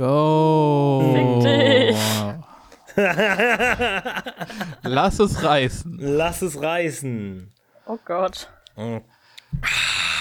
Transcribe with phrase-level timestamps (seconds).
[0.00, 1.12] Oh.
[1.14, 1.96] Fick dich.
[4.82, 5.96] Lass es reißen.
[5.98, 7.50] Lass es reißen.
[7.86, 8.50] Oh Gott.
[8.76, 9.00] Oh.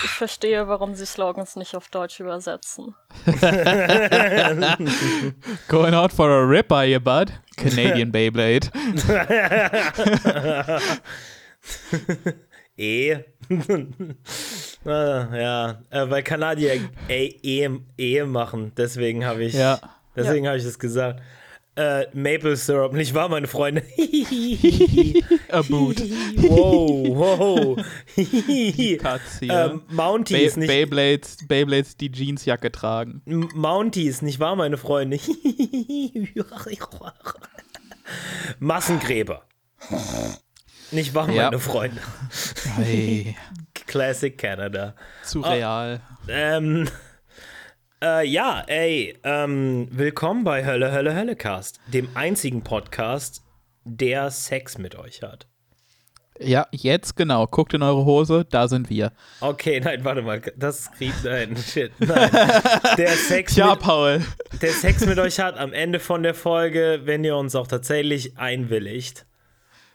[0.03, 2.95] Ich verstehe, warum sie Slogans nicht auf Deutsch übersetzen.
[5.67, 7.31] Going out for a rip, are you, bud?
[7.55, 8.69] Canadian Beyblade.
[12.79, 13.25] E.
[14.85, 16.75] ah, ja, äh, weil Kanadier
[17.07, 19.79] E, e, e machen, deswegen habe ich, Ja.
[20.15, 21.21] deswegen habe ich das gesagt.
[21.75, 23.83] Äh, Maple Syrup, nicht wahr, meine Freunde?
[25.49, 26.01] A boot.
[26.35, 27.77] wow, wow.
[29.01, 29.71] Cuts hier.
[29.71, 33.21] ähm, Mounties, Bey nicht Beyblades, Beyblades, die Jeansjacke tragen.
[33.25, 35.19] M- Mounties, nicht wahr, meine Freunde?
[38.59, 39.43] Massengräber.
[40.91, 41.45] Nicht wahr, Ja.
[41.45, 42.01] meine Freunde?
[42.75, 43.37] Hey,
[43.89, 44.93] Classic Canada.
[45.23, 45.99] zu real.
[46.27, 46.87] Ähm,
[48.03, 53.41] äh, ja, ey, ähm, willkommen bei Hölle, Hölle, Hölle Cast, dem einzigen Podcast,
[53.85, 55.47] der Sex mit euch hat.
[56.39, 57.47] Ja, jetzt genau.
[57.47, 59.11] Guckt in eure Hose, da sind wir.
[59.41, 62.29] Okay, nein, warte mal, das kriegt, nein, shit, nein.
[62.95, 64.21] Der Sex, Tja, mit, Paul.
[64.61, 68.37] der Sex mit euch hat am Ende von der Folge, wenn ihr uns auch tatsächlich
[68.37, 69.25] einwilligt.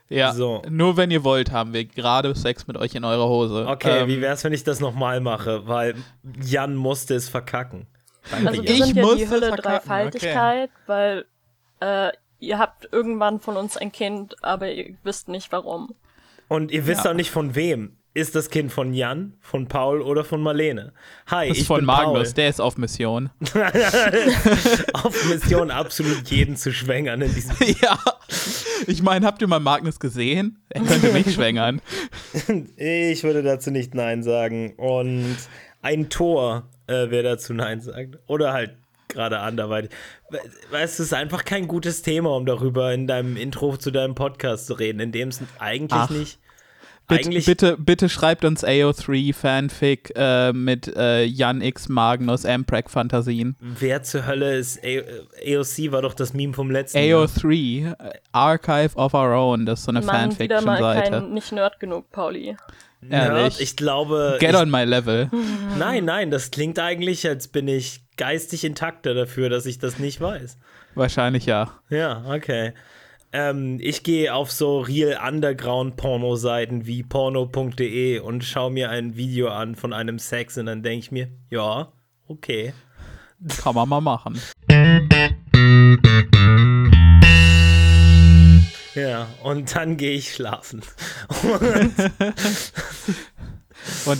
[0.08, 0.62] Ja, So.
[0.68, 3.66] nur wenn ihr wollt, haben wir gerade Sex mit euch in eurer Hose.
[3.68, 5.66] Okay, Ähm, wie wär's, wenn ich das nochmal mache?
[5.66, 5.94] Weil
[6.42, 7.86] Jan musste es verkacken.
[8.30, 8.76] Danke, Also wir Jan.
[8.80, 11.24] Ich sind ja die es Hülle Dreifaltigkeit, weil
[11.80, 15.94] äh, ihr habt irgendwann von uns ein Kind, aber ihr wisst nicht warum.
[16.48, 17.10] Und ihr wisst Ja.
[17.10, 17.96] auch nicht von wem.
[18.16, 20.92] Ist das Kind von Jan, von Paul oder von Marlene?
[21.26, 23.30] Hi, das ich ist von bin Magnus, der ist auf Mission.
[23.52, 23.72] Paul.
[24.92, 27.56] Auf Mission absolut jeden zu schwängern in diesem.
[27.82, 27.98] ja.
[28.86, 30.58] Ich meine, habt ihr mal Magnus gesehen?
[30.68, 31.80] Er könnte mich schwängern.
[32.76, 34.74] Ich würde dazu nicht Nein sagen.
[34.76, 35.36] Und
[35.82, 38.18] ein Tor, äh, wer dazu Nein sagt.
[38.26, 38.74] Oder halt
[39.08, 39.90] gerade anderweitig.
[40.30, 40.40] We-
[40.70, 44.14] Weißt du, es ist einfach kein gutes Thema, um darüber in deinem Intro zu deinem
[44.14, 46.10] Podcast zu reden, in dem es eigentlich Ach.
[46.10, 46.38] nicht.
[47.06, 52.90] Bitte, Eigentlich bitte, bitte schreibt uns AO3 Fanfic äh, mit äh, Jan X Magnus Amprag
[52.90, 53.56] Fantasien.
[53.60, 55.02] Wer zur Hölle ist A
[55.44, 57.24] AOC war doch das Meme vom letzten Jahr.
[57.24, 61.10] AO3, äh, Archive of Our Own, das ist so eine Mann, wieder mal Fanfiction-Seite.
[61.10, 62.56] kein, nicht Nerd genug, Pauli.
[63.02, 63.60] Nerd, Ehrlich.
[63.60, 64.38] ich glaube.
[64.40, 65.28] Get ich, on my level.
[65.78, 70.22] nein, nein, das klingt eigentlich, als bin ich geistig intakter dafür, dass ich das nicht
[70.22, 70.56] weiß.
[70.94, 71.72] Wahrscheinlich ja.
[71.90, 72.72] Ja, okay.
[73.36, 79.48] Ähm, ich gehe auf so real underground Porno-Seiten wie porno.de und schaue mir ein Video
[79.48, 81.92] an von einem Sex und dann denke ich mir, ja,
[82.28, 82.72] okay.
[83.60, 84.40] Kann man mal machen.
[88.94, 90.82] Ja, und dann gehe ich schlafen.
[91.42, 91.92] Und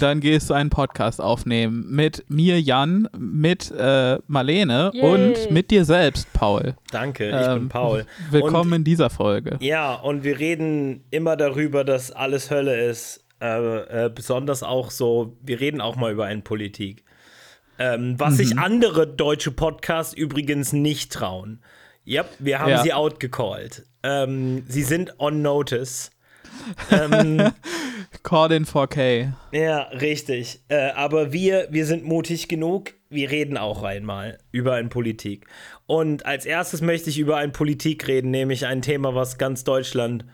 [0.01, 5.03] dann gehst du einen Podcast aufnehmen mit mir, Jan, mit äh, Marlene Yay.
[5.03, 6.75] und mit dir selbst, Paul.
[6.91, 8.07] Danke, ich bin Ähm, Paul.
[8.31, 9.57] Willkommen in dieser Folge.
[9.61, 13.25] Ja, und wir reden immer darüber, dass alles Hölle ist.
[13.43, 17.05] Äh, äh, besonders auch so, wir reden auch mal über eine Politik.
[17.79, 18.37] Ähm, was Mhm.
[18.37, 21.61] sich andere deutsche Podcasts übrigens nicht trauen.
[22.05, 22.83] Ja, wir haben Ja.
[22.83, 23.85] sie outgecallt.
[24.03, 26.11] Ähm, sie sind on notice.
[26.91, 27.51] ähm,
[28.25, 29.33] Call in 4K.
[29.53, 30.61] ja, richtig.
[30.69, 32.95] Äh, aber wir, wir sind mutig genug.
[33.11, 35.47] Wir reden auch einmal über eine Politik.
[35.87, 40.25] Und als erstes möchte ich über eine Politik reden, nämlich ein Thema, was ganz Deutschland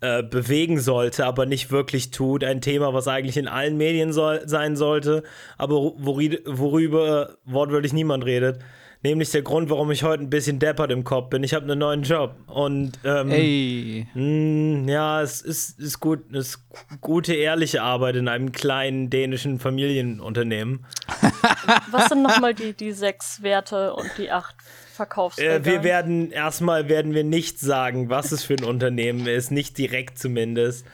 [0.00, 2.42] äh, bewegen sollte, aber nicht wirklich tut.
[2.42, 5.22] Ein Thema, was eigentlich in allen Medien soll, sein sollte,
[5.56, 8.58] aber worüber, worüber wortwörtlich niemand redet.
[9.02, 11.42] Nämlich der Grund, warum ich heute ein bisschen deppert im Kopf bin.
[11.42, 12.34] Ich habe einen neuen Job.
[12.46, 16.60] Und ähm, Ey, Mm, Ja, es ist, ist gut, es ist
[17.00, 20.84] gute, ehrliche Arbeit in einem kleinen dänischen Familienunternehmen.
[21.90, 24.54] Was sind nochmal die, die sechs Werte und die acht
[24.92, 25.56] Verkaufsfelder?
[25.56, 29.78] Äh, wir werden erstmal werden wir nicht sagen, was es für ein Unternehmen ist, nicht
[29.78, 30.84] direkt zumindest.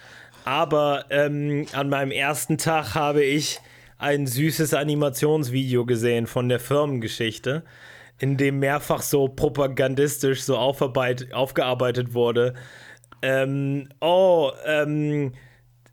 [0.44, 3.58] Aber ähm, an meinem ersten Tag habe ich
[3.98, 7.64] ein süßes Animationsvideo gesehen von der Firmengeschichte,
[8.18, 12.54] in dem mehrfach so propagandistisch so aufgearbeitet wurde.
[13.22, 15.32] Ähm, oh, ähm,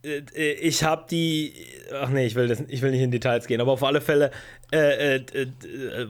[0.03, 0.19] äh,
[0.53, 1.53] ich habe die,
[1.93, 4.31] ach nee, ich will, das, ich will nicht in Details gehen, aber auf alle Fälle
[4.71, 5.47] äh, äh, äh,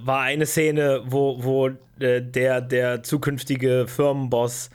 [0.04, 4.70] war eine Szene, wo, wo äh, der, der zukünftige Firmenboss,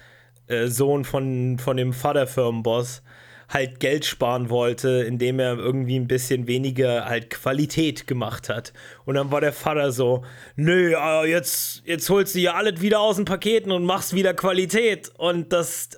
[0.47, 3.03] äh, Sohn von, von dem Vaterfirmenboss,
[3.49, 8.73] halt Geld sparen wollte, indem er irgendwie ein bisschen weniger halt Qualität gemacht hat.
[9.05, 10.25] Und dann war der Vater so,
[10.57, 14.35] nö, äh, jetzt, jetzt holst du ja alles wieder aus den Paketen und machst wieder
[14.35, 15.11] Qualität.
[15.17, 15.91] Und das,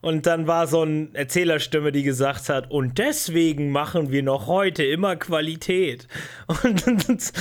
[0.00, 4.84] und dann war so eine Erzählerstimme, die gesagt hat, und deswegen machen wir noch heute
[4.84, 6.08] immer Qualität.
[6.62, 6.84] Und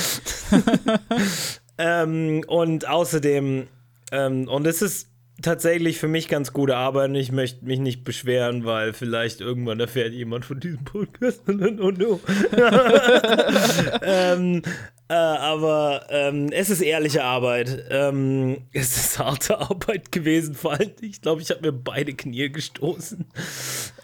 [1.77, 3.67] Ähm, und außerdem,
[4.11, 5.09] ähm, und es ist
[5.41, 9.79] tatsächlich für mich ganz gute Arbeit und ich möchte mich nicht beschweren, weil vielleicht irgendwann
[9.79, 11.41] erfährt jemand von diesem Podcast.
[11.47, 11.51] oh
[11.91, 12.19] no.
[14.01, 14.61] ähm,
[15.09, 17.85] äh, aber ähm, es ist ehrliche Arbeit.
[17.89, 22.49] Ähm, es ist harte Arbeit gewesen, vor allem, ich glaube, ich habe mir beide Knie
[22.49, 23.25] gestoßen.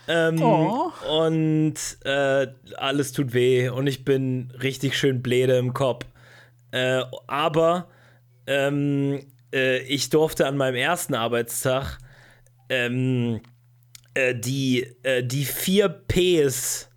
[0.07, 0.91] Ähm, Oh.
[1.09, 2.47] Und äh,
[2.77, 6.06] alles tut weh und ich bin richtig schön bläde im Kopf.
[6.71, 7.88] Äh, aber
[8.47, 12.00] ähm, äh, ich durfte an meinem ersten Arbeitstag
[12.69, 13.41] ähm,
[14.13, 16.89] äh, die, äh, die vier Ps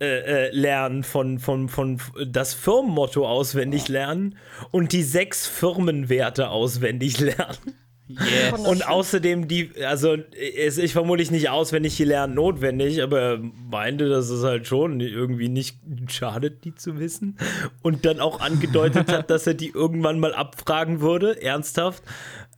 [0.00, 4.36] äh, äh, lernen, von, von, von das Firmenmotto auswendig lernen
[4.70, 7.74] und die sechs Firmenwerte auswendig lernen.
[8.18, 8.58] Yes.
[8.66, 13.38] Und außerdem die, also ist vermutlich nicht auswendig gelernt notwendig, aber er
[13.70, 15.78] meinte, dass es halt schon irgendwie nicht
[16.08, 17.36] schadet, die zu wissen.
[17.82, 22.02] Und dann auch angedeutet hat, dass er die irgendwann mal abfragen würde, ernsthaft.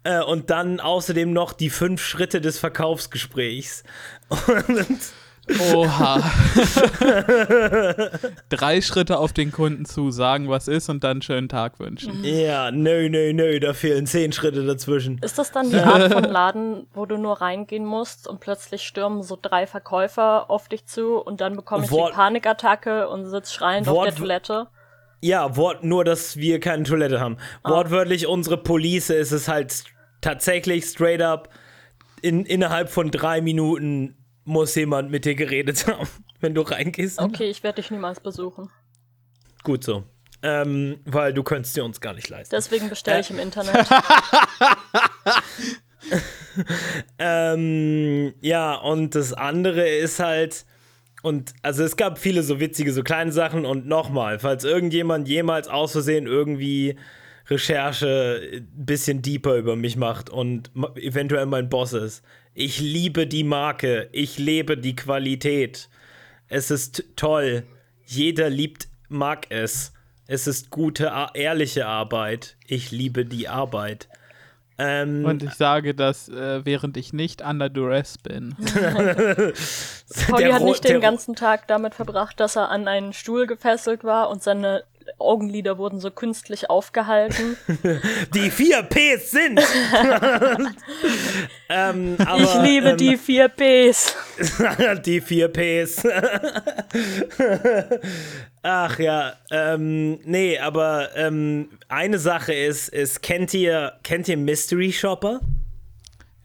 [0.04, 3.84] Äh, Und dann außerdem noch die fünf Schritte des Verkaufsgesprächs.
[4.68, 4.98] Und
[5.74, 6.20] Oha.
[8.48, 12.22] Drei Schritte auf den Kunden zu, sagen, was ist und dann einen schönen Tag wünschen.
[12.24, 15.18] ja, nö, nö, nö, da fehlen zehn Schritte dazwischen.
[15.18, 19.22] Ist das dann die Art von Laden, wo du nur reingehen musst und plötzlich stürmen
[19.22, 23.52] so drei Verkäufer auf dich zu und dann bekomme ich Wort- die Panikattacke und sitz
[23.52, 24.66] schreiend auf Wort- der Toilette?
[25.20, 27.36] Ja, Wort, nur, dass wir keine Toilette haben.
[27.62, 29.84] Wortwörtlich, unsere Police ist es halt
[30.20, 31.48] tatsächlich straight up.
[32.22, 36.08] In, innerhalb von drei Minuten muss jemand mit dir geredet haben,
[36.40, 37.18] wenn du reingehst.
[37.18, 38.70] Okay, ich werde dich niemals besuchen.
[39.62, 40.04] Gut so.
[40.44, 42.54] Ähm, weil du könntest dir uns gar nicht leisten.
[42.54, 43.86] Deswegen bestelle ich im Internet.
[47.18, 50.64] Ähm, ja, und das andere ist halt,
[51.22, 55.68] und also es gab viele so witzige, so kleine Sachen und nochmal, falls irgendjemand jemals
[55.68, 56.96] aus Versehen irgendwie
[57.48, 62.22] Recherche ein bisschen deeper über mich macht und eventuell mein Boss ist.
[62.54, 65.88] Ich liebe die Marke, ich lebe die Qualität.
[66.48, 67.62] Es ist toll.
[68.04, 69.92] Jeder liebt, mag es.
[70.26, 72.56] Es ist gute, ehrliche Arbeit.
[72.66, 74.08] Ich liebe die Arbeit.
[74.76, 78.54] Ähm, Und ich sage das, äh, während ich nicht under duress bin.
[80.28, 84.28] Pauli hat nicht den ganzen Tag damit verbracht, dass er an einen Stuhl gefesselt war
[84.28, 84.84] und seine
[85.18, 87.56] Augenlider wurden so künstlich aufgehalten.
[88.34, 89.60] Die vier Ps sind.
[91.68, 94.16] ähm, aber, ich liebe ähm, die vier Ps.
[95.04, 96.02] die vier Ps.
[98.62, 104.92] Ach ja, ähm, nee, aber ähm, eine Sache ist, ist kennt ihr, kennt ihr Mystery
[104.92, 105.40] Shopper?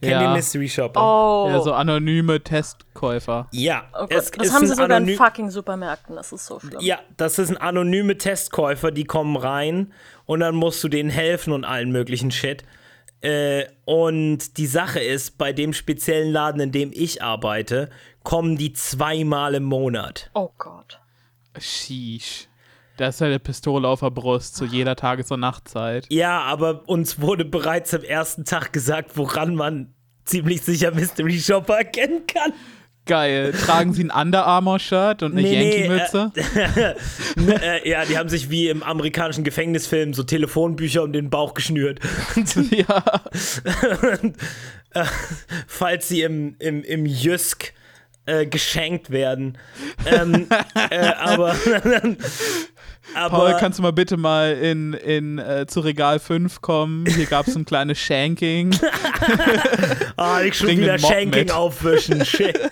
[0.00, 0.32] Ihr Ja.
[0.32, 1.00] Mystery Shopper?
[1.00, 3.48] Oh, Ja, so anonyme Testkäufer.
[3.50, 6.14] Ja, oh es, das haben sie sind sogar in fucking Supermärkten.
[6.14, 6.78] Das ist so schlimm.
[6.80, 9.92] Ja, das sind anonyme Testkäufer, die kommen rein
[10.24, 12.62] und dann musst du denen helfen und allen möglichen Shit.
[13.20, 17.90] Äh, und die Sache ist, bei dem speziellen Laden, in dem ich arbeite,
[18.22, 20.30] kommen die zweimal im Monat.
[20.34, 21.00] Oh Gott.
[21.58, 22.46] Sheesh.
[22.98, 26.06] Da ist ja eine Pistole auf der Brust zu jeder Tages- und Nachtzeit.
[26.10, 31.78] Ja, aber uns wurde bereits am ersten Tag gesagt, woran man ziemlich sicher Mystery Shopper
[31.78, 32.52] erkennen kann.
[33.06, 33.52] Geil.
[33.52, 36.32] Tragen sie ein Under Armour-Shirt und eine Nee, nee, Yankee-Mütze?
[37.36, 41.54] Ne, äh, ja, die haben sich wie im amerikanischen Gefängnisfilm so Telefonbücher um den Bauch
[41.54, 42.00] geschnürt.
[42.70, 43.04] ja.
[45.68, 47.72] falls sie im, im, im Jysk
[48.28, 49.58] äh, geschenkt werden.
[50.06, 50.48] Ähm,
[50.90, 51.54] äh, aber
[53.14, 57.06] aber Paul, kannst du mal bitte mal in, in, äh, zu Regal 5 kommen?
[57.06, 58.78] Hier gab es ein kleines Shanking.
[60.16, 61.52] ah, ich schon wieder Shanking mit.
[61.52, 62.24] aufwischen.
[62.24, 62.58] Shit.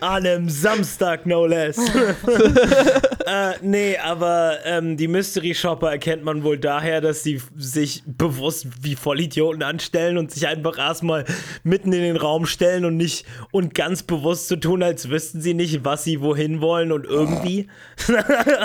[0.00, 1.76] An einem Samstag, no less.
[3.26, 8.66] äh, nee, aber ähm, die Mystery Shopper erkennt man wohl daher, dass sie sich bewusst
[8.82, 11.24] wie Vollidioten anstellen und sich einfach erstmal
[11.64, 15.54] mitten in den Raum stellen und nicht und ganz bewusst zu tun, als wüssten sie
[15.54, 17.68] nicht, was sie wohin wollen und irgendwie.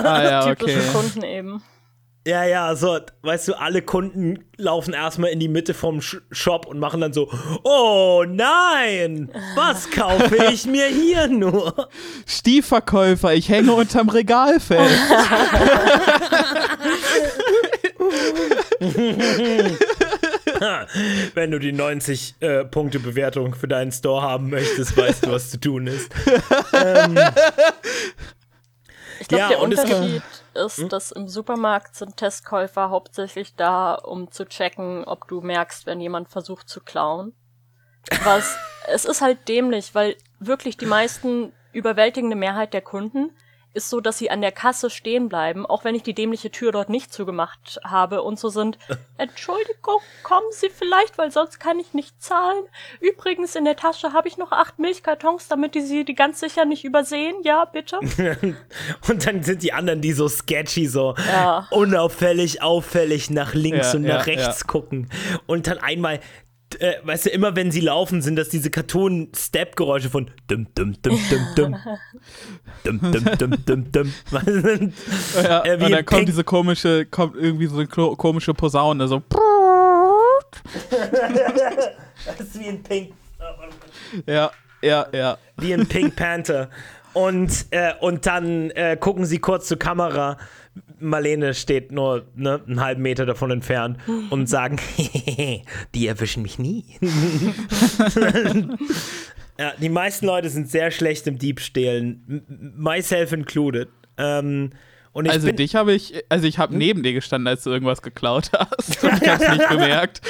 [0.02, 0.54] ah ja, okay.
[0.56, 1.62] Typische Kunden eben.
[2.26, 6.66] Ja, ja, so, weißt du, alle Kunden laufen erstmal in die Mitte vom Sh Shop
[6.66, 7.30] und machen dann so,
[7.62, 11.88] oh nein, was kaufe ich mir hier nur?
[12.26, 14.92] Stiefverkäufer, ich hänge unterm Regal fest.
[21.34, 25.50] Wenn du die 90 äh, Punkte Bewertung für deinen Store haben möchtest, weißt du, was
[25.50, 26.10] zu tun ist.
[29.18, 30.22] Ich glaube, Ja, der und es gibt-
[30.56, 36.00] Ist, dass im Supermarkt sind Testkäufer hauptsächlich da, um zu checken, ob du merkst, wenn
[36.00, 37.34] jemand versucht zu klauen.
[38.24, 38.56] Was,
[38.88, 43.30] es ist halt dämlich, weil wirklich die meisten überwältigende Mehrheit der Kunden
[43.76, 46.72] ist so, dass sie an der Kasse stehen bleiben, auch wenn ich die dämliche Tür
[46.72, 48.78] dort nicht zugemacht habe und so sind,
[49.18, 52.64] Entschuldigung, kommen Sie vielleicht, weil sonst kann ich nicht zahlen.
[53.00, 56.64] Übrigens, in der Tasche habe ich noch acht Milchkartons, damit die Sie die ganz sicher
[56.64, 57.36] nicht übersehen.
[57.44, 58.00] Ja, bitte.
[59.08, 61.66] und dann sind die anderen, die so sketchy, so Ja.
[61.70, 64.66] unauffällig, auffällig nach links Ja, und nach ja, rechts ja.
[64.66, 65.10] gucken.
[65.46, 66.20] Und dann einmal,
[66.80, 71.18] äh, weißt du, immer wenn sie laufen, sind das diese Cartoon-Step-Geräusche von dum dum dum
[71.30, 71.76] dum dum.
[72.84, 74.12] dum dum dum dum dum.
[74.30, 74.92] Weißt du?
[75.42, 79.22] Ja, Äh, und dann kommt Pink- diese komische, kommt irgendwie so eine komische Posaune, so.
[82.26, 83.12] Das ist wie ein Pink.
[84.26, 84.50] Ja,
[84.82, 85.38] ja, ja.
[85.58, 86.70] wie ein Pink Panther.
[87.12, 90.36] Und, äh, und dann äh, gucken sie kurz zur Kamera.
[90.98, 93.98] Marlene steht nur ne, einen halben Meter davon entfernt
[94.30, 94.78] und sagen,
[95.94, 96.84] die erwischen mich nie.
[99.58, 102.44] ja, die meisten Leute sind sehr schlecht im Diebstählen,
[102.76, 103.88] myself included.
[104.16, 104.70] Ähm,
[105.12, 107.70] und ich Also bin, dich habe ich, also ich habe neben dir gestanden, als du
[107.70, 109.02] irgendwas geklaut hast.
[109.02, 110.20] Und ich hab's nicht bemerkt.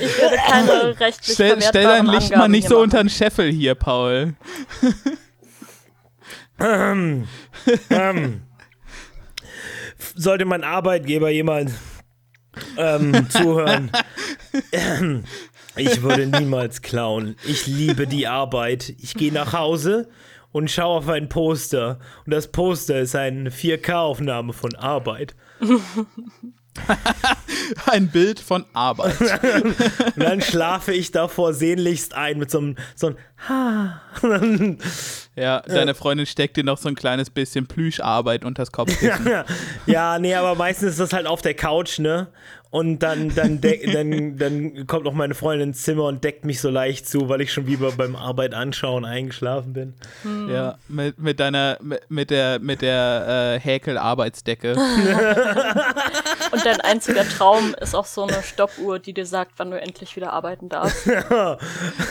[0.00, 3.74] Ich werde keine rechtlich Stell, stell dein Licht mal nicht so unter den Scheffel hier,
[3.74, 4.34] Paul.
[10.14, 11.72] Sollte mein Arbeitgeber jemand
[12.76, 13.90] ähm, zuhören.
[14.72, 15.24] Ähm,
[15.76, 17.36] ich würde niemals klauen.
[17.46, 18.94] Ich liebe die Arbeit.
[18.98, 20.08] Ich gehe nach Hause
[20.52, 22.00] und schaue auf ein Poster.
[22.26, 25.34] Und das Poster ist eine 4K-Aufnahme von Arbeit.
[27.86, 29.20] Ein Bild von Arbeit.
[29.54, 33.16] Und dann schlafe ich davor sehnlichst ein mit so einem, so einem
[33.48, 34.00] Ha.
[35.36, 39.26] Ja, deine Freundin steckt dir noch so ein kleines bisschen Plüscharbeit unters Kopfkissen.
[39.26, 39.44] Ja,
[39.86, 42.26] ja, nee, aber meistens ist das halt auf der Couch, ne?
[42.72, 46.70] Und dann, dann, dann, dann kommt noch meine Freundin ins Zimmer und deckt mich so
[46.70, 49.94] leicht zu, weil ich schon wie bei- beim Arbeit anschauen eingeschlafen bin.
[50.48, 54.74] Ja, mit, mit deiner, mit, mit der, mit der äh, Häkel-Arbeitsdecke.
[56.52, 60.14] Und dein einziger Traum ist auch so eine Stoppuhr, die dir sagt, wann du endlich
[60.14, 61.06] wieder arbeiten darfst.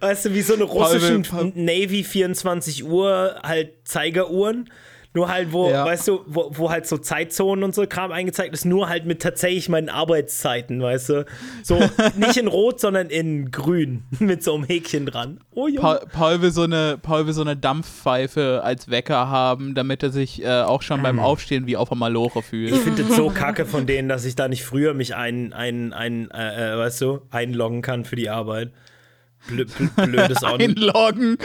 [0.00, 1.22] Weißt du, wie so eine russischen
[1.54, 4.70] Navy 24 Uhr halt Zeigeruhren.
[5.14, 5.84] Nur halt, wo, Ja.
[5.84, 9.20] weißt du, wo, wo halt so Zeitzonen und so Kram eingezeigt ist, nur halt mit
[9.20, 11.26] tatsächlich meinen Arbeitszeiten, weißt du.
[11.62, 11.78] So,
[12.16, 15.40] nicht in Rot, sondern in Grün, mit so einem Häkchen dran.
[15.50, 15.68] Oh.
[15.76, 20.10] Paul, Paul, will so eine, Paul will so eine Dampfpfeife als Wecker haben, damit er
[20.10, 22.74] sich äh, auch schon beim Aufstehen wie auf der Maloche Ich fühlt.
[22.76, 26.30] finde es so kacke von denen, dass ich da nicht früher mich ein, ein, ein
[26.30, 28.70] äh, äh, weißt du, einloggen kann für die Arbeit.
[29.48, 31.36] Blö, blö, blödes Einloggen.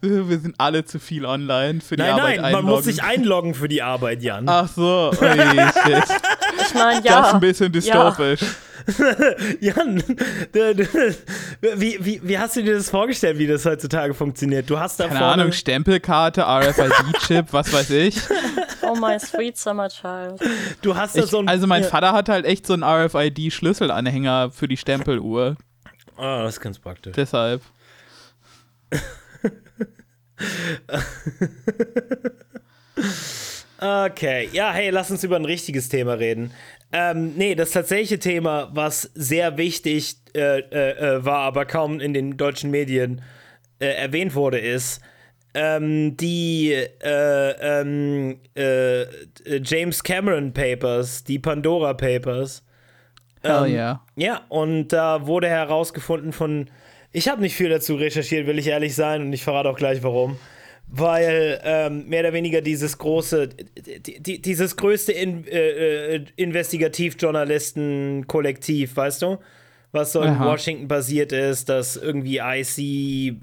[0.00, 2.66] Wir sind alle zu viel online für die Nein, Arbeit nein, einloggen.
[2.66, 4.48] man muss sich einloggen für die Arbeit, Jan.
[4.48, 6.04] Ach so, ui, shit.
[6.60, 7.26] Ich meine, Das ja.
[7.28, 8.40] ist ein bisschen dystopisch.
[9.60, 10.02] Jan,
[10.54, 10.88] d- d-
[11.76, 14.70] wie, wie, wie hast du dir das vorgestellt, wie das heutzutage funktioniert?
[14.70, 18.18] Du hast da Keine vorne, Ahnung, Stempelkarte, RFID-Chip, was weiß ich.
[18.82, 20.40] Oh my sweet summer child.
[20.80, 21.88] du hast da ich so ein, also mein ja.
[21.88, 25.56] Vater hat halt echt so einen RFID-Schlüsselanhänger für die Stempeluhr.
[26.16, 27.12] Oh, das ist ganz praktisch.
[27.14, 27.60] Deshalb.
[33.80, 36.52] Okay, ja, hey, lass uns über ein richtiges Thema reden.
[36.90, 42.12] Ähm, nee, das tatsächliche Thema, was sehr wichtig äh, äh, äh, war, aber kaum in
[42.12, 43.22] den deutschen Medien
[43.78, 45.00] äh, erwähnt wurde, ist
[45.54, 49.04] ähm, die äh, ähm, äh,
[49.62, 52.64] James Cameron Papers, die Pandora Papers.
[53.42, 54.04] Hell Ähm, yeah.
[54.16, 56.68] Ja, und da wurde herausgefunden von.
[57.12, 60.02] Ich habe nicht viel dazu recherchiert, will ich ehrlich sein, und ich verrate auch gleich
[60.02, 60.36] warum.
[60.90, 68.96] Weil ähm, mehr oder weniger dieses große, die, die, dieses größte in, äh, äh, Investigativjournalisten-Kollektiv,
[68.96, 69.38] weißt du?
[69.92, 70.46] Was so in Aha.
[70.46, 73.36] Washington basiert ist, dass irgendwie IC,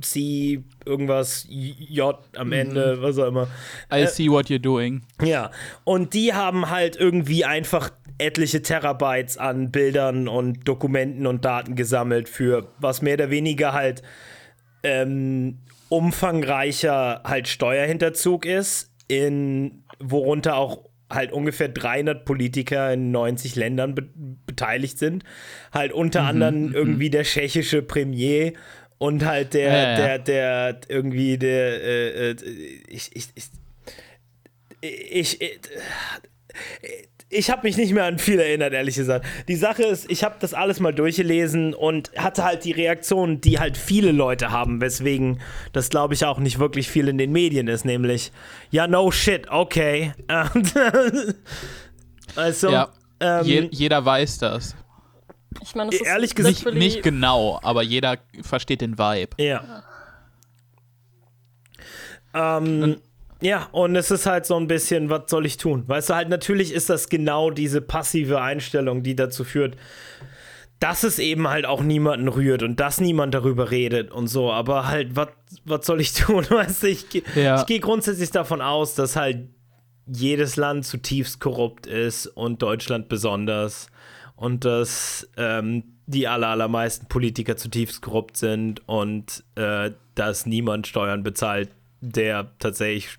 [0.00, 3.48] C, irgendwas, J am Ende, was auch immer.
[3.92, 5.02] I see what you're doing.
[5.22, 5.50] Ja,
[5.84, 12.28] und die haben halt irgendwie einfach etliche Terabytes an Bildern und Dokumenten und Daten gesammelt
[12.28, 14.02] für was mehr oder weniger halt
[14.82, 23.94] ähm, umfangreicher halt Steuerhinterzug ist, in worunter auch halt ungefähr 300 Politiker in 90 Ländern
[23.94, 24.08] be
[24.46, 25.24] beteiligt sind.
[25.72, 28.52] Halt unter anderem irgendwie der tschechische Premier
[28.98, 32.36] und halt der, Ja, ja, der, der irgendwie der, äh, äh,
[32.88, 33.44] ich, ich, ich,
[34.80, 35.60] ich, ich,
[37.30, 39.26] ich habe mich nicht mehr an viel erinnert, ehrlich gesagt.
[39.48, 43.58] Die Sache ist, ich habe das alles mal durchgelesen und hatte halt die Reaktion, die
[43.58, 45.40] halt viele Leute haben, weswegen
[45.72, 48.32] das, glaube ich, auch nicht wirklich viel in den Medien ist, nämlich,
[48.70, 50.12] ja, no shit, okay.
[52.34, 52.88] also, Ja.
[53.20, 54.74] ähm, Je, jeder weiß das.
[55.62, 59.42] Ich meine, es ist Ehrlich gesagt- Nicht, genau, aber jeder versteht den Vibe.
[59.42, 59.82] Ja.
[62.34, 62.96] Ähm,
[63.40, 65.84] ja, und es ist halt so ein bisschen, was soll ich tun?
[65.86, 69.76] Weißt du, halt, natürlich ist das genau diese passive Einstellung, die dazu führt,
[70.80, 74.52] dass es eben halt auch niemanden rührt und dass niemand darüber redet und so.
[74.52, 75.28] Aber halt, was
[75.64, 76.46] was soll ich tun?
[76.48, 77.60] Weißt du, ich, Ja.
[77.60, 79.48] ich gehe grundsätzlich davon aus, dass halt
[80.06, 83.88] jedes Land zutiefst korrupt ist und Deutschland besonders.
[84.38, 91.22] Und dass ähm, die aller, allermeisten Politiker zutiefst korrupt sind und äh, dass niemand Steuern
[91.22, 93.18] bezahlt, der tatsächlich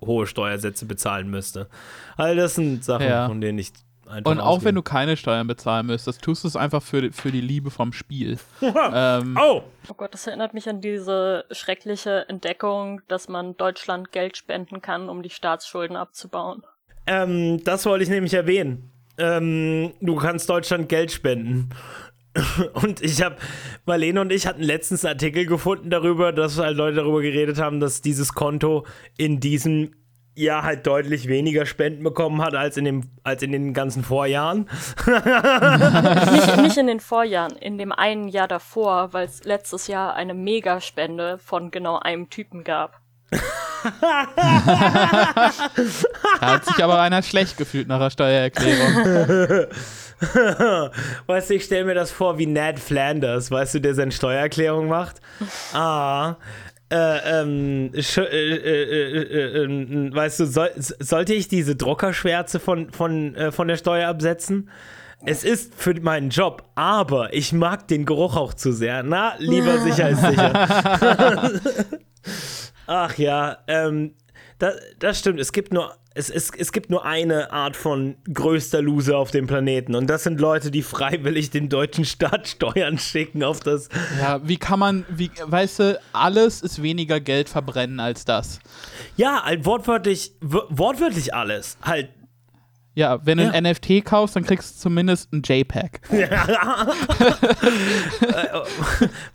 [0.00, 1.68] hohe Steuersätze bezahlen müsste.
[2.16, 3.26] All das sind Sachen, Ja.
[3.26, 3.72] von denen ich
[4.06, 7.32] einfach Und auch wenn du keine Steuern bezahlen müsstest, tust du es einfach für, für
[7.32, 8.38] die Liebe vom Spiel.
[8.62, 9.62] ähm, Oh!
[9.88, 15.08] Oh Gott, das erinnert mich an diese schreckliche Entdeckung, dass man Deutschland Geld spenden kann,
[15.08, 16.62] um die Staatsschulden abzubauen.
[17.06, 18.90] Ähm, das wollte ich nämlich erwähnen.
[19.18, 21.70] Ähm, du kannst Deutschland Geld spenden.
[22.74, 23.36] Und ich habe,
[23.84, 27.80] Marlene und ich hatten letztens einen Artikel gefunden darüber, dass halt Leute darüber geredet haben,
[27.80, 29.92] dass dieses Konto in diesem
[30.38, 34.68] Jahr halt deutlich weniger Spenden bekommen hat als in, dem, als in den ganzen Vorjahren.
[35.06, 40.34] Nicht, nicht in den Vorjahren, in dem einen Jahr davor, weil es letztes Jahr eine
[40.34, 43.00] Megaspende von genau einem Typen gab.
[43.30, 43.40] Da
[46.40, 49.66] hat sich aber einer schlecht gefühlt nach der Steuererklärung.
[51.26, 54.88] Weißt du, ich stelle mir das vor wie Ned Flanders, weißt du, der seine Steuererklärung
[54.88, 55.20] macht.
[55.72, 56.34] Ah,
[56.90, 62.90] äh, ähm, äh, äh, äh, äh, äh, weißt du, soll, sollte ich diese Druckerschwärze von,
[62.90, 64.70] von, äh, von der Steuer absetzen?
[65.24, 69.02] Es ist für meinen Job, aber ich mag den Geruch auch zu sehr.
[69.02, 71.60] Na, lieber sicher als sicher.
[72.88, 74.14] Ach ja, ähm,
[74.58, 75.38] das, das stimmt.
[75.38, 79.46] Es gibt nur es, es, es gibt nur eine Art von größter Loser auf dem
[79.46, 83.88] Planeten und das sind Leute, die freiwillig dem deutschen Staat Steuern schicken auf das.
[84.18, 88.58] Ja, wie kann man, wie, weißt du, alles ist weniger Geld verbrennen als das.
[89.16, 91.78] Ja, halt wortwörtlich, wortwörtlich alles.
[91.82, 92.08] Halt.
[92.98, 93.50] Ja, wenn du Ja.
[93.52, 96.00] ein NFT kaufst, dann kriegst du zumindest ein JPEG.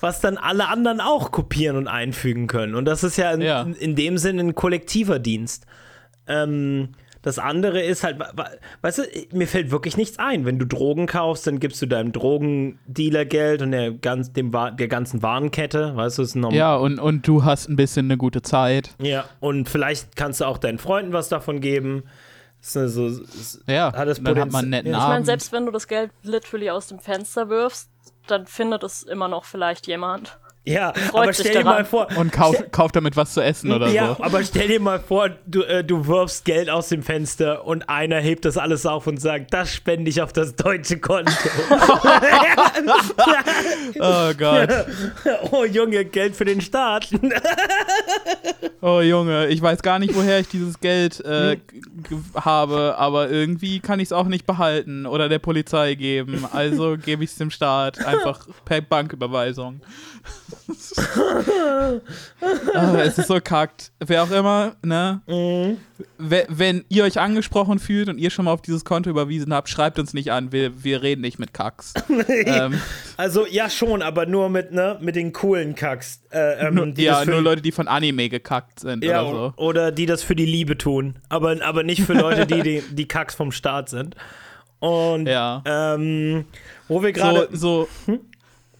[0.01, 2.75] was dann alle anderen auch kopieren und einfügen können.
[2.75, 3.61] Und das ist ja in, Ja.
[3.79, 5.65] in dem Sinne ein kollektiver Dienst.
[6.27, 6.89] Ähm,
[7.21, 8.19] das andere ist halt,
[8.81, 10.43] weißt du, mir fällt wirklich nichts ein.
[10.45, 14.89] Wenn du Drogen kaufst, dann gibst du deinem Drogendealer Geld und der, ganz, dem, der
[14.89, 16.57] ganzen Warenkette, weißt du, ist normal.
[16.57, 18.89] Ja, und, und du hast ein bisschen eine gute Zeit.
[19.01, 22.03] Ja, und vielleicht kannst du auch deinen Freunden was davon geben.
[22.63, 24.99] Das ist so, ist, Ja, hat das dann hat man einen netten Ja.
[24.99, 27.89] Ich meine, selbst wenn du das Geld literally aus dem Fenster wirfst,
[28.27, 30.39] dann findet es immer noch vielleicht jemand.
[30.65, 32.07] Ja, Freut aber stell dir mal vor.
[32.15, 34.23] Und kauf, kauf damit was zu essen oder ja, so.
[34.23, 38.19] aber stell dir mal vor, du, äh, du wirfst Geld aus dem Fenster und einer
[38.21, 41.31] hebt das alles auf und sagt, das spende ich auf das deutsche Konto.
[43.99, 44.69] Oh Gott.
[45.51, 47.09] oh Junge, Geld für den Staat.
[48.81, 53.79] Oh Junge, ich weiß gar nicht, woher ich dieses Geld äh, g- habe, aber irgendwie
[53.79, 56.45] kann ich es auch nicht behalten oder der Polizei geben.
[56.51, 59.79] Also gebe ich es dem Staat einfach per Banküberweisung.
[62.73, 63.91] ah, es ist so kackt.
[63.99, 65.21] Wer auch immer, ne?
[66.17, 69.69] We- Wenn ihr euch angesprochen fühlt und ihr schon mal auf dieses Konto überwiesen habt,
[69.69, 70.51] schreibt uns nicht an.
[70.51, 71.93] Wir, wir reden nicht mit Kacks.
[72.29, 72.79] ähm,
[73.17, 76.21] Also ja schon, aber nur mit, ne, mit den coolen Kacks.
[76.31, 79.53] Äh, ähm, nur, ja, nur Leute, die von Anime gekackt sind ja, oder so.
[79.57, 81.15] oder die das für die Liebe tun.
[81.29, 84.15] Aber, aber nicht für Leute, die, die die Kacks vom Staat sind.
[84.79, 85.61] Und Ja.
[85.65, 86.45] ähm,
[86.87, 87.47] wo wir gerade.
[87.51, 88.19] so, so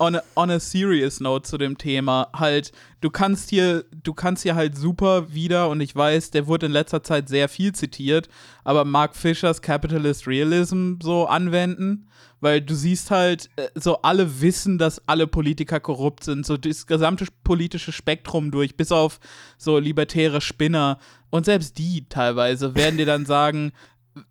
[0.06, 4.44] on, a, on a serious note zu dem Thema, halt, du kannst hier, du kannst
[4.44, 8.30] hier halt super wieder, und ich weiß, der wurde in letzter Zeit sehr viel zitiert,
[8.64, 12.08] aber Mark Fischers Capitalist Realism so anwenden.
[12.42, 16.88] Weil du siehst halt, äh, so alle wissen, dass alle Politiker korrupt sind, so das
[16.88, 19.22] gesamte politische Spektrum durch, bis auf
[19.58, 21.00] so libertäre Spinner.
[21.30, 23.72] Und selbst die teilweise werden dir dann sagen,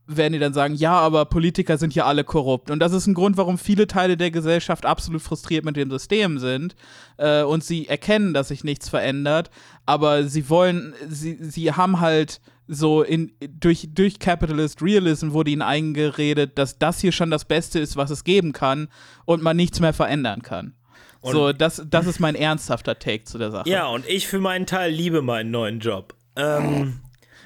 [0.07, 2.71] werden die dann sagen, ja, aber Politiker sind ja alle korrupt.
[2.71, 6.38] Und das ist ein Grund, warum viele Teile der Gesellschaft absolut frustriert mit dem System
[6.38, 6.77] sind.
[7.16, 9.51] Äh, und sie erkennen, dass sich nichts verändert.
[9.87, 15.62] Aber sie wollen, sie, sie haben halt so in, durch, durch Capitalist Realism wurde ihnen
[15.62, 18.88] eingeredet, dass das hier schon das Beste ist, was es geben kann
[19.25, 20.75] und man nichts mehr verändern kann.
[21.23, 23.68] so, das, das ist mein ernsthafter Take zu der Sache.
[23.68, 26.14] Ja, und ich für meinen Teil liebe meinen neuen Job.
[26.37, 27.01] Ähm,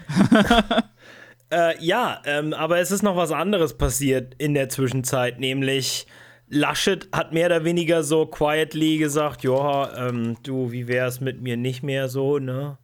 [1.50, 6.06] äh, ja, ähm, aber es ist noch was anderes passiert in der Zwischenzeit, nämlich
[6.48, 11.56] Laschet hat mehr oder weniger so quietly gesagt, ja, ähm, du, wie wär's mit mir
[11.56, 12.78] nicht mehr so, ne?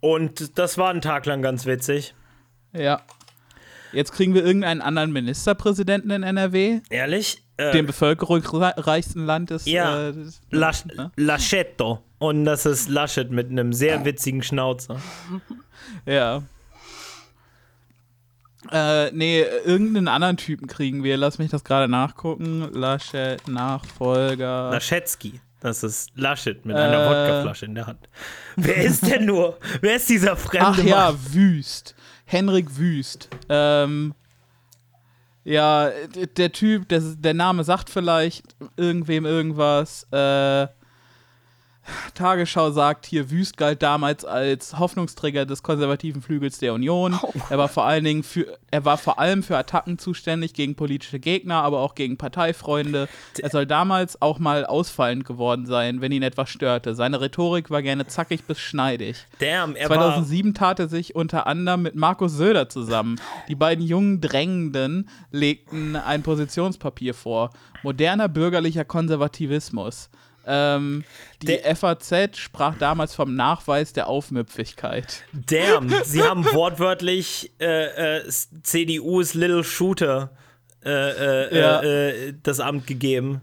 [0.00, 2.14] Und das war einen Tag lang ganz witzig.
[2.72, 3.02] Ja.
[3.92, 7.42] Jetzt kriegen wir irgendeinen anderen Ministerpräsidenten in NRW, Ehrlich?
[7.56, 9.66] Äh, dem bevölkerungsreichsten Land des.
[9.66, 10.08] Ja.
[10.08, 11.10] Äh, des Lasch ne?
[11.16, 12.02] Laschetto.
[12.18, 15.00] Und das ist Laschet mit einem sehr witzigen Schnauzer.
[16.06, 16.42] Ja.
[18.72, 21.16] Äh, nee, irgendeinen anderen Typen kriegen wir.
[21.16, 22.68] Lass mich das gerade nachgucken.
[22.72, 24.70] Laschet, Nachfolger.
[24.70, 25.40] Laschetski.
[25.60, 27.08] Das ist Laschet mit einer Äh.
[27.08, 28.08] Wodkaflasche in der Hand.
[28.56, 29.58] Wer ist denn nur?
[29.80, 31.18] Wer ist dieser fremde Ach ja, Mann?
[31.32, 31.94] Wüst.
[32.24, 33.28] Henrik Wüst.
[33.48, 34.14] Ähm,
[35.44, 35.90] ja,
[36.36, 40.06] der Typ, der, der Name sagt vielleicht irgendwem irgendwas.
[40.12, 40.68] Äh,
[42.14, 47.18] Tagesschau sagt hier, Wüst galt damals als Hoffnungsträger des konservativen Flügels der Union.
[47.48, 51.18] Er war vor allen Dingen für, er war vor allem für Attacken zuständig gegen politische
[51.18, 53.08] Gegner, aber auch gegen Parteifreunde.
[53.38, 56.94] Er soll damals auch mal ausfallend geworden sein, wenn ihn etwas störte.
[56.94, 59.26] Seine Rhetorik war gerne zackig bis schneidig.
[59.38, 59.96] Damn, er war.
[59.96, 63.20] 2007 tat er sich unter anderem mit Markus Söder zusammen.
[63.48, 67.50] Die beiden jungen Drängenden legten ein Positionspapier vor.
[67.82, 70.10] Moderner bürgerlicher Konservativismus.
[70.46, 71.04] Ähm,
[71.42, 75.22] die Der- FAZ sprach damals vom Nachweis der Aufmüpfigkeit.
[75.32, 78.28] Damn, sie haben wortwörtlich äh, äh,
[78.62, 80.30] CDUs Little Shooter
[80.84, 81.80] äh, äh, Ja.
[81.82, 83.42] äh, äh, das Amt gegeben.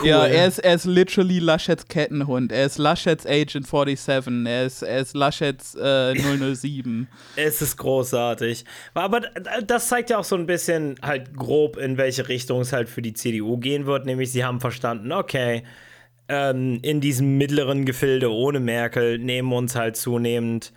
[0.00, 0.08] Cool.
[0.08, 2.50] Ja, er ist, er ist literally Laschets Kettenhund.
[2.50, 4.44] Er ist Laschets Agent 47.
[4.44, 6.14] Er ist, er ist Laschets äh,
[6.54, 7.06] 007.
[7.36, 8.64] Es ist großartig.
[8.94, 9.20] Aber
[9.64, 13.02] das zeigt ja auch so ein bisschen halt grob, in welche Richtung es halt für
[13.02, 14.04] die CDU gehen wird.
[14.04, 15.62] Nämlich, sie haben verstanden, okay,
[16.28, 20.72] ähm, in diesem mittleren Gefilde ohne Merkel nehmen uns halt zunehmend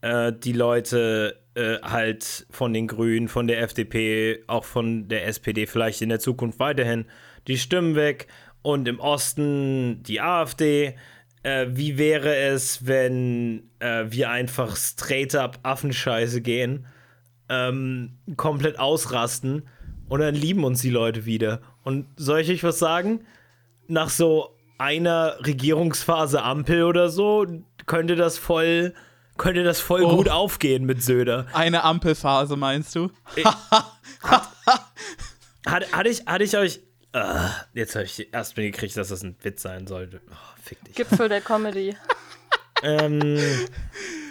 [0.00, 5.66] äh, die Leute äh, halt von den Grünen, von der FDP, auch von der SPD
[5.66, 7.06] vielleicht in der Zukunft weiterhin
[7.46, 8.26] die Stimmen weg
[8.62, 10.94] und im Osten die AfD.
[11.42, 16.86] Äh, wie wäre es, wenn äh, wir einfach straight up Affenscheiße gehen,
[17.48, 19.62] ähm, komplett ausrasten
[20.08, 21.60] und dann lieben uns die Leute wieder?
[21.82, 23.24] Und soll ich euch was sagen?
[23.88, 24.51] Nach so
[24.82, 27.46] einer Regierungsphase Ampel oder so
[27.86, 28.94] könnte das voll
[29.38, 30.16] könnte das voll Oh.
[30.16, 31.46] gut aufgehen mit Söder.
[31.52, 33.10] Eine Ampelphase, meinst du?
[35.64, 36.80] Hat, hatte, ich, hatte ich euch.
[37.12, 40.20] Ah, jetzt habe ich erst mal gekriegt, dass das ein Witz sein sollte.
[40.30, 40.94] Oh, fick dich.
[40.96, 41.96] Gipfel der Comedy.
[42.82, 43.20] Ähm,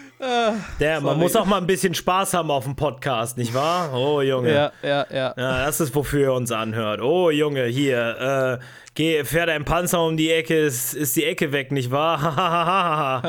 [0.80, 1.18] der, man sorry.
[1.18, 3.94] muss auch mal ein bisschen Spaß haben auf dem Podcast, nicht wahr?
[3.94, 4.54] Oh, Junge.
[4.54, 5.34] Ja, ja, ja.
[5.36, 7.02] Ja, das ist, wofür ihr uns anhört.
[7.02, 11.52] Oh, Junge, hier, äh, geh, fährt ein Panzer um die Ecke, ist, ist die Ecke
[11.52, 13.24] weg, nicht wahr?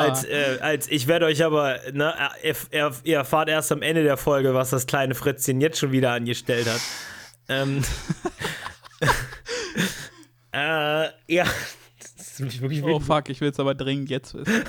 [0.00, 4.02] als, äh, als, ich werde euch aber, ne, ihr, ihr, ihr erfahrt erst am Ende
[4.02, 6.80] der Folge, was das kleine Fritzchen jetzt schon wieder angestellt hat.
[7.48, 7.82] Ähm,
[10.52, 11.44] äh, ja,
[12.42, 14.52] mich wirklich Oh fuck, ich will es aber dringend jetzt wissen.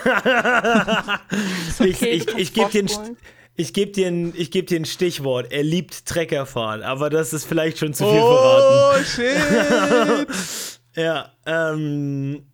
[1.79, 3.15] ich, Okay, ich, ich kannst gebe dir,
[3.55, 5.51] ich geb dir, ein- ich geb dir ein Stichwort.
[5.51, 8.99] Er liebt Treckerfahren, aber das ist vielleicht schon zu viel verraten.
[8.99, 10.27] Oh, shit!
[10.95, 12.45] Ja, ähm.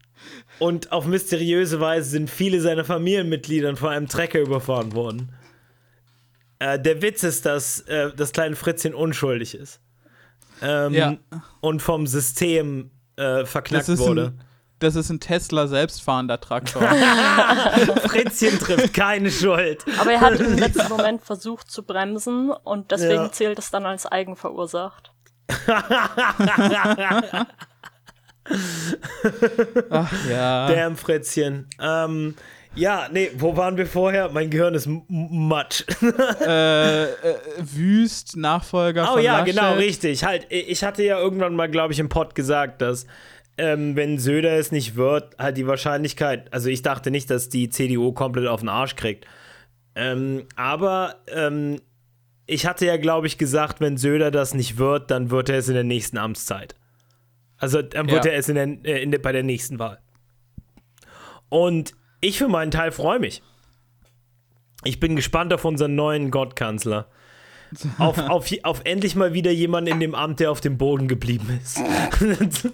[0.60, 5.34] Und auf mysteriöse Weise sind viele seiner Familienmitglieder von einem Trecker überfahren worden.
[6.60, 9.80] Äh, der Witz ist, dass äh, das kleine Fritzchen unschuldig ist.
[10.62, 11.18] Ähm, Ja.
[11.62, 14.28] Und vom System äh, verknackt Das ist, wurde.
[14.38, 14.42] ein,
[14.80, 16.82] das ist ein Tesla selbstfahrender Traktor.
[18.08, 19.84] Fritzchen trifft keine Schuld.
[20.00, 23.32] Aber er hat im letzten Moment versucht zu bremsen und deswegen Ja.
[23.32, 25.12] zählt es dann als eigenverursacht.
[29.90, 30.68] Ach ja.
[30.68, 31.68] Damn, Fritzchen.
[31.82, 32.36] Ähm,
[32.76, 34.30] ja, nee, wo waren wir vorher?
[34.30, 35.84] Mein Gehirn ist Matsch.
[36.42, 37.08] äh, äh,
[37.58, 39.56] Wüst, Nachfolger Oh von ja, Laschet.
[39.56, 40.24] genau, richtig.
[40.24, 43.06] Halt, ich hatte ja irgendwann mal, glaube ich, im Pod gesagt, dass
[43.60, 47.70] ähm, wenn Söder es nicht wird, halt die Wahrscheinlichkeit, also ich dachte nicht, dass die
[47.70, 49.26] CDU komplett auf den Arsch kriegt.
[49.96, 51.82] Ähm, aber ähm,
[52.46, 55.68] ich hatte ja, glaube ich, gesagt, wenn Söder das nicht wird, dann wird er es
[55.68, 56.76] in der nächsten Amtszeit.
[57.58, 58.32] Also dann wird Ja.
[58.32, 60.00] er es in der, äh, in der, bei der nächsten Wahl.
[61.50, 63.42] Und ich für meinen Teil freue mich.
[64.86, 67.08] Ich bin gespannt auf unseren neuen Gottkanzler.
[67.98, 71.60] Auf, auf, auf endlich mal wieder jemanden in dem Amt, der auf dem Boden geblieben
[71.62, 71.80] ist.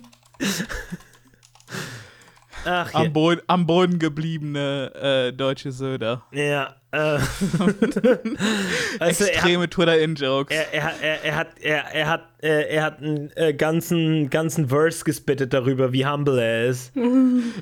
[2.68, 2.92] Ach.
[2.96, 6.24] Am, Boden, am Boden gebliebene äh, deutsche Söder.
[6.32, 6.76] Ja.
[6.92, 10.56] Äh, hat- Extreme Twitter-In-Jokes.
[10.56, 14.70] er, er, er, er hat, er, er hat, äh, er hat einen äh, ganzen, ganzen
[14.70, 16.96] Verse gespittet darüber, wie humble er ist.
[16.96, 17.54] und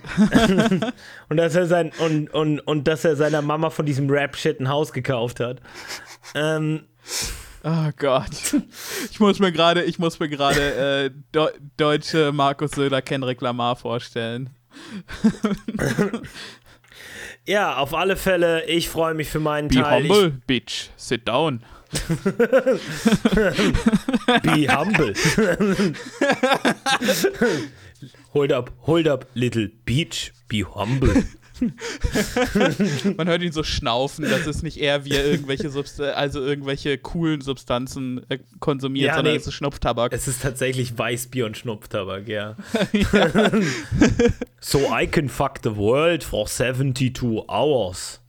[1.37, 4.93] dass er sein und, und, und dass er seiner Mama von diesem Rap-Shit ein Haus
[4.93, 5.59] gekauft hat.
[6.33, 6.83] Ähm,
[7.63, 8.29] Oh Gott.
[9.11, 13.75] Ich muss mir gerade, ich muss mir gerade äh, Deu- deutsche Markus Söder Kendrick Lamar
[13.77, 14.49] vorstellen.
[17.45, 20.03] Ja, auf alle Fälle, ich freue mich für meinen Be Teil.
[20.03, 20.89] humble, bitch.
[20.97, 21.63] Sit down.
[21.91, 22.01] Ich,
[24.41, 25.13] be humble.
[28.33, 30.33] hold up, hold up, little beach.
[30.47, 31.23] Be humble.
[33.17, 36.97] Man hört ihn so schnaufen, das ist nicht er, wie er irgendwelche, Subst also irgendwelche
[36.97, 39.39] coolen Substanzen äh, konsumiert, Ja, sondern nee.
[39.39, 40.13] es ist Schnupftabak.
[40.13, 42.55] Es ist tatsächlich Weißbier und Schnupftabak, ja.
[44.59, 48.21] so I can fuck the world for 72 hours.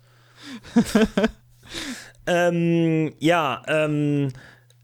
[2.27, 4.31] ähm, ja, ähm,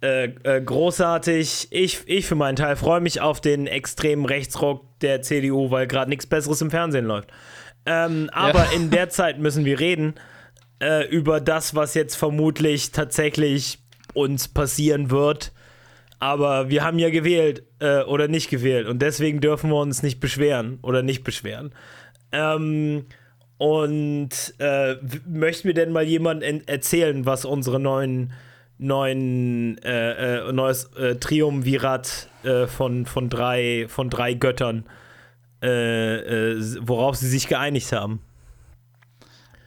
[0.03, 1.69] äh, äh, großartig.
[1.71, 6.09] Ich, ich für meinen Teil freue mich auf den extremen Rechtsruck der CDU, weil gerade
[6.09, 7.29] nichts Besseres im Fernsehen läuft.
[7.87, 10.15] Ähm, aber in der Zeit müssen wir reden
[10.81, 13.79] äh, über das, was jetzt vermutlich tatsächlich
[14.15, 15.53] uns passieren wird.
[16.19, 20.21] Aber wir haben ja gewählt äh, oder nicht gewählt und deswegen dürfen wir uns nicht
[20.21, 21.73] beschweren oder nicht beschweren.
[22.33, 23.07] Ähm,
[23.57, 28.33] und äh, möchten wir denn mal jemand erzählen, was unsere neuen
[28.81, 34.85] neuen äh, äh, neues äh, Triumvirat äh, von, von, drei, von drei Göttern,
[35.63, 38.21] äh, äh, worauf sie sich geeinigt haben?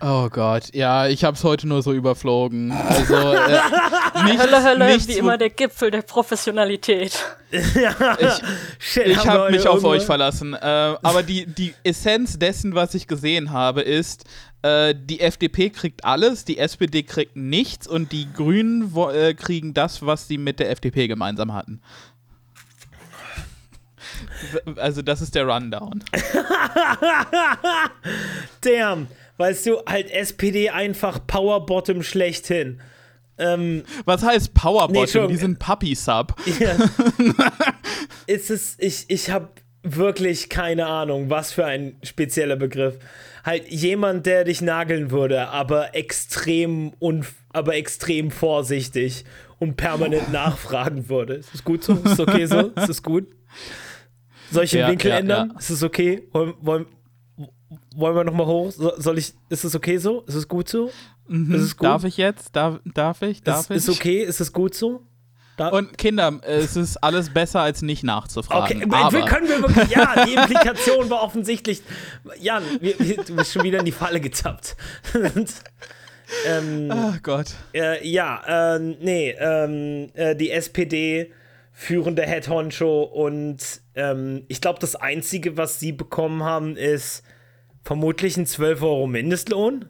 [0.06, 2.74] Oh Gott, ja, ich hab's heute nur so überflogen.
[2.74, 3.60] Also, äh,
[4.26, 7.18] nichts, Hölle, Hölle, nichts, wie immer der Gipfel der Professionalität.
[7.56, 10.54] Ich wir habe mich auf irgendwo- euch verlassen.
[10.56, 14.26] Äh, aber die, die Essenz dessen, was ich gesehen habe, ist,
[14.64, 20.06] äh, die FDP kriegt alles, die SPD kriegt nichts und die Grünen äh, kriegen das,
[20.06, 21.82] was sie mit der FDP gemeinsam hatten.
[24.78, 26.04] Also das ist der Rundown.
[28.62, 32.80] Damn, weißt du, halt SPD einfach Power Bottom schlechthin.
[33.38, 35.02] Ähm, Was heißt Nee, Powerbottom?
[35.04, 35.32] Entschuldigung.
[35.32, 36.36] die sind Puppy-Sub.
[36.60, 36.76] ja.
[38.28, 39.50] ist es, ich, ich habe
[39.82, 42.96] wirklich keine Ahnung, was für ein spezieller Begriff.
[43.44, 49.26] Halt jemand, der dich nageln würde, aber extrem unf aber extrem vorsichtig
[49.60, 51.36] und permanent nachfragen würde.
[51.36, 51.94] Ist es gut so?
[51.94, 52.70] Ist es okay so?
[52.76, 53.28] Ist es gut?
[54.52, 55.52] Soll ich den Ja, Winkel ja, ändern?
[55.54, 55.60] ja.
[55.60, 56.24] Ist es okay?
[56.32, 56.86] Wollen, wollen,
[57.96, 58.72] wollen wir nochmal hoch?
[58.72, 60.22] So- Soll ich, ist es okay so?
[60.22, 60.92] Ist es gut so?
[61.28, 61.86] Ist es gut?
[61.88, 62.56] Darf ich jetzt?
[62.56, 63.42] Darf, darf ich?
[63.44, 63.76] Darf ist, ich?
[63.78, 64.24] ist okay?
[64.24, 65.02] Ist es gut so?
[65.56, 68.84] Da- Und Kinder, es ist alles besser als nicht nachzufragen.
[68.84, 71.82] Okay, aber wir können wir wirklich, ja, die Implikation war offensichtlich.
[72.40, 74.76] Jan, wir, wir, du bist schon wieder in die Falle gezappt.
[75.14, 75.54] Und,
[76.48, 77.48] ähm, Ach Gott.
[77.74, 81.32] äh, ja, äh, nee, ähm, äh, die SPD,
[81.74, 87.24] führende Head Honcho und ähm, ich glaube, das Einzige, was sie bekommen haben, ist
[87.84, 89.86] vermutlich ein 12 Euro Mindestlohn,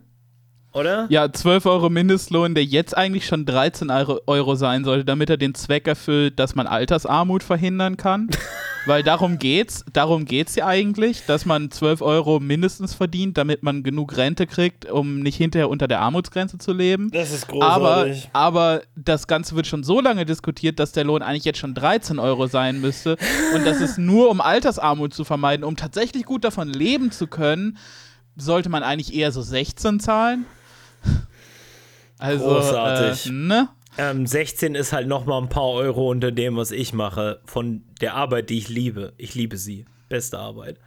[0.72, 1.06] oder?
[1.10, 5.38] Ja, 12 Euro Mindestlohn, der jetzt eigentlich schon 13 Euro, Euro sein sollte, damit er
[5.38, 8.30] den Zweck erfüllt, dass man Altersarmut verhindern kann.
[8.86, 13.82] Weil darum geht's, darum geht's ja eigentlich, dass man 12 Euro mindestens verdient, damit man
[13.82, 17.10] genug Rente kriegt, um nicht hinterher unter der Armutsgrenze zu leben.
[17.12, 18.30] Das ist Aber, großartig.
[18.34, 22.20] aber das Ganze wird schon so lange diskutiert, dass der Lohn eigentlich jetzt schon 13
[22.20, 23.18] Euro sein müsste.
[23.56, 27.78] Und das ist nur, um Altersarmut zu vermeiden, um tatsächlich gut davon leben zu können,
[28.36, 30.46] sollte man eigentlich eher so 16 zahlen.
[32.20, 33.28] Also, Großartig.
[33.28, 33.70] Äh, ne?
[33.98, 37.84] Ähm, 16 ist halt noch mal ein paar Euro unter dem, was ich mache, von
[38.02, 39.14] der Arbeit, die ich liebe.
[39.18, 39.86] Ich liebe sie.
[40.10, 40.78] Beste Arbeit.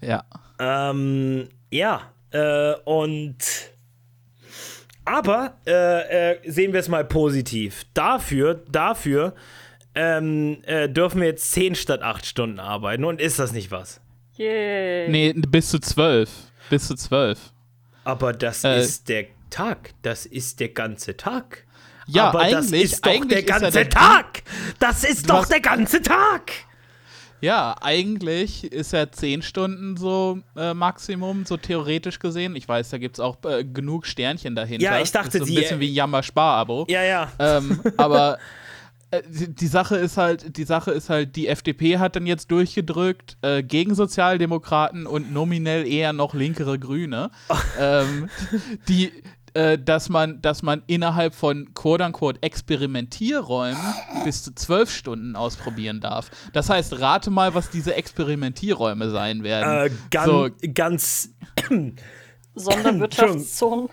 [0.00, 0.24] Ja.
[0.60, 3.36] Ähm, ja, äh, und
[5.04, 7.84] aber äh, äh, sehen wir es mal positiv.
[7.94, 9.34] Dafür, dafür
[9.94, 13.04] ähm, äh, dürfen wir jetzt 10 statt 8 Stunden arbeiten.
[13.04, 14.00] Und ist das nicht was?
[14.36, 15.08] Yay.
[15.08, 16.30] Nee, bis zu 12.
[16.70, 17.38] Bis zu 12.
[18.04, 18.80] Aber das Äh.
[18.80, 19.94] ist der Tag.
[20.02, 21.64] Das ist der ganze Tag.
[22.08, 24.42] Ja, Aber das eigentlich- ist doch eigentlich der ganze der- Tag.
[24.78, 26.52] Das ist doch der ganze Tag.
[27.40, 32.56] Ja, eigentlich ist ja 10 Stunden so äh, Maximum, so theoretisch gesehen.
[32.56, 34.84] Ich weiß, da gibt es auch äh, genug Sternchen dahinter.
[34.84, 36.86] Ja, ich dachte, ist so ein die- bisschen wie ein Jammer-Spar-Abo.
[36.88, 37.30] Ja, ja.
[37.38, 38.38] ähm, aber
[39.12, 42.50] äh, die, die Sache ist halt, die Sache ist halt, die FDP hat dann jetzt
[42.50, 47.30] durchgedrückt äh, gegen Sozialdemokraten und nominell eher noch linkere Grüne,
[47.78, 48.28] ähm,
[48.88, 49.12] die
[49.58, 53.76] äh, dass man, dass man innerhalb von quote-unquote Experimentierräumen
[54.24, 56.30] bis zu zwölf Stunden ausprobieren darf.
[56.52, 59.86] Das heißt, rate mal, was diese Experimentierräume sein werden.
[59.86, 60.50] Äh, ganz, So.
[60.74, 61.30] ganz
[62.54, 63.88] Sonderwirtschaftszonen.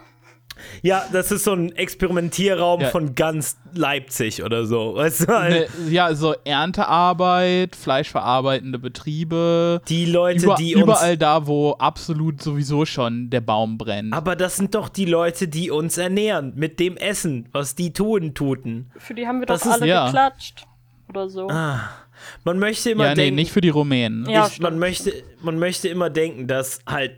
[0.81, 2.89] Ja, das ist so ein Experimentierraum Ja.
[2.89, 4.95] von ganz Leipzig oder so.
[4.95, 9.81] Weißt du, halt, Ne, ja, so Erntearbeit, fleischverarbeitende Betriebe.
[9.87, 10.83] die Leute, Über, die uns.
[10.83, 14.13] überall da, wo absolut sowieso schon der Baum brennt.
[14.13, 18.33] Aber das sind doch die Leute, die uns ernähren mit dem Essen, was die tun,
[18.33, 18.91] tuten.
[18.97, 20.05] Für die haben wir Das doch ist- alle ja.
[20.05, 20.65] geklatscht.
[21.09, 21.47] Oder so.
[21.47, 24.27] Man möchte immer ja, nee, denken, nicht für die Rumänen.
[24.29, 27.11] Ja, ich, man, möchte, man möchte immer denken, dass halt,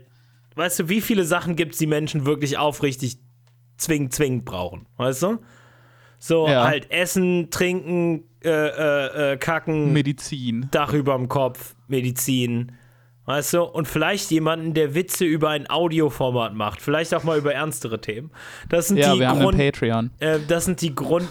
[0.56, 3.16] weißt du, wie viele Sachen gibt es, die Menschen wirklich aufrichtig
[3.78, 5.38] zwingend, zwingend brauchen, weißt du?
[6.18, 6.64] So Ja.
[6.64, 10.68] halt Essen, Trinken, äh, äh, äh, Kacken, Medizin.
[10.70, 12.72] Dach über dem Kopf, Medizin,
[13.26, 13.62] weißt du?
[13.62, 18.30] Und vielleicht jemanden, der Witze über ein Audioformat macht, vielleicht auch mal über ernstere Themen.
[18.68, 20.10] Das sind Ja, die wir haben Grund, einen Patreon.
[20.18, 21.28] äh, das sind die Grund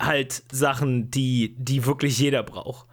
[0.00, 2.86] halt Sachen, die, die wirklich jeder braucht.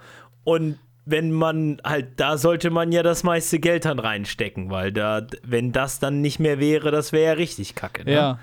[0.44, 5.26] Und wenn man halt, da sollte man ja das meiste Geld dann reinstecken, weil da,
[5.44, 8.06] wenn das dann nicht mehr wäre, das wäre ja richtig kacke.
[8.06, 8.14] Ne?
[8.14, 8.40] Ja.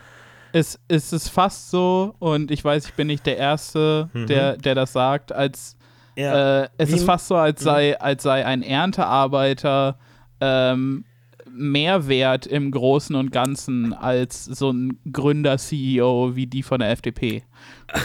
[0.52, 4.74] Es, es ist fast so, und ich weiß, ich bin nicht der Erste, der, der
[4.74, 5.76] das sagt, als
[6.16, 6.64] ja.
[6.64, 9.98] äh, es Wie- ist fast so, als sei, als sei ein Erntearbeiter
[10.40, 11.04] ähm,
[11.50, 17.44] mehr wert im Großen und Ganzen als so ein Gründer-CEO wie die von der FDP.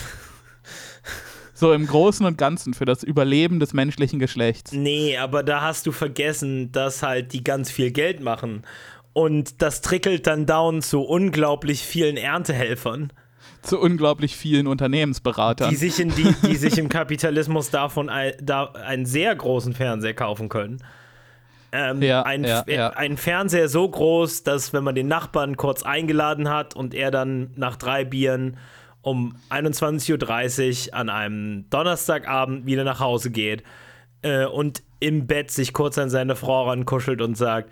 [1.53, 4.73] so im Großen und Ganzen für das Überleben des menschlichen Geschlechts.
[4.73, 8.63] Nee, aber da hast du vergessen, dass halt die ganz viel Geld machen.
[9.17, 13.11] Und das trickelt dann down zu unglaublich vielen Erntehelfern,
[13.63, 15.71] Zu unglaublich vielen Unternehmensberatern.
[15.71, 20.13] die sich, in die, die sich im Kapitalismus davon ein, da einen sehr großen Fernseher
[20.13, 20.83] kaufen können.
[21.71, 22.89] Ähm, Ja, ein, ja, äh, ja.
[22.91, 27.49] ein Fernseher so groß, dass wenn man den Nachbarn kurz eingeladen hat und er dann
[27.55, 28.57] nach drei Bieren
[29.01, 33.63] um 21.30 Uhr an einem Donnerstagabend wieder nach Hause geht
[34.21, 37.71] äh, und im Bett sich kurz an seine Frau rankuschelt und sagt,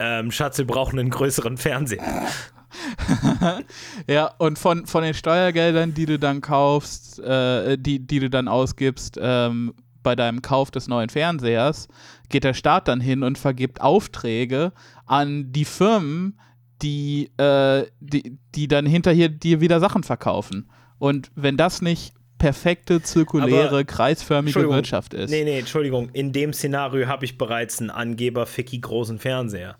[0.00, 2.02] ähm, Schatz, wir brauchen einen größeren Fernseher.
[4.06, 8.48] Ja, und von, von den Steuergeldern, die du dann kaufst, äh, die, die du dann
[8.48, 11.88] ausgibst ähm, bei deinem Kauf des neuen Fernsehers,
[12.28, 14.72] geht der Staat dann hin und vergibt Aufträge
[15.06, 16.38] an die Firmen,
[16.82, 20.70] die, äh, die, die dann hinterher dir wieder Sachen verkaufen.
[20.98, 24.68] Und wenn das nicht perfekte, zirkuläre, Aber- kreisförmige.
[24.68, 25.30] Wirtschaft ist.
[25.30, 26.08] Nee, nee, Entschuldigung.
[26.12, 29.76] In dem Szenario habe ich bereits einen Angeber-Ficky großen Fernseher.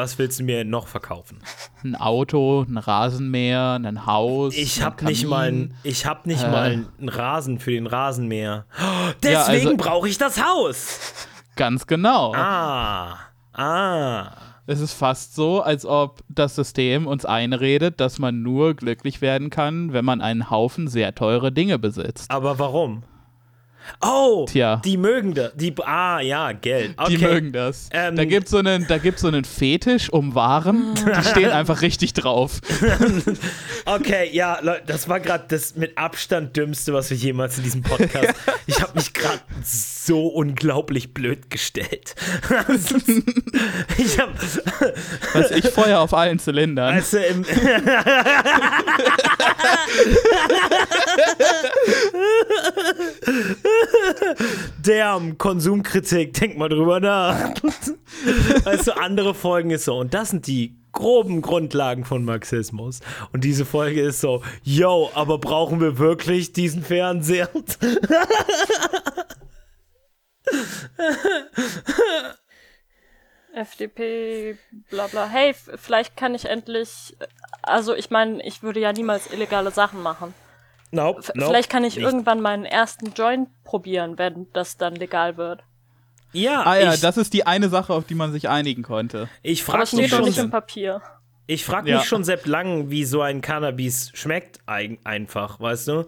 [0.00, 1.42] Was willst du mir noch verkaufen?
[1.84, 4.56] Ein Auto, ein Rasenmäher, ein Haus.
[4.56, 6.50] Ich habe nicht mal, ein, ich hab nicht Äh.
[6.50, 8.64] mal einen Rasen für den Rasenmäher.
[8.78, 11.26] Oh, Ja, deswegen also- brauche ich das Haus.
[11.54, 12.32] Ganz genau.
[12.34, 13.18] Ah,
[13.52, 14.30] ah.
[14.66, 19.50] Es ist fast so, als ob das System uns einredet, dass man nur glücklich werden
[19.50, 22.30] kann, wenn man einen Haufen sehr teure Dinge besitzt.
[22.30, 23.02] Aber warum?
[24.00, 24.80] Oh, Tja.
[24.84, 25.52] die mögen das.
[25.54, 26.94] Die, ah, ja, Geld.
[26.96, 27.16] Okay.
[27.16, 27.88] Die mögen das.
[27.92, 31.50] Ähm, da gibt es so, einen- da gibt's so einen Fetisch um Waren, die stehen
[31.50, 32.60] einfach richtig drauf.
[33.86, 37.82] Okay, ja, Leute, das war gerade das mit Abstand dümmste, was wir jemals in diesem
[37.82, 38.34] Podcast.
[38.66, 39.40] ich habe mich gerade
[40.06, 42.14] so unglaublich blöd gestellt.
[43.98, 44.32] ich habe,
[45.34, 46.94] Was ich Feuer auf allen Zylindern.
[46.94, 47.44] also im,
[54.82, 57.50] Damn, Konsumkritik, denk mal drüber nach.
[58.64, 63.00] Weißt du, andere Folgen ist so, und das sind die groben Grundlagen von Marxismus.
[63.32, 67.48] Und diese Folge ist so, yo, aber brauchen wir wirklich diesen Fernseher?
[73.52, 74.56] FDP,
[74.90, 75.26] bla bla.
[75.28, 77.16] Hey, vielleicht kann ich endlich.
[77.62, 80.34] Also, ich meine, ich würde ja niemals illegale Sachen machen.
[80.92, 82.04] Nope, nope, vielleicht kann ich nicht.
[82.04, 85.62] irgendwann meinen ersten Joint probieren, wenn das dann legal wird.
[86.32, 89.28] Ja, Ah ja, ich, das ist die eine Sache, auf die man sich einigen konnte.
[89.42, 91.02] ich frage mich steht schon, nicht im Papier.
[91.46, 91.98] ich frag Ja.
[91.98, 96.06] mich schon seit langem, wie so ein Cannabis schmeckt eig- einfach, weißt du?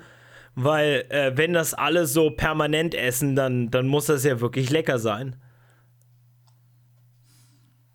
[0.55, 4.99] Weil äh, wenn das alle so permanent essen, dann, dann muss das ja wirklich lecker
[4.99, 5.37] sein.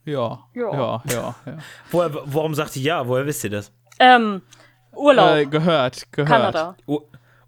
[0.05, 0.73] Ja, Ja.
[0.73, 1.35] ja, ja.
[1.45, 1.57] ja.
[1.91, 3.07] Woher, warum sagt ihr ja?
[3.07, 3.71] Woher wisst ihr das?
[3.99, 4.41] Ähm,
[4.93, 6.29] Urlaub, Äh, gehört, gehört.
[6.29, 6.75] Kanada.
[6.85, 7.03] Ur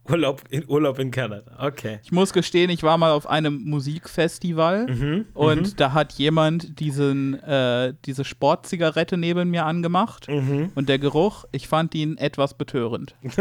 [0.09, 1.51] Urlaub, in, Urlaub in Kanada.
[1.59, 1.99] Okay.
[2.03, 7.41] Ich muss gestehen, ich war mal auf einem Musikfestival Mhm, und da hat jemand diesen,
[7.43, 10.71] äh, diese Sportzigarette neben mir angemacht Mhm.
[10.75, 13.15] und der Geruch, ich fand ihn etwas betörend.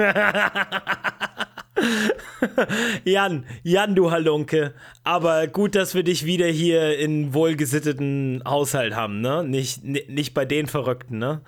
[3.05, 4.75] Jan, Jan, du Halunke.
[5.05, 9.45] Aber gut, dass wir dich wieder hier in wohlgesitteten Haushalt haben, ne?
[9.45, 11.41] Nicht, ni- nicht bei den Verrückten, ne?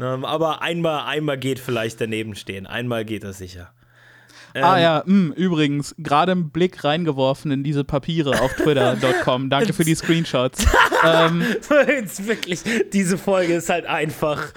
[0.00, 2.66] Ähm, aber einmal, einmal geht vielleicht daneben stehen.
[2.66, 3.72] Einmal geht das sicher.
[4.62, 9.50] Ah ja, mh, übrigens, gerade einen Blick reingeworfen in diese Papiere auf twitter.com.
[9.50, 10.64] Danke für die Screenshots.
[11.04, 11.42] ähm,
[11.86, 12.60] Jetzt wirklich,
[12.92, 14.52] diese Folge ist halt einfach.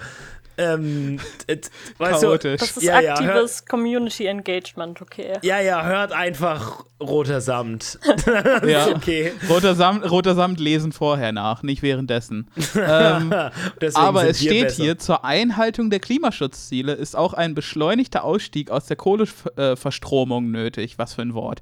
[0.58, 1.60] Ähm, t-
[1.98, 2.60] weißt Chaotisch.
[2.60, 5.38] Das ist Ja, ja, aktives Community Engagement, okay.
[5.40, 7.98] Du, ja, ja, hört einfach roter Samt.
[8.66, 8.88] ja.
[8.94, 9.32] okay.
[9.48, 12.50] Roter Samt, roter Samt lesen vorher nach, nicht währenddessen.
[12.76, 13.32] ähm,
[13.94, 14.82] aber es steht besser.
[14.82, 20.98] hier, zur Einhaltung der Klimaschutzziele ist auch ein beschleunigter Ausstieg aus der Kohleverstromung nötig.
[20.98, 21.60] Was für ein Wort.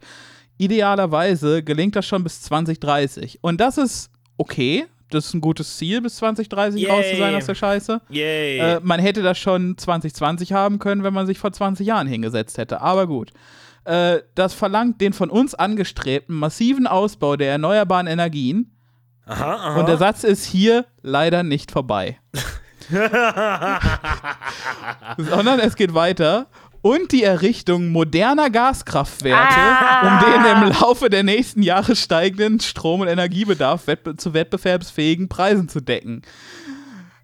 [0.59, 3.38] Idealerweise gelingt das schon bis 2030.
[3.43, 4.86] Und das ist okay.
[5.11, 7.36] Das ist ein gutes Ziel, bis 2030 raus zu sein Yay.
[7.36, 8.00] aus der Scheiße.
[8.08, 8.58] Yay.
[8.58, 12.58] Äh, man hätte das schon 2020 haben können, wenn man sich vor 20 Jahren hingesetzt
[12.58, 12.80] hätte.
[12.80, 13.32] Aber gut.
[13.84, 18.76] Äh, das verlangt den von uns angestrebten massiven Ausbau der erneuerbaren Energien.
[19.26, 19.80] aha, aha.
[19.80, 22.18] Und der Satz ist hier leider nicht vorbei.
[25.18, 26.46] Sondern es geht weiter.
[26.83, 30.01] Und die Errichtung moderner Gaskraftwerke, Ah.
[30.24, 35.68] um den im Laufe der nächsten Jahre steigenden Strom- und Energiebedarf wettbe zu wettbewerbsfähigen Preisen
[35.68, 36.22] zu decken.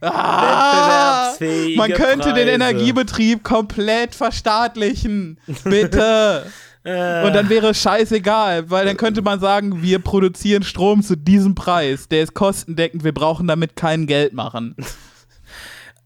[0.02, 2.50] Ah, Wettbewerbsfähige man könnte den Preise.
[2.50, 5.38] Energiebetrieb komplett verstaatlichen.
[5.64, 6.46] Bitte.
[6.88, 11.16] Äh, Und dann wäre es scheißegal, weil dann könnte man sagen, wir produzieren Strom zu
[11.16, 12.06] diesem Preis.
[12.06, 14.76] Der ist kostendeckend, wir brauchen damit kein Geld machen.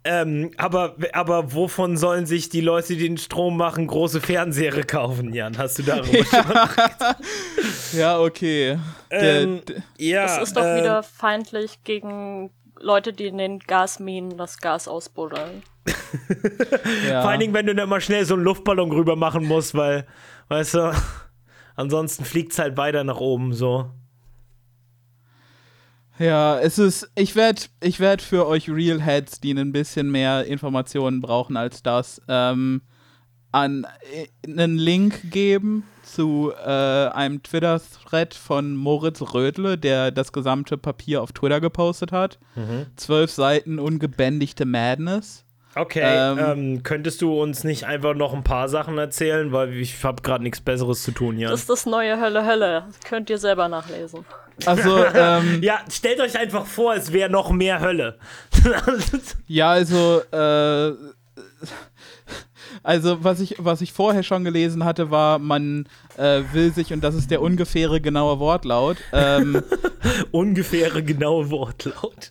[0.05, 5.33] Ähm, aber, aber wovon sollen sich die Leute, die den Strom machen, große Fernseher kaufen,
[5.35, 5.59] Jan?
[5.59, 6.69] Hast du darüber schon mal
[7.93, 8.79] Ja, okay.
[9.11, 13.59] Der, ähm, d- Ja, Das ist doch äh, wieder feindlich gegen Leute, die in den
[13.59, 15.63] Gasminen das Gas ausbuddeln.
[17.09, 17.21] ja.
[17.23, 20.07] Vor allen Dingen, wenn du dann mal schnell so einen Luftballon rüber machen musst, weil,
[20.49, 20.93] weißt du,
[21.77, 23.91] ansonsten fliegt es halt weiter nach oben so.
[26.21, 31.23] Ja, es ist, ich werde ich werd für euch Realheads, die ein bisschen mehr Informationen
[31.23, 32.83] brauchen als das, ähm,
[33.53, 40.77] an, äh, einen Link geben zu äh, einem Twitter-Thread von Moritz Rödle, der das gesamte
[40.77, 42.39] Papier auf Twitter gepostet hat.
[42.97, 45.45] Zwölf Seiten ungebändigte Madness.
[45.75, 50.03] Okay, Ähm, ähm, könntest du uns nicht einfach noch ein paar Sachen erzählen, weil ich
[50.05, 51.51] habe gerade nichts Besseres zu tun, Jan.
[51.53, 52.89] Das ist das neue Hölle Hölle.
[53.09, 54.25] Könnt ihr selber nachlesen.
[54.67, 58.19] Also, ähm, Ja, stellt euch einfach vor, es wäre noch mehr Hölle.
[59.47, 60.93] Ja, also, äh,
[62.83, 65.87] also was ich, was ich vorher schon gelesen hatte, war, man
[66.17, 69.63] äh, will sich, und das ist der ungefähre genaue Wortlaut, ähm,
[70.31, 72.31] Ungefähre genaue Wortlaut.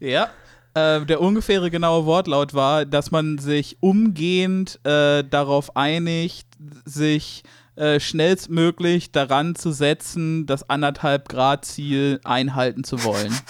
[0.00, 0.28] ja,
[0.74, 6.46] äh, der ungefähre genaue Wortlaut war, dass man sich umgehend äh, darauf einigt,
[6.84, 7.42] sich
[7.76, 13.34] äh, schnellstmöglich daran zu setzen, das anderthalb Grad Ziel einhalten zu wollen.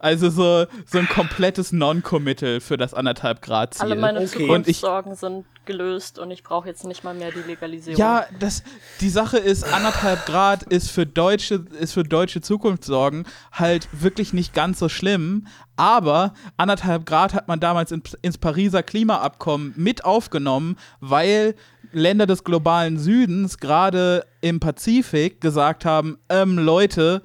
[0.00, 3.82] Also so, so ein komplettes Non-Committal für das anderthalb Grad Ziel.
[3.82, 4.48] Alle meine Okay.
[4.48, 7.98] Und ich- Zukunftssorgen sind gelöst und ich brauche jetzt nicht mal mehr die Legalisierung.
[7.98, 8.62] Ja, das,
[9.00, 14.54] die Sache ist, anderthalb Grad ist für deutsche, ist für deutsche Zukunftssorgen halt wirklich nicht
[14.54, 15.48] ganz so schlimm.
[15.76, 21.54] Aber anderthalb Grad hat man damals in, ins Pariser Klimaabkommen mit aufgenommen, weil
[21.92, 27.22] Länder des globalen Südens gerade im Pazifik gesagt haben, ähm, Leute,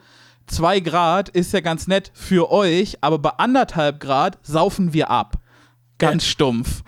[0.47, 5.37] zwei Grad ist ja ganz nett für euch, aber bei anderthalb Grad saufen wir ab.
[5.97, 6.83] Ganz stumpf.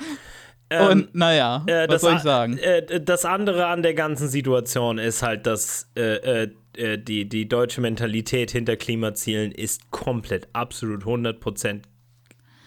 [0.90, 2.58] Und naja, Äh, was das soll ich sagen?
[2.58, 7.48] Äh, das andere an der ganzen Situation ist halt, dass äh, äh, äh, die, die
[7.48, 11.84] deutsche Mentalität hinter Klimazielen ist komplett, absolut 100%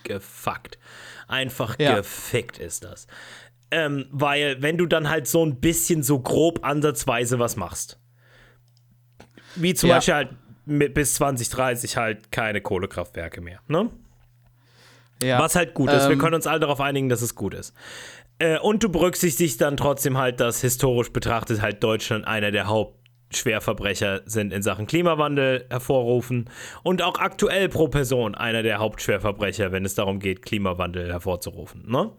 [0.04, 0.78] gefuckt.
[1.26, 1.96] Einfach Ja.
[1.96, 3.06] gefickt ist das.
[3.70, 7.98] Ähm, weil, wenn du dann halt so ein bisschen so grob ansatzweise was machst,
[9.56, 9.96] wie zum Ja.
[9.96, 10.28] Beispiel halt
[10.64, 13.90] mit, bis 2030 halt keine Kohlekraftwerke mehr, ne?
[15.22, 15.38] Ja.
[15.40, 16.04] Was halt gut ist.
[16.06, 17.74] Wir Ähm, können uns alle darauf einigen, dass es gut ist.
[18.38, 24.22] Äh, und du berücksichtigst dann trotzdem halt, dass historisch betrachtet halt Deutschland einer der Hauptschwerverbrecher
[24.26, 26.48] sind in Sachen Klimawandel hervorrufen
[26.84, 31.90] und auch aktuell pro Person einer der Hauptschwerverbrecher, wenn es darum geht, Klimawandel hervorzurufen.
[31.90, 32.10] Ne?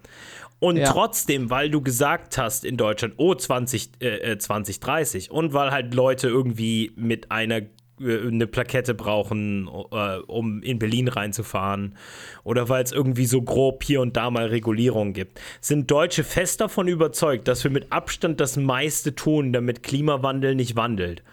[0.60, 0.92] Und Ja.
[0.92, 5.94] trotzdem, weil du gesagt hast in Deutschland, oh, 20, äh, äh, 2030 und weil halt
[5.94, 7.62] Leute irgendwie mit einer
[8.02, 11.96] äh, eine Plakette brauchen, äh, um in Berlin reinzufahren
[12.44, 16.62] oder weil es irgendwie so grob hier und da mal Regulierungen gibt, sind Deutsche fest
[16.62, 21.24] davon überzeugt, dass wir mit Abstand das meiste tun, damit Klimawandel nicht wandelt.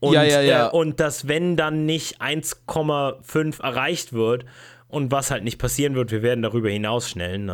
[0.00, 0.68] Und, Ja, ja, ja.
[0.68, 4.44] Äh, und dass wenn dann nicht 1,5 erreicht wird
[4.88, 7.44] und was halt nicht passieren wird, wir werden darüber hinaus schnellen,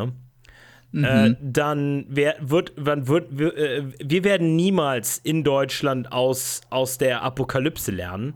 [0.93, 1.31] ne?
[1.31, 6.99] Äh, dann wer, wird, dann wird wir, äh, wir werden niemals in Deutschland aus, aus
[6.99, 8.35] der Apokalypse lernen,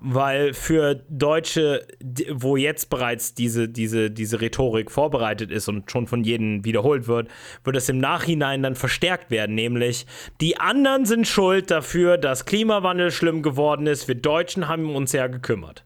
[0.00, 1.86] weil für Deutsche,
[2.32, 7.28] wo jetzt bereits diese, diese, diese Rhetorik vorbereitet ist und schon von jedem wiederholt wird,
[7.64, 10.06] wird es im Nachhinein dann verstärkt werden, nämlich
[10.40, 14.08] die anderen sind schuld dafür, dass Klimawandel schlimm geworden ist.
[14.08, 15.84] Wir Deutschen haben uns ja gekümmert.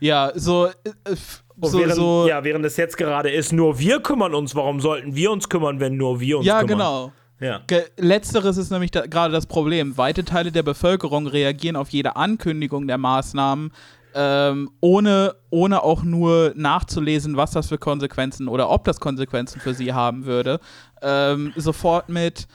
[0.00, 1.16] Ja, so, äh,
[1.62, 5.14] so, während, so, ja, während es jetzt gerade ist, nur wir kümmern uns, warum sollten
[5.14, 6.78] wir uns kümmern, wenn nur wir uns ja, kümmern?
[6.78, 7.12] genau.
[7.40, 7.60] Ja.
[7.66, 9.96] Ge Letzteres ist nämlich da, gerade das Problem.
[9.96, 13.72] Weite Teile der Bevölkerung reagieren auf jede Ankündigung der Maßnahmen,
[14.14, 19.74] ähm, ohne, ohne auch nur nachzulesen, was das für Konsequenzen oder ob das Konsequenzen für
[19.74, 20.58] sie haben würde.
[21.00, 22.48] Ähm, sofort mit,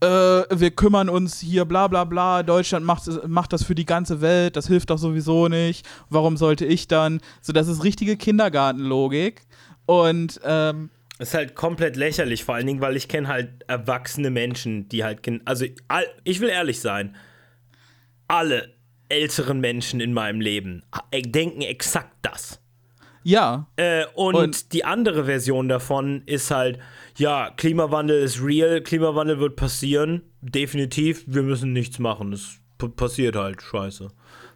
[0.00, 4.20] äh, wir kümmern uns hier, bla bla bla, Deutschland macht, macht das für die ganze
[4.20, 7.20] Welt, das hilft doch sowieso nicht, warum sollte ich dann?
[7.40, 9.42] So, das ist richtige Kindergartenlogik.
[9.86, 14.88] Und ähm, ist halt komplett lächerlich, vor allen Dingen, weil ich kenne halt erwachsene Menschen,
[14.88, 15.64] die halt, also
[16.22, 17.16] ich will ehrlich sein,
[18.28, 18.74] alle
[19.08, 22.60] älteren Menschen in meinem Leben denken exakt das.
[23.24, 23.66] Ja.
[23.76, 26.78] Äh, und, und, die andere Version davon ist halt,
[27.18, 32.60] ja, Klimawandel ist real, Klimawandel wird passieren, definitiv, wir müssen nichts machen, es
[32.96, 34.08] passiert halt, scheiße.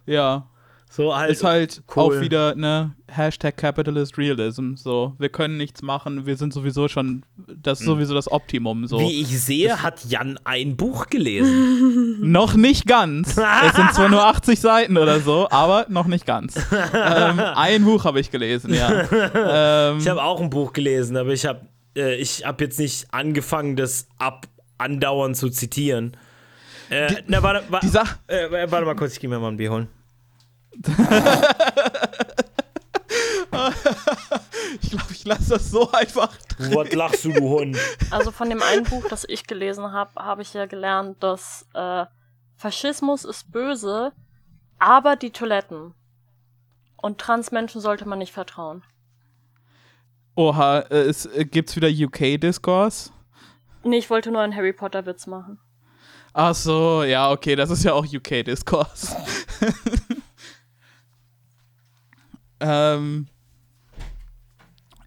[0.05, 0.49] Ja.
[0.95, 1.31] So halt.
[1.31, 2.03] Ist halt cool.
[2.03, 4.75] auch wieder, ne, Hashtag Capitalist Realism.
[4.75, 7.95] So, wir können nichts machen, wir sind sowieso schon, das ist hm.
[7.95, 8.85] sowieso das Optimum.
[8.85, 8.99] So.
[8.99, 12.19] Wie ich sehe, das hat Jan ein Buch gelesen.
[12.31, 13.29] noch nicht ganz.
[13.29, 16.57] es sind zwar nur 80 Seiten oder so, aber noch nicht ganz.
[16.93, 19.07] ähm, ein Buch habe ich gelesen, ja.
[19.35, 21.61] Ähm, ich habe auch ein Buch gelesen, aber ich habe
[21.95, 26.17] äh, ich hab jetzt nicht angefangen, das ab andauernd zu zitieren.
[26.89, 27.79] Äh, die, na, warte, wa,
[28.27, 29.87] äh, warte mal kurz, ich gehe mir mal ein Bier holen.
[34.81, 36.35] ich glaube, ich lasse das so einfach.
[36.47, 36.75] Drin.
[36.75, 37.77] Was lachst du, du Hund?
[38.11, 42.05] Also von dem einen Buch, das ich gelesen habe, habe ich ja gelernt, dass äh,
[42.55, 44.13] Faschismus ist böse,
[44.79, 45.93] aber die Toiletten.
[46.97, 48.83] Und Transmenschen sollte man nicht vertrauen.
[50.35, 53.11] Oha, äh, es, äh, gibt's wieder UK-Diskurs?
[53.83, 55.59] Nee, ich wollte nur einen Harry Potter-Witz machen.
[56.33, 59.15] Ach so, ja, okay, das ist ja auch UK-Diskurs.
[62.63, 63.27] Ähm,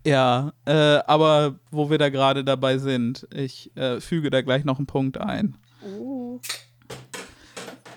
[0.05, 4.77] ja, äh, aber wo wir da gerade dabei sind, ich äh, füge da gleich noch
[4.77, 5.57] einen Punkt ein.
[5.83, 6.39] Uh.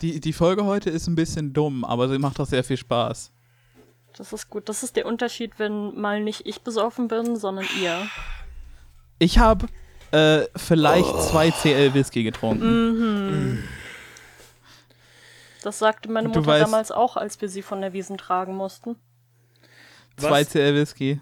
[0.01, 3.33] Die, die Folge heute ist ein bisschen dumm, aber sie macht auch sehr viel Spaß.
[4.19, 4.67] Das ist gut.
[4.67, 8.05] Das ist der Unterschied, wenn mal nicht ich besoffen bin, sondern ihr.
[9.17, 9.67] Ich habe
[10.11, 11.21] äh, vielleicht oh.
[11.21, 13.53] zwei CL Whisky getrunken.
[13.53, 13.63] Mhm.
[15.63, 18.97] Das sagte meine Mutter weißt, damals auch, als wir sie von der Wiesen tragen mussten.
[20.17, 21.21] Zwei CL Whisky.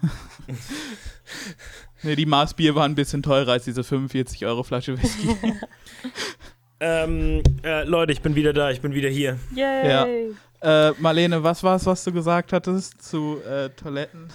[2.02, 5.36] ne, die Maßbier waren ein bisschen teurer als diese 45 Euro Flasche Whisky.
[6.80, 9.38] ähm, äh, Leute, ich bin wieder da, ich bin wieder hier.
[9.54, 9.88] Yay!
[9.88, 10.06] Ja.
[10.60, 14.28] Äh, Marlene, was war es, was du gesagt hattest zu äh, Toiletten?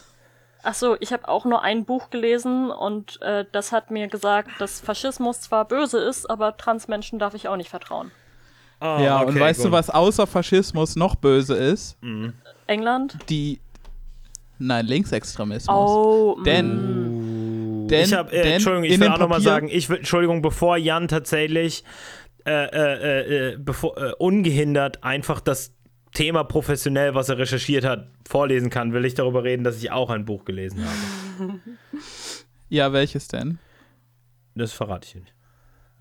[0.64, 4.50] Ach so, ich habe auch nur ein Buch gelesen und äh, das hat mir gesagt,
[4.60, 8.12] dass Faschismus zwar böse ist, aber Transmenschen darf ich auch nicht vertrauen.
[8.80, 9.68] Oh, ja, okay, und weißt gut.
[9.68, 12.02] du, was außer Faschismus noch böse ist?
[12.02, 12.34] Mhm.
[12.68, 13.18] England?
[13.30, 13.60] Die
[14.60, 15.76] Nein, Linksextremismus.
[15.76, 17.88] Oh, denn, mm.
[17.90, 21.10] denn, ich hab, äh, Entschuldigung, ich will auch nochmal sagen, ich will, Entschuldigung, bevor Jan
[21.10, 21.84] tatsächlich
[22.46, 25.74] äh, äh, äh, bevor, äh, ungehindert einfach das
[26.14, 30.10] Thema professionell, was er recherchiert hat, vorlesen kann, will ich darüber reden, dass ich auch
[30.10, 31.60] ein Buch gelesen habe.
[32.70, 33.60] ja, welches denn?
[34.56, 35.34] Das verrate ich nicht.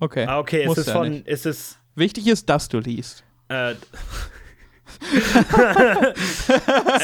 [0.00, 0.26] Okay.
[0.26, 1.78] Ah, okay, ist es ja von, ist es.
[1.94, 3.24] Wichtig ist, dass du liest.
[3.48, 3.72] Äh,
[5.00, 5.18] es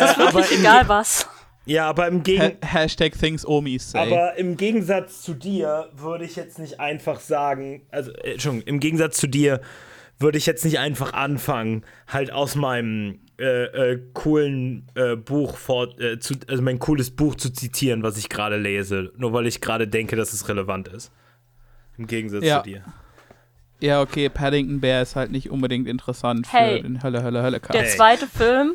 [0.01, 1.27] ist wirklich egal was.
[1.65, 2.57] Ja, aber im Gegensatz.
[2.63, 3.99] Ha Hashtag things Omis say.
[3.99, 8.81] Aber im Gegensatz zu dir würde ich jetzt nicht einfach sagen, also, äh, Entschuldigung, im
[8.81, 9.61] Gegensatz zu dir
[10.19, 15.99] würde ich jetzt nicht einfach anfangen, halt aus meinem äh, äh, coolen äh, Buch vor,
[16.01, 19.61] äh, zu, also mein cooles Buch zu zitieren, was ich gerade lese, nur weil ich
[19.61, 21.13] gerade denke, dass es relevant ist.
[21.97, 22.63] Im Gegensatz ja.
[22.63, 22.85] zu dir.
[23.81, 27.61] Ja, okay, Paddington Bear ist halt nicht unbedingt interessant hey, für den Hölle, Hölle, Hölle
[27.61, 27.75] Cast.
[27.75, 28.75] Der zweite Film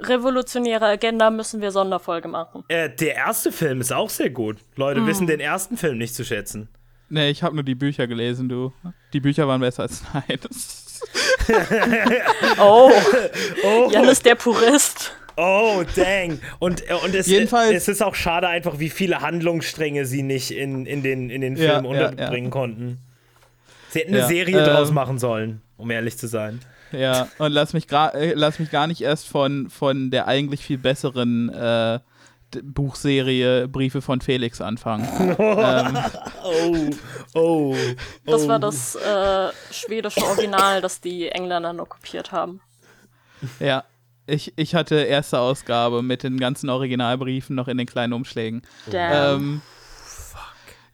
[0.00, 2.64] revolutionäre Agenda müssen wir Sonderfolge machen.
[2.68, 4.58] Äh, der erste Film ist auch sehr gut.
[4.76, 5.06] Leute mm.
[5.06, 6.68] wissen den ersten Film nicht zu schätzen.
[7.14, 8.72] Nee, ich habe nur die Bücher gelesen, du.
[9.12, 10.40] Die Bücher waren besser als nein.
[12.58, 12.90] oh.
[13.62, 13.88] oh.
[13.92, 15.12] Jan ist der Purist.
[15.36, 16.40] Oh, dang.
[16.58, 20.50] Und, äh, und es, Jedenfalls, es ist auch schade einfach, wie viele Handlungsstränge sie nicht
[20.50, 22.50] in, in, den, in den Film ja, unterbringen ja, ja.
[22.50, 22.98] konnten.
[23.90, 26.58] Sie hätten eine Serie ähm, draus machen sollen, um ehrlich zu sein.
[26.90, 30.78] Ja, und lass mich, äh, lass mich gar nicht erst von, von der eigentlich viel
[30.78, 32.00] besseren äh,
[32.62, 35.08] Buchserie Briefe von Felix anfangen.
[35.38, 35.98] ähm.
[36.44, 36.90] oh,
[37.34, 37.76] oh,
[38.24, 38.60] Das war oh.
[38.60, 42.60] das äh, schwedische Original, das die Engländer nur kopiert haben.
[43.60, 43.84] Ja,
[44.26, 48.62] ich, ich hatte erste Ausgabe mit den ganzen Originalbriefen noch in den kleinen Umschlägen.
[48.90, 49.42] Damn.
[49.42, 49.62] Ähm,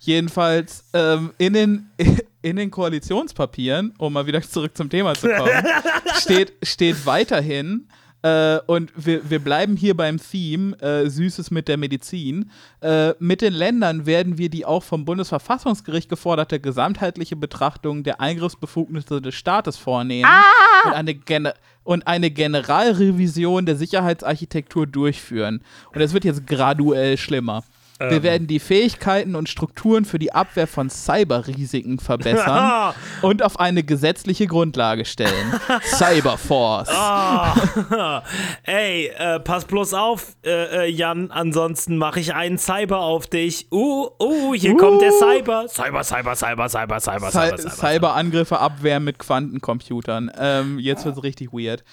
[0.03, 1.91] Jedenfalls ähm, in, den,
[2.43, 5.53] in den Koalitionspapieren, um mal wieder zurück zum Thema zu kommen,
[6.19, 7.87] steht, steht weiterhin,
[8.23, 12.51] äh, und wir, wir bleiben hier beim Theme äh, Süßes mit der Medizin.
[12.83, 19.23] Äh, mit den Ländern werden wir die auch vom Bundesverfassungsgericht geforderte gesamtheitliche Betrachtung der Eingriffsbefugnisse
[19.23, 20.89] des Staates vornehmen ah!
[20.89, 25.63] und, eine und eine Generalrevision der Sicherheitsarchitektur durchführen.
[25.95, 27.65] Und es wird jetzt graduell schlimmer.
[28.01, 28.23] Wir Ähm.
[28.23, 34.47] werden die Fähigkeiten und Strukturen für die Abwehr von Cyberrisiken verbessern und auf eine gesetzliche
[34.47, 35.53] Grundlage stellen.
[35.83, 36.89] Cyberforce.
[36.91, 38.23] Ah,
[38.63, 43.69] ey, äh, pass bloß auf, äh, äh, Jan, ansonsten mache ich einen Cyber auf dich.
[43.71, 45.67] Uh, uh, hier kommt der Cyber.
[45.69, 47.71] Cyber, Cyber, Cyber, Cyber, Cyber, Cy Cyber, Cyber.
[47.71, 50.31] Cyberangriffe abwehren mit Quantencomputern.
[50.39, 51.85] Ähm, jetzt wird's richtig weird.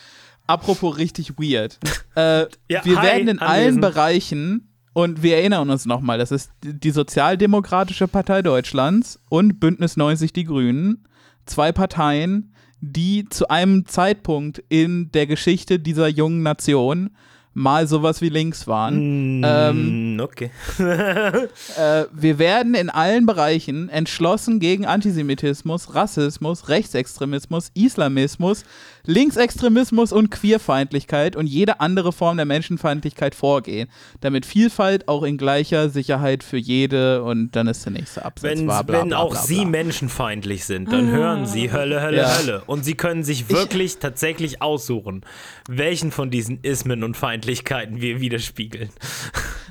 [0.48, 1.78] Apropos richtig weird.
[2.16, 3.82] Äh, Ja, wir hi, werden in allen anwesend.
[3.82, 10.34] Bereichen, und wir erinnern uns nochmal, das ist die Sozialdemokratische Partei Deutschlands und Bündnis 90
[10.34, 11.04] Die Grünen,
[11.46, 17.12] zwei Parteien, die zu einem Zeitpunkt in der Geschichte dieser jungen Nation
[17.54, 19.42] mal sowas wie links waren.
[19.44, 20.50] Ähm, Mm, okay.
[20.80, 28.64] äh, wir werden in allen Bereichen entschlossen gegen Antisemitismus, Rassismus, Rechtsextremismus, Islamismus,
[29.08, 33.90] Linksextremismus und Queerfeindlichkeit und jede andere Form der Menschenfeindlichkeit vorgehen,
[34.22, 38.44] damit Vielfalt auch in gleicher Sicherheit für jede und dann ist der nächste Absatz.
[38.52, 42.38] Wenn, bla, bla, wenn bla, auch Sie menschenfeindlich sind, dann hören Sie Hölle, Hölle, Ja.
[42.38, 42.64] Hölle.
[42.68, 45.22] Und Sie können sich wirklich tatsächlich aussuchen,
[45.70, 48.90] welchen von diesen Ismen und Feindlichkeiten wir widerspiegeln.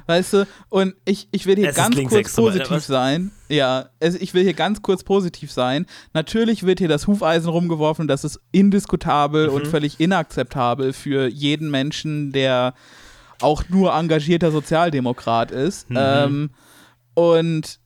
[0.07, 3.33] Weißt du, und ich, ich will hier Es ganz kurz positiv sein.
[3.49, 5.87] Ja, also ich will hier ganz kurz positiv sein.
[6.15, 9.55] Natürlich wird hier das Hufeisen rumgeworfen, das ist indiskutabel Mhm.
[9.55, 12.75] und völlig inakzeptabel für jeden Menschen, der
[13.43, 15.91] auch nur engagierter Sozialdemokrat ist.
[15.91, 15.97] Mhm.
[15.99, 16.51] Ähm,
[17.15, 17.81] und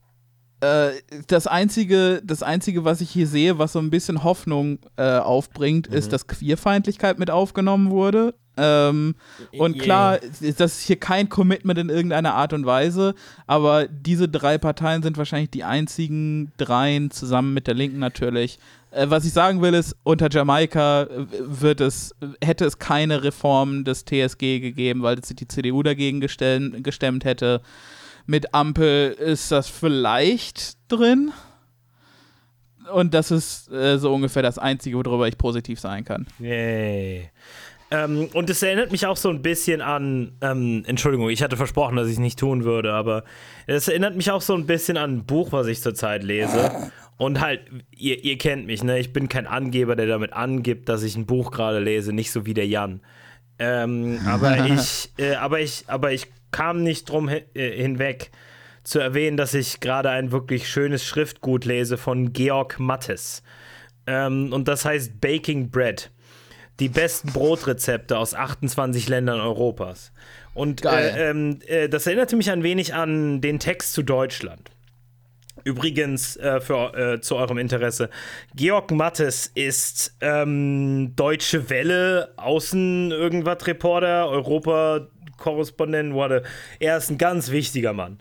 [0.61, 0.91] äh,
[1.27, 5.89] das einzige, das einzige, was ich hier sehe, was so ein bisschen Hoffnung äh, aufbringt,
[5.89, 5.97] Mhm.
[5.97, 8.35] ist, dass Queerfeindlichkeit mit aufgenommen wurde.
[8.63, 9.15] Ähm,
[9.53, 13.15] und klar, das ist hier kein Commitment in irgendeiner Art und Weise,
[13.47, 18.59] aber diese drei Parteien sind wahrscheinlich die einzigen dreien, zusammen mit der Linken natürlich.
[18.91, 23.85] Äh, was ich sagen will, ist, unter Jamaika äh, wird es, hätte es keine Reform
[23.85, 27.63] des TSG gegeben, weil sich die CDU dagegen gestell, gestemmt hätte.
[28.27, 31.33] Mit Ampel ist das vielleicht drin.
[32.93, 36.27] Und das ist äh, so ungefähr das Einzige, worüber ich positiv sein kann.
[36.39, 37.31] Yay.
[37.93, 41.97] Ähm, und es erinnert mich auch so ein bisschen an, ähm, Entschuldigung, ich hatte versprochen,
[41.97, 43.25] dass ich es nicht tun würde, aber
[43.67, 46.71] es erinnert mich auch so ein bisschen an ein Buch, was ich zurzeit lese.
[47.17, 47.63] Und halt,
[47.95, 48.99] ihr, ihr kennt mich, ne?
[48.99, 52.47] Ich bin kein Angeber, der damit angibt, dass ich ein Buch gerade lese, nicht so
[52.47, 53.01] wie der Jan.
[53.59, 58.31] Ähm, aber ich, äh, aber ich, aber ich kam nicht drum hi äh, hinweg
[58.85, 63.43] zu erwähnen, dass ich gerade ein wirklich schönes Schriftgut lese von Georg Mattes.
[64.07, 66.11] Ähm, und das heißt Baking Bread.
[66.81, 70.13] Die besten Brotrezepte aus 28 Ländern Europas.
[70.55, 74.71] Und äh, ähm, äh, das erinnerte mich ein wenig an den Text zu Deutschland.
[75.65, 78.09] Übrigens, äh, für, äh, zu eurem Interesse,
[78.55, 86.43] Georg Mattes ist ähm, Deutsche Welle, Außen irgendwas Reporter, Europa-Korrespondent, warte.
[86.79, 88.21] Er ist ein ganz wichtiger Mann.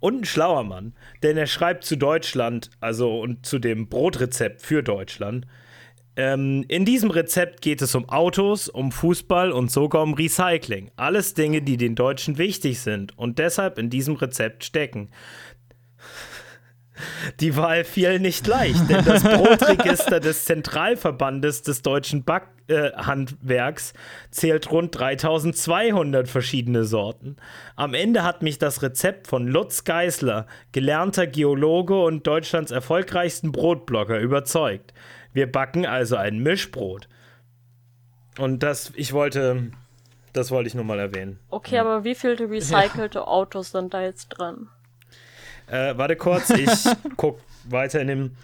[0.00, 4.82] Und ein schlauer Mann, denn er schreibt zu Deutschland, also und zu dem Brotrezept für
[4.82, 5.46] Deutschland.
[6.18, 10.90] Ähm, in diesem Rezept geht es um Autos, um Fußball und sogar um Recycling.
[10.96, 15.10] Alles Dinge, die den Deutschen wichtig sind und deshalb in diesem Rezept stecken.
[17.38, 23.92] Die Wahl fiel nicht leicht, denn das Brotregister des Zentralverbandes des deutschen Backhandwerks
[24.32, 27.36] zählt rund 3200 verschiedene Sorten.
[27.76, 34.18] Am Ende hat mich das Rezept von Lutz Geisler, gelernter Geologe und Deutschlands erfolgreichsten Brotblogger,
[34.18, 34.92] überzeugt.
[35.32, 37.08] Wir backen also ein Mischbrot.
[38.38, 39.70] Und das, ich wollte,
[40.32, 41.38] das wollte ich nur mal erwähnen.
[41.50, 44.68] Okay, aber wie viele recycelte Autos sind da jetzt drin?
[45.66, 46.70] Äh, warte kurz, ich
[47.16, 48.36] guck weiter in dem.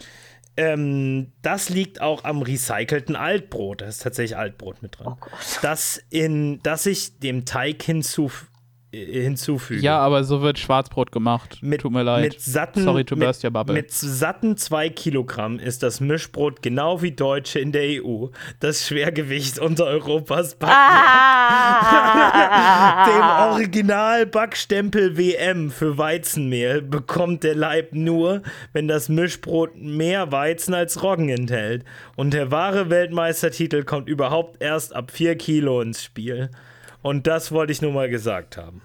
[0.57, 3.81] Ähm, das liegt auch am recycelten Altbrot.
[3.81, 5.09] Da ist tatsächlich Altbrot mit drin.
[5.09, 5.33] Oh Gott.
[5.63, 8.47] Das, in, das ich dem Teig hinzuf
[8.95, 9.81] äh, hinzufüge.
[9.81, 11.59] Ja, aber so wird Schwarzbrot gemacht.
[11.61, 12.25] Mit, Tut mir leid.
[12.25, 13.75] Mit satten, Sorry to mit, burst your bubble.
[13.75, 18.27] Mit satten zwei Kilogramm ist das Mischbrot genau wie Deutsche in der EU
[18.61, 21.95] das Schwergewicht unter Europas Back Ah!
[23.07, 28.43] Dem Original-Backstempel WM für Weizenmehl bekommt der Leib nur,
[28.73, 31.85] wenn das Mischbrot mehr Weizen als Roggen enthält.
[32.17, 36.51] Und der wahre Weltmeistertitel kommt überhaupt erst ab 4 Kilo ins Spiel.
[37.05, 38.81] Und das wollte ich nur mal gesagt haben.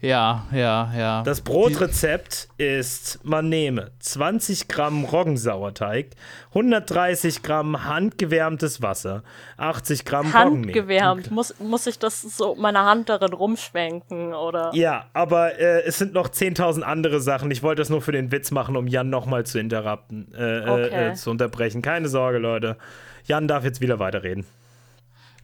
[0.00, 1.22] ja, ja, ja.
[1.24, 6.10] Das Brotrezept ist, man nehme 20 Gramm Roggensauerteig,
[6.50, 9.24] 130 Gramm handgewärmtes Wasser,
[9.58, 10.66] 80 Gramm Roggenmehl.
[10.68, 11.30] Handgewärmt.
[11.32, 14.70] Muss, muss ich das so meine Hand darin rumschwenken oder?
[14.72, 17.50] Ja, aber äh, es sind noch 10.000 andere Sachen.
[17.50, 21.10] Ich wollte das nur für den Witz machen, um Jan nochmal zu interrupten, äh, Okay.
[21.10, 21.82] äh, zu unterbrechen.
[21.82, 22.76] Keine Sorge, Leute.
[23.24, 24.46] Jan darf jetzt wieder weiterreden.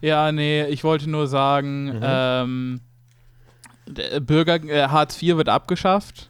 [0.00, 2.00] Ja, nee, ich wollte nur sagen, Mhm.
[2.02, 2.80] ähm,
[3.88, 6.28] Der Bürger äh, Hartz IV wird abgeschafft.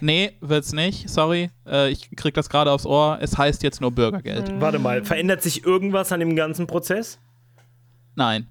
[0.00, 1.10] Nee, wird's nicht.
[1.10, 1.50] Sorry.
[1.66, 3.18] Äh, ich krieg das gerade aufs Ohr.
[3.20, 4.50] Es heißt jetzt nur Bürgergeld.
[4.50, 4.60] Mhm.
[4.62, 7.18] Warte mal, verändert sich irgendwas an dem ganzen Prozess?
[8.14, 8.46] Nein.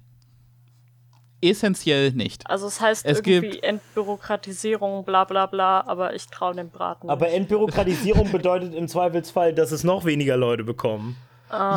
[1.40, 2.48] Essentiell nicht.
[2.48, 7.10] Also es heißt Es irgendwie gibt- Entbürokratisierung, bla bla bla, aber ich traue dem Braten.
[7.10, 11.16] Aber Entbürokratisierung bedeutet im Zweifelsfall, dass es noch weniger Leute bekommen.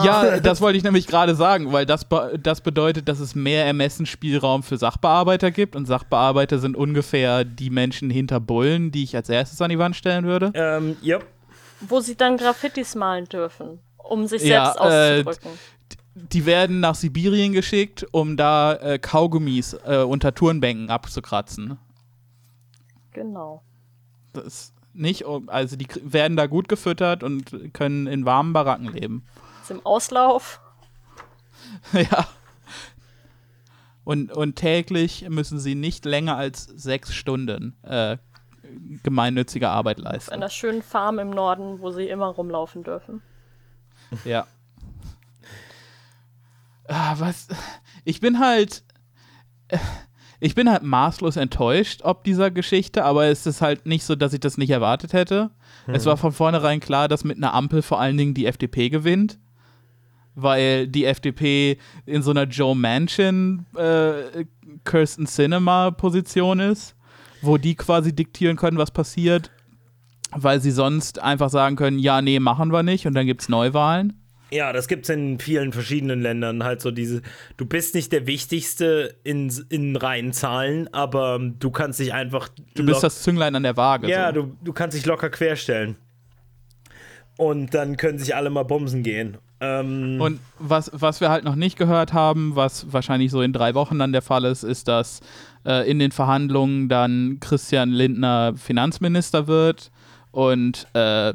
[0.06, 3.66] Ja, das wollte ich nämlich gerade sagen, weil das, be das bedeutet, dass es mehr
[3.66, 9.30] Ermessensspielraum für Sachbearbeiter gibt und Sachbearbeiter sind ungefähr die Menschen hinter Bullen, die ich als
[9.30, 10.52] erstes an die Wand stellen würde.
[10.54, 11.20] Ähm, ja.
[11.82, 15.60] Wo sie dann Graffitis malen dürfen, um sich Ja, selbst äh, auszudrücken.
[16.16, 21.78] Die werden nach Sibirien geschickt, um da äh, Kaugummis äh, unter Turnbänken abzukratzen.
[23.14, 23.62] genau.
[24.34, 29.26] Das ist nicht, also die werden da gut gefüttert und können in warmen Baracken leben.
[29.68, 30.62] Ist im Auslauf.
[31.92, 32.26] ja.
[34.06, 38.18] Und, und täglich müssen sie nicht länger als sechs Stunden äh,
[39.04, 40.32] gemeinnützige Arbeit Auf leisten.
[40.32, 43.22] einer schönen Farm im Norden, wo sie immer rumlaufen dürfen.
[44.24, 44.48] Ja.
[46.88, 47.50] Ah, was?
[48.06, 48.84] Ich bin halt.
[50.40, 54.34] Ich bin halt maßlos enttäuscht ob dieser Geschichte, aber es ist halt nicht so, dass
[54.34, 55.50] ich das nicht erwartet hätte.
[55.88, 59.40] Es war von vornherein klar, dass mit einer Ampel vor allen Dingen die FDP gewinnt.
[60.40, 64.46] Weil die FDP in so einer Joe Manchin, äh,
[64.86, 66.96] Kirsten Cinema Position ist,
[67.42, 69.50] wo die quasi diktieren können, was passiert,
[70.32, 73.50] weil sie sonst einfach sagen können, ja, nee, machen wir nicht und dann gibt es
[73.50, 74.14] Neuwahlen.
[74.52, 76.64] Ja, das gibt's in vielen verschiedenen Ländern.
[76.64, 77.22] Halt so diese,
[77.58, 82.48] du bist nicht der Wichtigste in, in reinen Zahlen, aber du kannst dich einfach.
[82.76, 84.08] Du bist das Zünglein an der Waage.
[84.08, 84.44] Ja, so.
[84.44, 85.98] du, du kannst dich locker querstellen.
[87.38, 89.38] Und dann können sich alle mal bumsen gehen.
[89.60, 93.74] Ähm, Und was, was wir halt noch nicht gehört haben, was wahrscheinlich so in drei
[93.76, 95.20] Wochen dann der Fall ist, ist, dass
[95.66, 99.92] äh, in den Verhandlungen dann Christian Lindner Finanzminister wird.
[100.32, 101.34] Und äh,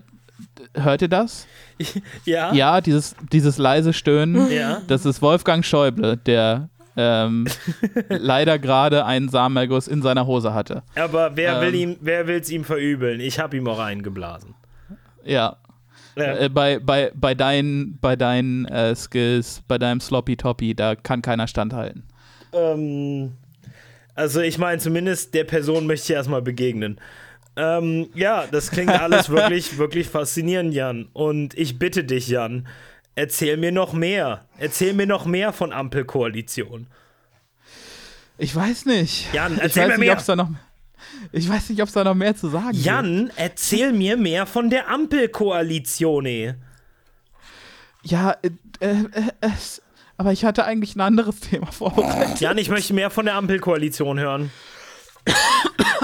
[0.74, 1.46] hört ihr das?
[2.24, 4.50] ja, Ja, dieses, dieses leise Stöhnen.
[4.50, 4.82] Ja.
[4.86, 7.46] Das ist Wolfgang Schäuble, der ähm,
[8.08, 10.82] leider gerade einen Samenerguss in seiner Hose hatte.
[10.94, 11.74] aber wer will Ähm.
[11.92, 13.20] ihm, wer will's ihm verübeln?
[13.20, 14.54] Ich hab ihm auch eingeblasen.
[15.24, 15.56] Ja.
[16.16, 16.36] Ja.
[16.36, 21.22] Äh, bei, bei, bei deinen, bei deinen äh, Skills, bei deinem Sloppy Toppy, da kann
[21.22, 22.04] keiner standhalten.
[22.52, 23.32] Ähm,
[24.14, 27.00] also ich meine, zumindest der Person möchte ich erstmal begegnen.
[27.56, 31.08] Ähm, ja, das klingt alles wirklich, wirklich faszinierend, Jan.
[31.12, 32.66] Und ich bitte dich, Jan,
[33.14, 34.44] erzähl mir noch mehr.
[34.58, 36.86] Erzähl mir noch mehr von Ampelkoalition.
[38.38, 39.32] Ich weiß nicht.
[39.32, 40.12] Jan, ich erzähl weiß mir nicht, mehr.
[40.14, 40.48] ob's da noch.
[41.32, 42.84] Ich weiß nicht, ob es da noch mehr zu sagen gibt.
[42.84, 46.26] Jan, erzähl mir mehr von der Ampelkoalition.
[46.26, 46.54] ey.
[48.02, 48.50] Ja, äh,
[48.80, 49.80] äh, äh, es-
[50.16, 52.40] aber ich hatte eigentlich ein anderes Thema vorbereitet.
[52.40, 54.50] Jan, ich möchte mehr von der Ampelkoalition hören.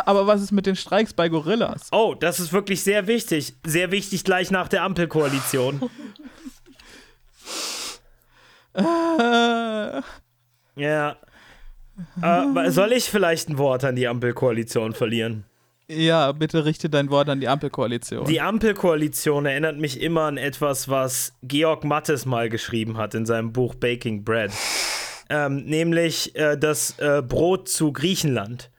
[0.07, 1.89] Aber was ist mit den Streiks bei Gorillas?
[1.93, 3.55] Oh, das ist wirklich sehr wichtig.
[3.67, 5.89] Sehr wichtig gleich nach der Ampelkoalition.
[8.75, 10.03] Äh,
[10.77, 11.17] Ja.
[12.23, 15.45] Äh, soll ich vielleicht ein Wort an die Ampelkoalition verlieren?
[15.89, 18.27] ja, bitte richte dein Wort an die Ampelkoalition.
[18.27, 23.53] Die Ampelkoalition erinnert mich immer an etwas, was Georg Mattes mal geschrieben hat in seinem
[23.53, 24.53] Buch Baking Bread.
[25.31, 28.71] Ähm, nämlich äh, das äh, Brot zu Griechenland.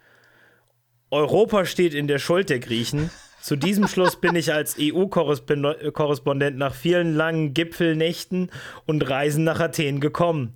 [1.12, 3.10] Europa steht in der Schuld der Griechen.
[3.42, 8.52] Zu diesem Schluss bin ich als EU-Korrespondent nach vielen langen Gipfelnächten
[8.86, 10.56] und Reisen nach Athen gekommen.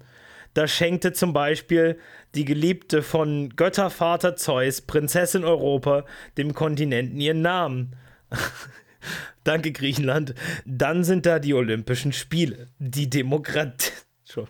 [0.54, 1.98] Da schenkte zum Beispiel
[2.36, 6.06] die Geliebte von Göttervater Zeus, Prinzessin Europa,
[6.38, 7.96] dem Kontinenten ihren Namen.
[9.44, 10.34] Danke, Griechenland.
[10.66, 12.68] Dann sind da die Olympischen Spiele.
[12.80, 13.92] Die Demokratie.
[14.24, 14.48] Schon.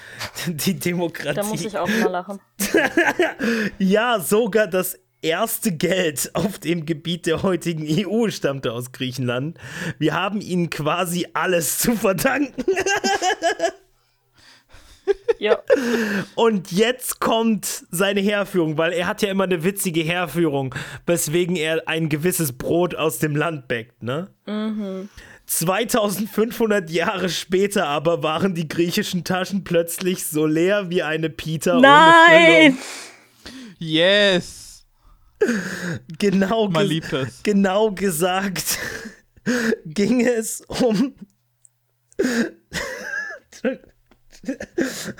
[0.46, 1.34] Die Demokratie.
[1.34, 2.40] Da muss ich auch mal lachen.
[3.78, 9.58] Ja, sogar das erste Geld auf dem Gebiet der heutigen EU stammte aus Griechenland.
[9.98, 12.64] Wir haben ihnen quasi alles zu verdanken.
[15.38, 15.58] Ja,
[16.36, 20.74] Und jetzt kommt seine Heerführung, weil er hat ja immer eine witzige Heerführung,
[21.06, 24.30] weswegen er ein gewisses Brot aus dem Land bäckt, ne?
[25.46, 31.82] 2500 Jahre später aber waren die griechischen Taschen plötzlich so leer wie eine Pita ohne
[31.82, 32.78] Nein!
[33.78, 34.86] Yes!
[36.18, 37.42] Genau, Man liebt es.
[37.42, 38.78] genau gesagt
[39.84, 41.14] ging es um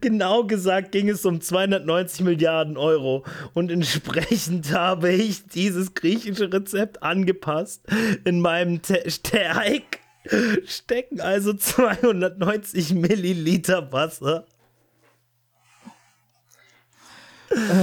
[0.00, 3.24] Genau gesagt ging es um 290 Milliarden Euro
[3.54, 7.82] und entsprechend habe ich dieses griechische Rezept angepasst.
[8.24, 10.00] In meinem Te Teig
[10.66, 14.46] stecken also 290 Milliliter Wasser.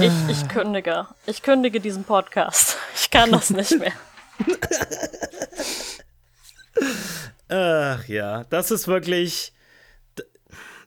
[0.00, 1.06] Ich, ich kündige.
[1.26, 2.76] Ich kündige diesen Podcast.
[2.94, 3.92] Ich kann das nicht mehr.
[7.52, 9.52] Ach ja, das ist wirklich.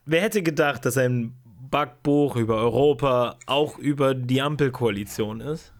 [0.03, 5.74] Wer hätte gedacht, dass ein Backbuch über Europa auch über die Ampelkoalition ist?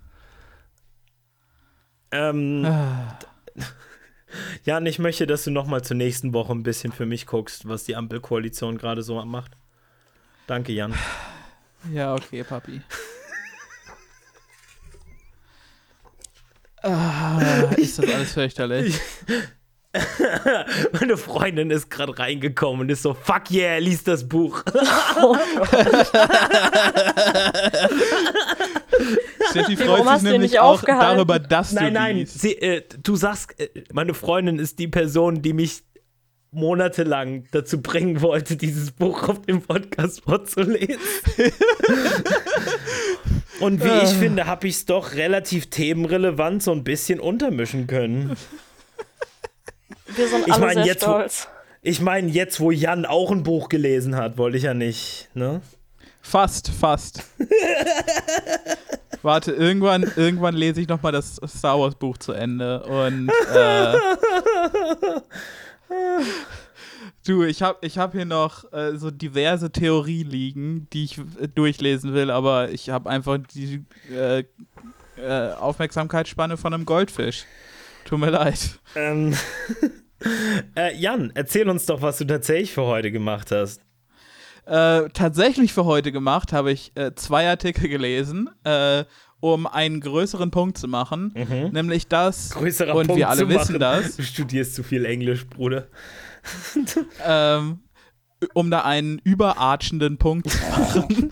[2.12, 2.64] Ähm,
[4.64, 7.86] Jan, ich möchte, dass du nochmal zur nächsten Woche ein bisschen für mich guckst, was
[7.86, 9.54] die Ampelkoalition gerade so macht.
[10.46, 10.94] Danke, Jan.
[11.92, 12.82] Ja, okay, Papi.
[16.84, 19.00] ah, ist das alles fürchterlich.
[21.00, 24.64] Meine Freundin ist gerade reingekommen und ist so, fuck yeah, lies das Buch.
[29.50, 32.42] Steffi Warum freut hast sich nämlich nicht auch darüber, dass Nein, du nein, liest.
[32.42, 35.84] sie, äh, du sagst, äh, meine Freundin ist die Person, die mich
[36.52, 40.98] monatelang dazu bringen wollte, dieses Buch auf dem Podcast vorzulesen.
[43.60, 48.36] Und wie ich finde, habe ich es doch relativ themenrelevant so ein bisschen untermischen können.
[50.08, 51.48] Wir sind Ich alle mein, sehr jetzt, wo- stolz.
[51.82, 55.62] Ich meine, jetzt, wo Jan auch ein Buch gelesen hat, wollte ich ja nicht, ne?
[56.22, 57.24] Fast, fast.
[59.22, 63.94] Warte, irgendwann, irgendwann lese ich noch mal das Star Wars Buch zu Ende und äh,
[67.26, 71.48] du, ich habe ich hab hier noch äh, so diverse Theorien liegen, die ich äh,
[71.48, 74.44] durchlesen will, aber ich habe einfach die äh,
[75.18, 77.46] äh, Aufmerksamkeitsspanne von einem Goldfisch.
[78.06, 78.80] Tut mir leid.
[78.96, 79.34] Ähm,
[80.78, 83.82] äh, Jan, erzähl uns doch, was du tatsächlich für heute gemacht hast.
[84.66, 89.04] Äh, tatsächlich für heute gemacht habe ich äh, zwei Artikel gelesen, äh,
[89.40, 91.34] um einen größeren Punkt zu machen,
[91.72, 93.80] nämlich das, Größerer und Punkt wir alle wissen machen.
[93.80, 95.88] das, Du studierst zu viel Englisch, Bruder.
[97.24, 97.80] ähm,
[98.54, 101.30] um da einen überarchenden Punkt zu machen.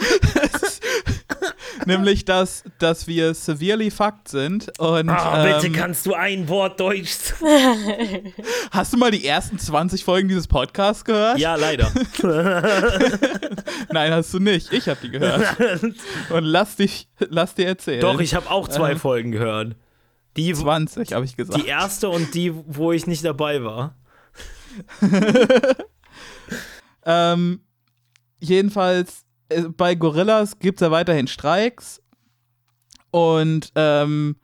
[1.87, 4.71] Nämlich, dass, dass wir severely fucked sind.
[4.79, 7.33] Und Ah, bitte ähm, kannst du ein Wort Deutsch.
[8.71, 11.37] hast du mal die ersten 20 Folgen dieses Podcasts gehört?
[11.39, 11.91] ja, leider.
[13.91, 14.71] Nein, hast du nicht.
[14.73, 15.57] Ich habe die gehört.
[16.29, 18.01] Und lass dich, lass dir erzählen.
[18.01, 18.99] Doch, ich habe auch zwei Ähm.
[18.99, 19.75] Folgen gehört.
[20.35, 21.61] Die, 20, habe ich gesagt.
[21.61, 23.95] die erste und die, wo ich nicht dabei war.
[27.05, 27.61] Ähm,
[28.39, 29.22] jedenfalls,
[29.77, 32.01] bei Gorillas gibt es ja weiterhin Streiks.
[33.11, 34.37] Und ähm,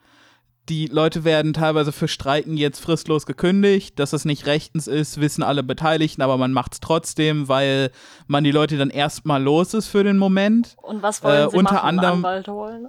[0.70, 3.98] die Leute werden teilweise für Streiken jetzt fristlos gekündigt.
[3.98, 7.90] Dass das nicht rechtens ist, wissen alle Beteiligten, aber man macht es trotzdem, weil
[8.28, 10.76] man die Leute dann erstmal los ist für den Moment.
[10.84, 11.88] Und was wollen Äh, sie unter machen?
[11.88, 12.88] Einen anderem- Anwalt holen?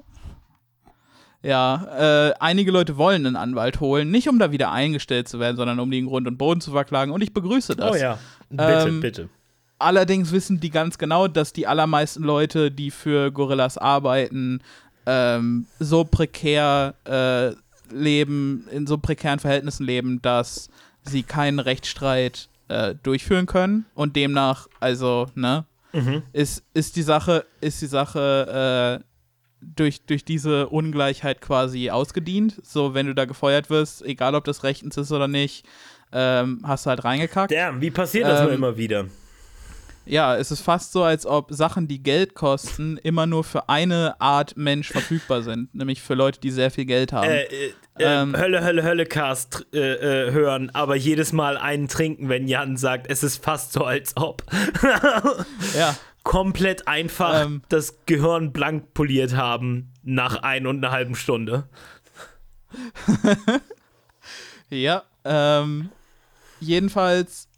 [1.43, 5.57] Ja, äh, einige Leute wollen einen Anwalt holen, nicht um da wieder eingestellt zu werden,
[5.57, 7.13] sondern um die in Grund und Boden zu verklagen.
[7.13, 7.93] Und ich begrüße das.
[7.93, 8.19] Oh ja.
[8.51, 9.29] Bitte, Ähm, bitte.
[9.81, 14.61] Allerdings wissen die ganz genau, dass die allermeisten Leute, die für Gorillas arbeiten,
[15.07, 17.55] ähm, so prekär äh,
[17.95, 20.69] leben, in so prekären Verhältnissen leben, dass
[21.03, 23.87] sie keinen Rechtsstreit äh, durchführen können.
[23.95, 26.23] Und demnach, also, ne, Mhm.
[26.33, 29.05] ist, ist die Sache, ist die Sache äh,
[29.61, 32.61] durch, durch diese Ungleichheit quasi ausgedient.
[32.63, 35.67] So, wenn du da gefeuert wirst, egal ob das rechtens ist oder nicht,
[36.13, 37.51] ähm, hast du halt reingekackt.
[37.51, 39.07] Damn, wie passiert das Ähm, nur immer wieder?
[40.11, 44.21] Ja, es ist fast so, als ob Sachen, die Geld kosten, immer nur für eine
[44.21, 47.29] Art Mensch verfügbar sind, nämlich für Leute, die sehr viel Geld haben.
[47.29, 51.87] Äh, äh, ähm, äh, Hölle, Hölle, Hölle Cast äh, äh, hören, aber jedes Mal einen
[51.87, 54.43] trinken, wenn Jan sagt, es ist fast so, als ob.
[55.79, 57.63] ja, Komplett einfach Ähm.
[57.69, 61.65] das Gehirn blank poliert haben nach ein und einer halben Stunde.
[64.71, 65.03] ja.
[65.25, 65.91] Ähm,
[66.61, 67.49] jedenfalls,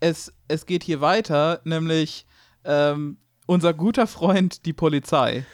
[0.00, 2.26] es, es geht hier weiter, nämlich
[2.64, 5.44] ähm, unser guter Freund, die Polizei,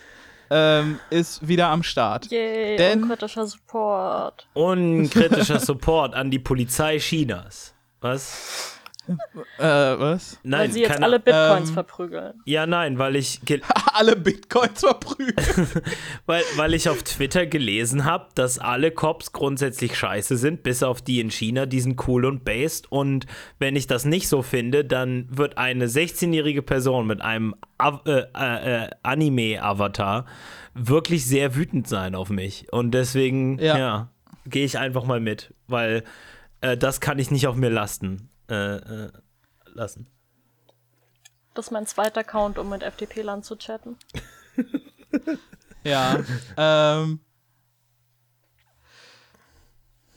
[0.50, 2.26] ähm, ist wieder am Start.
[2.30, 4.48] Yay, Denn- unkritischer Support.
[4.54, 7.74] Unkritischer Support an die Polizei Chinas.
[8.00, 8.78] Was?
[9.58, 10.38] Äh, was?
[10.42, 12.32] Weil Nein, sie jetzt keine- alle Bitcoins ähm, verprügeln.
[12.44, 13.40] Ja, nein, weil ich,
[13.92, 15.36] Alle Bitcoins verprügeln.
[16.26, 21.02] weil, weil ich auf Twitter gelesen habe, dass alle Cops grundsätzlich scheiße sind, bis auf
[21.02, 22.90] die in China, die sind cool und based.
[22.90, 23.26] Und
[23.58, 28.84] wenn ich das nicht so finde, dann wird eine 16-jährige Person mit einem äh, äh,
[28.84, 30.26] äh, Anime-Avatar
[30.74, 32.72] wirklich sehr wütend sein auf mich.
[32.72, 34.08] Und deswegen, ja, Ja.
[34.46, 36.02] gehe ich einfach mal mit, weil
[36.60, 38.28] äh, das kann ich nicht auf mir lasten.
[38.48, 39.12] Äh, äh,
[39.66, 40.06] lassen.
[41.54, 43.96] Das ist mein zweiter Account, um mit FDP-Land zu chatten.
[45.84, 46.18] Ja.
[46.56, 47.20] ähm.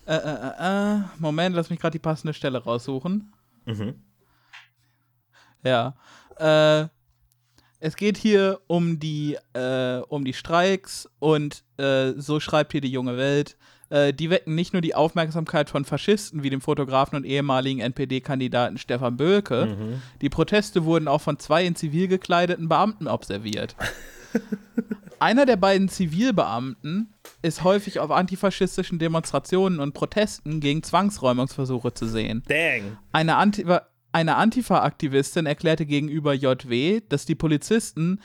[0.06, 3.34] Äh, äh, äh, äh, Moment, lass mich gerade die passende Stelle raussuchen.
[3.66, 4.02] Mhm.
[5.64, 5.96] Ja.
[6.38, 6.88] Äh,
[7.80, 12.92] Es geht hier um die, äh, um die Streiks und äh, so schreibt hier die
[12.92, 13.58] junge Welt.
[13.90, 18.78] Äh, die wecken nicht nur die Aufmerksamkeit von Faschisten wie dem Fotografen und ehemaligen NPD-Kandidaten
[18.78, 19.78] Stefan Böhlke.
[19.78, 20.02] Mhm.
[20.22, 23.76] Die Proteste wurden auch von zwei in Zivil gekleideten Beamten observiert.
[25.20, 32.44] Einer der beiden Zivilbeamten ist häufig auf antifaschistischen Demonstrationen und Protesten gegen Zwangsräumungsversuche zu sehen.
[32.48, 32.98] Dang.
[33.14, 38.20] Eine, Antifa eine Antifa-Aktivistin erklärte gegenüber JW, dass die Polizisten,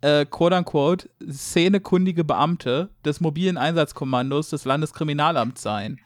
[0.00, 6.00] äh, quote unquote, szenekundige Beamte des mobilen Einsatzkommandos des Landeskriminalamts seien.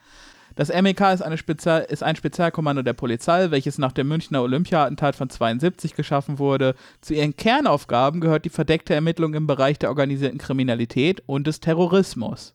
[0.55, 5.15] Das MEK ist, eine Spezial ist ein Spezialkommando der Polizei, welches nach dem Münchner Olympia-Attentat
[5.15, 6.75] von 72 geschaffen wurde.
[7.01, 12.53] Zu ihren Kernaufgaben gehört die verdeckte Ermittlung im Bereich der organisierten Kriminalität und des Terrorismus.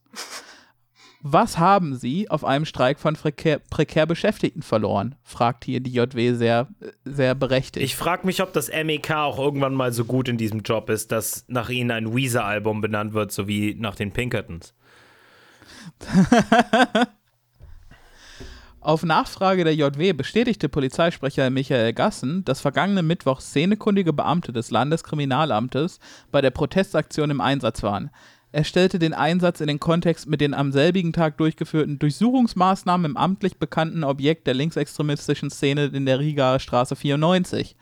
[1.20, 5.16] Was haben Sie auf einem Streik von prekär, prekär Beschäftigten verloren?
[5.24, 6.68] fragt hier die JW sehr,
[7.04, 7.84] sehr berechtigt.
[7.84, 11.10] Ich frage mich, ob das MEK auch irgendwann mal so gut in diesem Job ist,
[11.10, 14.74] dass nach ihnen ein Weezer-Album benannt wird, so wie nach den Pinkertons.
[18.80, 25.98] Auf Nachfrage der JW bestätigte Polizeisprecher Michael Gassen, dass vergangenen Mittwoch szenekundige Beamte des Landeskriminalamtes
[26.30, 28.10] bei der Protestaktion im Einsatz waren.
[28.50, 33.16] Er stellte den Einsatz in den Kontext mit den am selbigen Tag durchgeführten Durchsuchungsmaßnahmen im
[33.18, 37.76] amtlich bekannten Objekt der linksextremistischen Szene in der Rigaer Straße 94.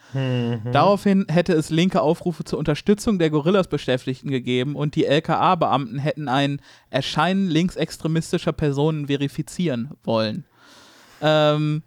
[0.73, 6.61] Daraufhin hätte es linke Aufrufe zur Unterstützung der Gorillas-Beschäftigten gegeben und die LKA-Beamten hätten ein
[6.91, 10.45] Erscheinen linksextremistischer Personen verifizieren wollen.
[11.23, 11.85] Ähm,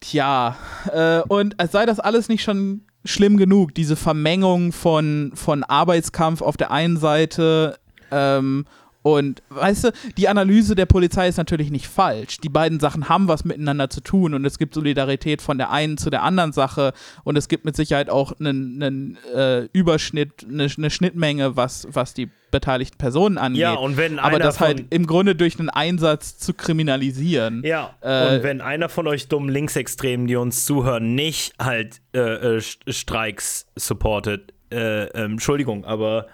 [0.00, 0.56] tja,
[0.92, 6.42] äh, und als sei das alles nicht schon schlimm genug, diese Vermengung von, von Arbeitskampf
[6.42, 7.78] auf der einen Seite
[8.10, 8.64] ähm,
[9.04, 12.38] und weißt du, die Analyse der Polizei ist natürlich nicht falsch.
[12.38, 15.98] Die beiden Sachen haben was miteinander zu tun und es gibt Solidarität von der einen
[15.98, 20.68] zu der anderen Sache und es gibt mit Sicherheit auch einen, einen äh, Überschnitt, eine,
[20.74, 23.60] eine Schnittmenge, was, was die beteiligten Personen angeht.
[23.60, 27.62] Ja, und wenn Aber das halt im Grunde durch einen Einsatz zu kriminalisieren.
[27.62, 32.20] Ja, Äh, und wenn einer von euch dummen Linksextremen, die uns zuhören, nicht halt äh,
[32.20, 36.28] äh, St- Streiks supportet, äh, ähm, Entschuldigung, aber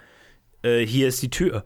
[0.63, 1.65] äh, hier ist die Tür.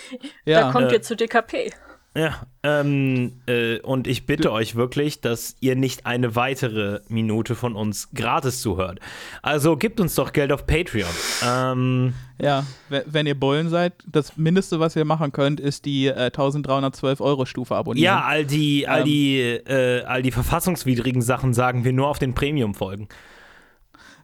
[0.44, 0.60] ja.
[0.62, 1.72] da kommt äh, ihr zu DKP.
[2.14, 7.74] Ja, ähm, äh, und ich bitte euch wirklich, dass ihr nicht eine weitere Minute von
[7.74, 9.00] uns gratis zuhört.
[9.40, 11.08] Also gebt uns doch Geld auf Patreon.
[11.42, 16.08] Ähm, Ja, we- wenn ihr Bullen seid, das Mindeste, was ihr machen könnt, ist die
[16.08, 18.04] äh, 1312 Euro Stufe abonnieren.
[18.04, 19.04] ja, all die, all Ähm.
[19.06, 23.08] die, äh, all die verfassungswidrigen Sachen sagen wir nur auf den Premium-Folgen.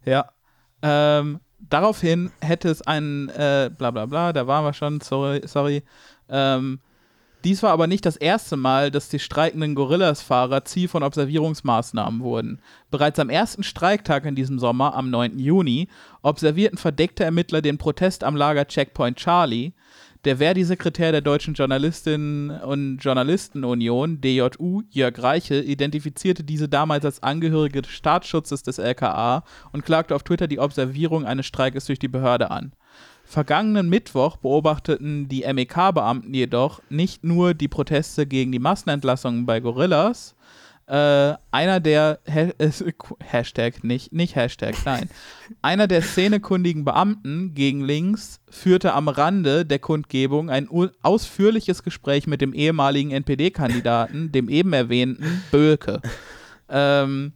[0.05, 0.29] Ja.
[0.83, 5.83] Ähm, daraufhin hätte es einen, äh, bla bla bla, da waren wir schon, sorry, sorry.
[6.29, 6.81] Ähm,
[7.45, 12.61] dies war aber nicht das erste Mal, dass die streikenden Gorillas-Fahrer Ziel von Observierungsmaßnahmen wurden.
[12.91, 15.39] Bereits am ersten Streiktag in diesem Sommer, am 9.
[15.39, 15.89] Juni,
[16.23, 19.73] observierten verdeckte Ermittler den Protest am Lager Checkpoint Charlie.
[20.25, 27.83] Der Verdi-Sekretär der Deutschen Journalistinnen und Journalistenunion, DJU, Jörg Reiche, identifizierte diese damals als Angehörige
[27.83, 32.51] des Staatsschutzes des LKA und klagte auf Twitter die Observierung eines Streikes durch die Behörde
[32.51, 32.73] an.
[33.23, 40.35] Vergangenen Mittwoch beobachteten die MEK-Beamten jedoch nicht nur die Proteste gegen die Massenentlassungen bei Gorillas,
[40.89, 42.71] äh, einer der Ha- äh,
[43.23, 45.11] Hashtag, nicht, nicht Hashtag, nein.
[45.61, 50.69] Einer der szenekundigen Beamten gegen links führte am Rande der Kundgebung ein
[51.03, 56.01] ausführliches Gespräch mit dem ehemaligen NPD-Kandidaten, dem eben erwähnten Böhlke.
[56.71, 57.33] Ähm,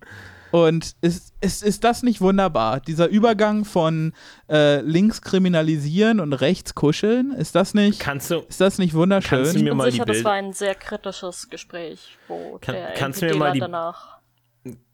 [0.52, 2.78] und ist, ist, ist das nicht wunderbar?
[2.80, 4.12] Dieser Übergang von
[4.48, 9.38] äh, links kriminalisieren und rechts kuscheln, ist das nicht, Kannst du, ist das nicht wunderschön?
[9.38, 12.58] Kannst du mir Ich bin mal die sicher, das war ein sehr kritisches Gespräch, wo
[12.60, 14.18] Kann- der kannst du mir mal die- danach.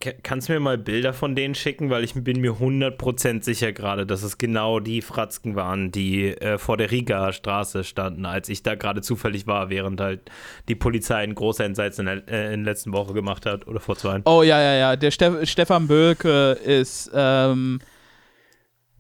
[0.01, 3.73] Ka- Kannst du mir mal Bilder von denen schicken, weil ich bin mir 100% sicher
[3.73, 8.49] gerade, dass es genau die Fratzken waren, die äh, vor der Riga Straße standen, als
[8.49, 10.31] ich da gerade zufällig war, während halt
[10.69, 13.97] die Polizei einen Großeinsatz in der, äh, in der letzten Woche gemacht hat oder vor
[13.97, 14.23] zwei.
[14.25, 14.97] Oh ja, ja, ja.
[14.97, 17.81] Der Ste Stefan Böhlke ist, ähm,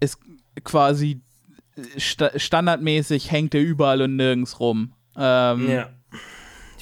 [0.00, 0.18] ist
[0.64, 1.22] quasi
[1.96, 4.92] sta standardmäßig hängt er überall und nirgends rum.
[5.16, 5.88] Ähm, Ja.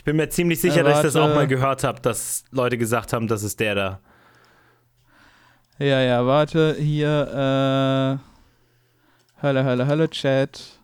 [0.06, 2.78] Ich bin mir ziemlich sicher, Äh, dass ich das auch mal gehört habe, dass Leute
[2.78, 4.00] gesagt haben, das ist der da.
[5.80, 10.78] ja, ja, warte, hier, äh, Hölle, Hölle, Hölle, Chat.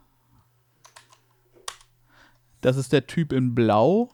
[2.63, 4.11] Das ist der Typ in Blau.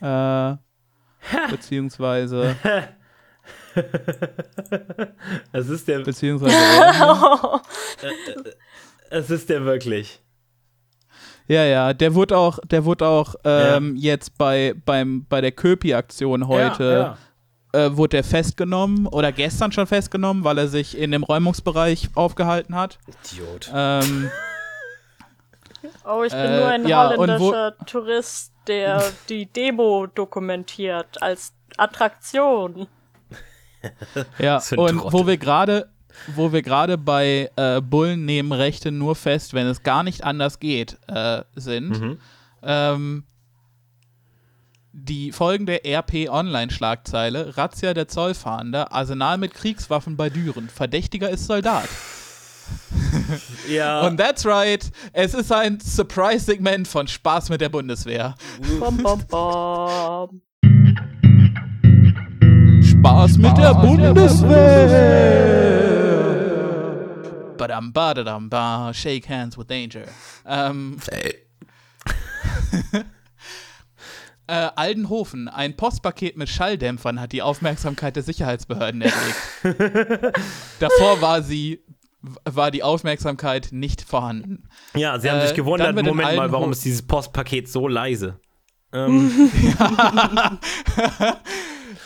[0.00, 0.56] Äh,
[1.52, 2.56] beziehungsweise,
[5.52, 7.62] Es ist der, beziehungsweise, er hier.
[9.10, 10.20] es ist der wirklich.
[11.48, 16.46] Ja, ja, der wurde auch, der wurde auch ähm, jetzt bei, beim, bei der Köpi-Aktion
[16.46, 17.16] heute
[17.72, 22.10] Ja, äh, wurde er festgenommen oder gestern schon festgenommen, weil er sich in dem Räumungsbereich
[22.14, 22.98] aufgehalten hat.
[23.32, 23.70] Idiot.
[23.74, 24.30] Ähm,
[26.04, 32.88] Oh, ich bin Äh, nur ein ja, holländischer Tourist, der die Demo dokumentiert als Attraktion.
[34.38, 35.12] ja, und Trottel.
[35.12, 35.88] wo wir gerade
[36.34, 40.60] wo wir gerade bei äh, Bullen nehmen Rechte nur fest, wenn es gar nicht anders
[40.60, 42.00] geht, äh, sind.
[42.00, 42.18] Mhm.
[42.62, 43.24] Ähm,
[44.92, 50.68] die folgende RP-Online-Schlagzeile: Razzia der Zollfahnder, Arsenal mit Kriegswaffen bei Düren.
[50.68, 51.88] Verdächtiger ist Soldat.
[53.68, 54.06] Ja.
[54.06, 58.34] Und that's right, es ist ein Surprise-Segment von Spaß mit der Bundeswehr.
[58.78, 60.40] Bom, bom, bom.
[62.82, 65.87] Spaß mit der Bundeswehr.
[67.58, 70.04] Badam, badadam, ba, shake hands with danger.
[70.46, 70.98] Ähm,
[74.46, 80.38] äh, Aldenhofen, ein Postpaket mit Schalldämpfern hat die Aufmerksamkeit der Sicherheitsbehörden erregt.
[80.80, 81.84] Davor war sie
[82.44, 84.68] war die Aufmerksamkeit nicht vorhanden.
[84.94, 88.40] ja, sie haben äh, sich gewundert, Moment mal, warum ist dieses Postpaket so leise?
[88.92, 89.30] Ähm,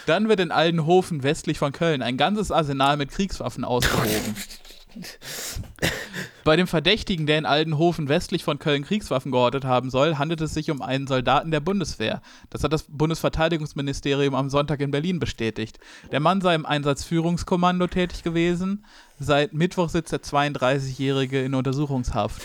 [0.06, 4.34] Dann wird in Aldenhofen westlich von Köln ein ganzes Arsenal mit Kriegswaffen ausgehoben.
[6.44, 10.54] Bei dem Verdächtigen, der in Aldenhofen westlich von Köln Kriegswaffen gehortet haben soll, handelt es
[10.54, 12.20] sich um einen Soldaten der Bundeswehr.
[12.50, 15.78] Das hat das Bundesverteidigungsministerium am Sonntag in Berlin bestätigt.
[16.10, 18.84] Der Mann sei im Einsatzführungskommando tätig gewesen.
[19.18, 22.42] Seit Mittwoch sitzt der 32-Jährige in Untersuchungshaft.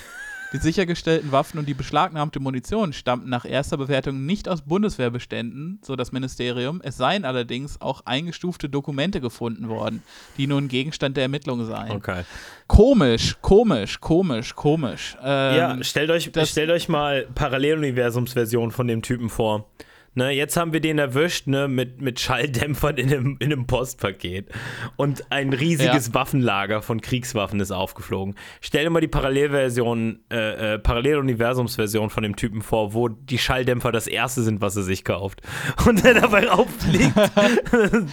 [0.54, 5.98] Die sichergestellten Waffen und die beschlagnahmte Munition stammten nach erster Bewertung nicht aus Bundeswehrbeständen, so
[5.98, 6.80] das Ministerium.
[6.84, 10.04] Es seien allerdings auch eingestufte Dokumente gefunden worden,
[10.38, 11.92] die nun Gegenstand der Ermittlungen seien.
[11.92, 12.24] okay.
[12.68, 15.18] Komisch, komisch, komisch, komisch.
[15.22, 19.70] Ähm, Ja, stellt euch, stellt euch mal Paralleluniversumsversion von dem Typen vor.
[20.18, 24.50] Ne, jetzt haben wir den erwischt, ne, mit, mit Schalldämpfern in einem, in einem Postpaket.
[24.96, 26.14] Und ein riesiges Ja.
[26.16, 28.34] Waffenlager von Kriegswaffen ist aufgeflogen.
[28.60, 33.92] Stell dir mal die Parallelversion, äh, äh, Paralleluniversumsversion von dem Typen vor, wo die Schalldämpfer
[33.92, 35.44] das erste sind, was er sich kauft.
[35.86, 37.14] Und der dabei auffliegt.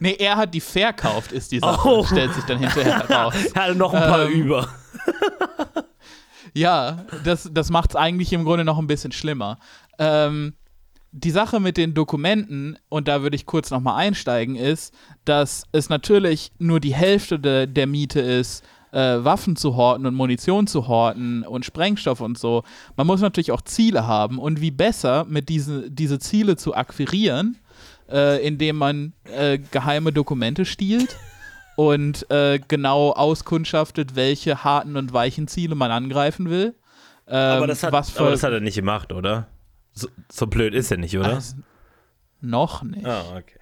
[0.00, 1.86] nee, er hat die verkauft, ist die Sache.
[1.86, 2.06] Oh.
[2.06, 3.34] Stellt sich dann hinterher heraus.
[3.54, 4.66] er hatte noch ein paar Ähm, über.
[6.54, 9.58] Ja, das, das macht es eigentlich im Grunde noch ein bisschen schlimmer.
[9.98, 10.54] Ähm,
[11.12, 14.94] die Sache mit den Dokumenten, und da würde ich kurz nochmal einsteigen, ist,
[15.24, 20.14] dass es natürlich nur die Hälfte de, der Miete ist, äh, Waffen zu horten und
[20.14, 22.62] Munition zu horten und Sprengstoff und so.
[22.96, 27.56] Man muss natürlich auch Ziele haben und wie besser mit diese, diese Ziele zu akquirieren,
[28.10, 31.16] äh, indem man äh, geheime Dokumente stiehlt
[31.76, 36.74] und äh, genau auskundschaftet, welche harten und weichen Ziele man angreifen will.
[37.28, 39.46] Ähm, Aber das, hat, für, aber das hat er nicht gemacht, oder?
[40.00, 41.34] So, so blöd ist er nicht, oder?
[41.34, 41.56] Also,
[42.40, 43.04] noch nicht.
[43.06, 43.58] Ah, okay.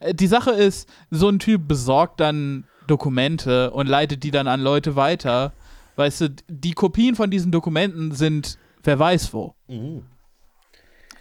[0.00, 4.60] Äh, Die Sache ist, so ein Typ besorgt dann Dokumente und leitet die dann an
[4.60, 5.52] Leute weiter.
[5.96, 9.54] Weißt du, die Kopien von diesen Dokumenten sind, wer weiß wo.
[9.68, 10.04] Mhm.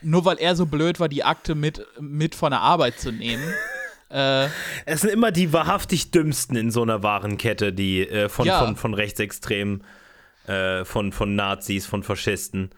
[0.01, 3.43] Nur weil er so blöd war, die Akte mit, mit von der Arbeit zu nehmen.
[4.09, 4.47] äh,
[4.85, 8.65] Es sind immer die wahrhaftig dümmsten in so einer Warenkette, die äh, von, Ja.
[8.65, 9.83] von, von Rechtsextremen,
[10.47, 12.71] äh, von, von Nazis, von Faschisten,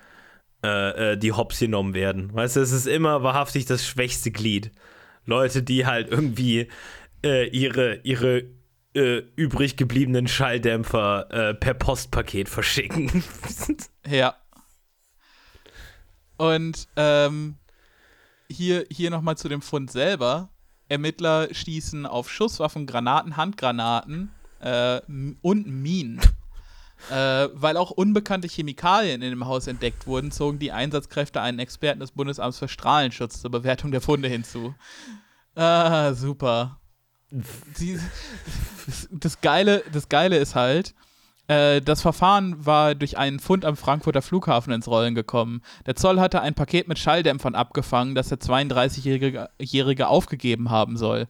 [0.63, 2.33] äh, äh, die hops genommen werden.
[2.33, 4.71] Weißt du, es ist immer wahrhaftig das schwächste Glied.
[5.25, 6.67] Leute, die halt irgendwie
[7.23, 8.43] äh, ihre, ihre
[8.95, 13.23] äh, übrig gebliebenen Schalldämpfer äh, per Postpaket verschicken.
[14.05, 14.35] Ja.
[16.35, 17.55] Und ähm,
[18.49, 20.49] hier, hier nochmal zu dem Fund selber.
[20.89, 24.99] Ermittler stießen auf Schusswaffen, Granaten, Handgranaten äh,
[25.41, 26.19] und Minen.
[27.11, 31.99] Äh, weil auch unbekannte Chemikalien in dem Haus entdeckt wurden, zogen die Einsatzkräfte einen Experten
[31.99, 34.73] des Bundesamts für Strahlenschutz zur Bewertung der Funde hinzu.
[35.55, 36.79] Ah, super.
[37.29, 37.99] Die,
[39.11, 40.93] das, Geile, das Geile ist halt,
[41.47, 45.61] äh, das Verfahren war durch einen Fund am Frankfurter Flughafen ins Rollen gekommen.
[45.85, 51.27] Der Zoll hatte ein Paket mit Schalldämpfern abgefangen, das der 32-Jährige Jährige aufgegeben haben soll.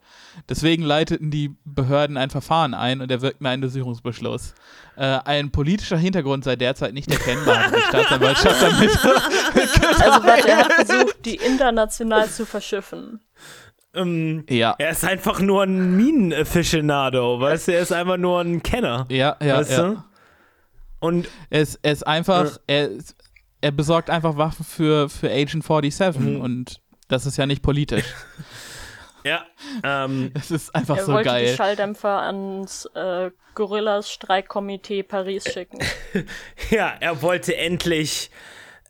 [0.47, 4.53] Deswegen leiteten die Behörden ein Verfahren ein und erwirkten einen Durchsuchungsbeschluss.
[4.95, 8.91] Äh, ein politischer Hintergrund sei derzeit nicht erkennbar, die Staatsanwaltschaft damit.
[8.95, 13.19] Also warte, er hat versucht, die international zu verschiffen.
[13.95, 17.73] Ähm, ja, er ist einfach nur ein Minen-Aficionado, weißt du?
[17.73, 19.05] Er ist einfach nur ein Kenner.
[19.09, 19.57] ja, ja.
[19.57, 19.83] weißt ja.
[19.89, 20.03] du?
[20.99, 23.15] Und Er ist, er ist einfach, er, ist-
[23.61, 26.41] er besorgt einfach Waffen für, für Agent 47 Mhm.
[26.41, 28.05] und das ist ja nicht politisch.
[29.23, 29.43] ja,
[29.83, 31.55] ähm, Es ist einfach Er so wollte die geil.
[31.55, 35.79] Schalldämpfer ans äh, Gorillas-Streikkomitee Paris schicken.
[36.69, 38.31] Ja, er wollte endlich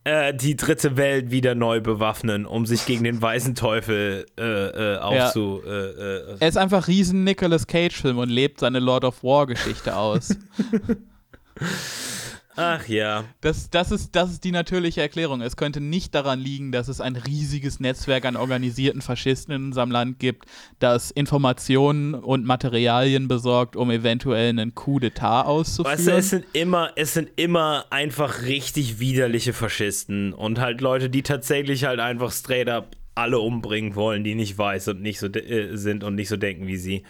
[0.04, 4.98] äh, die dritte Welt wieder neu bewaffnen, um sich gegen den weißen Teufel äh, äh,
[4.98, 5.62] aufzu.
[5.66, 5.72] Ja.
[5.72, 10.36] Äh, äh, er ist einfach riesen Nicolas Cage-Film und lebt seine Lord of War-Geschichte aus.
[12.56, 13.26] Ach ja.
[13.42, 15.42] Das, das, ist, das ist die natürliche Erklärung.
[15.42, 19.92] Es könnte nicht daran liegen, dass es ein riesiges Netzwerk an organisierten Faschisten in unserem
[19.92, 20.46] Land gibt,
[20.80, 25.98] das Informationen und Materialien besorgt, um eventuell einen Coup d'etat auszuführen.
[25.98, 31.10] Weißt du, es sind immer, es sind immer einfach richtig widerliche Faschisten und halt Leute,
[31.10, 35.28] die tatsächlich halt einfach straight up alle umbringen wollen, die nicht weiß und nicht so
[35.28, 37.04] äh, sind und nicht so denken wie sie.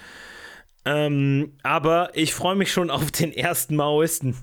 [0.85, 4.35] Ähm, aber ich freue mich schon auf den ersten Maoisten.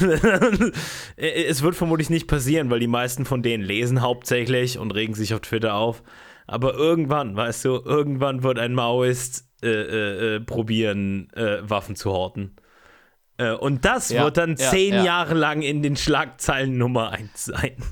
[1.16, 5.34] es wird vermutlich nicht passieren, weil die meisten von denen lesen hauptsächlich und regen sich
[5.34, 6.02] auf Twitter auf.
[6.46, 12.10] Aber irgendwann, weißt du, irgendwann wird ein Maoist äh, äh, äh probieren, äh, Waffen zu
[12.10, 12.56] horten.
[13.36, 15.02] Äh, und das ja, wird dann ja, zehn ja.
[15.02, 17.76] Jahre lang in den Schlagzeilen Nummer eins sein.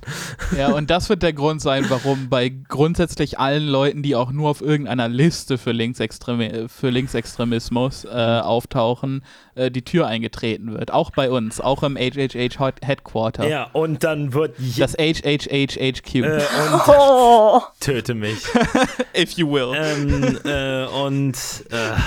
[0.57, 4.51] Ja, und das wird der Grund sein, warum bei grundsätzlich allen Leuten, die auch nur
[4.51, 9.25] auf irgendeiner Liste für, Linksextremi für Linksextremismus äh, auftauchen,
[9.55, 10.91] äh, die Tür eingetreten wird.
[10.91, 13.49] Auch bei uns, auch im HHH Headquarter.
[13.49, 14.57] Ja, und dann wird.
[14.77, 16.15] Das HHHHQ.
[16.17, 17.63] Äh, und oh.
[17.81, 18.45] Töte mich.
[19.17, 19.73] If you will.
[19.75, 21.35] Ähm, äh, und.
[21.71, 21.99] Äh,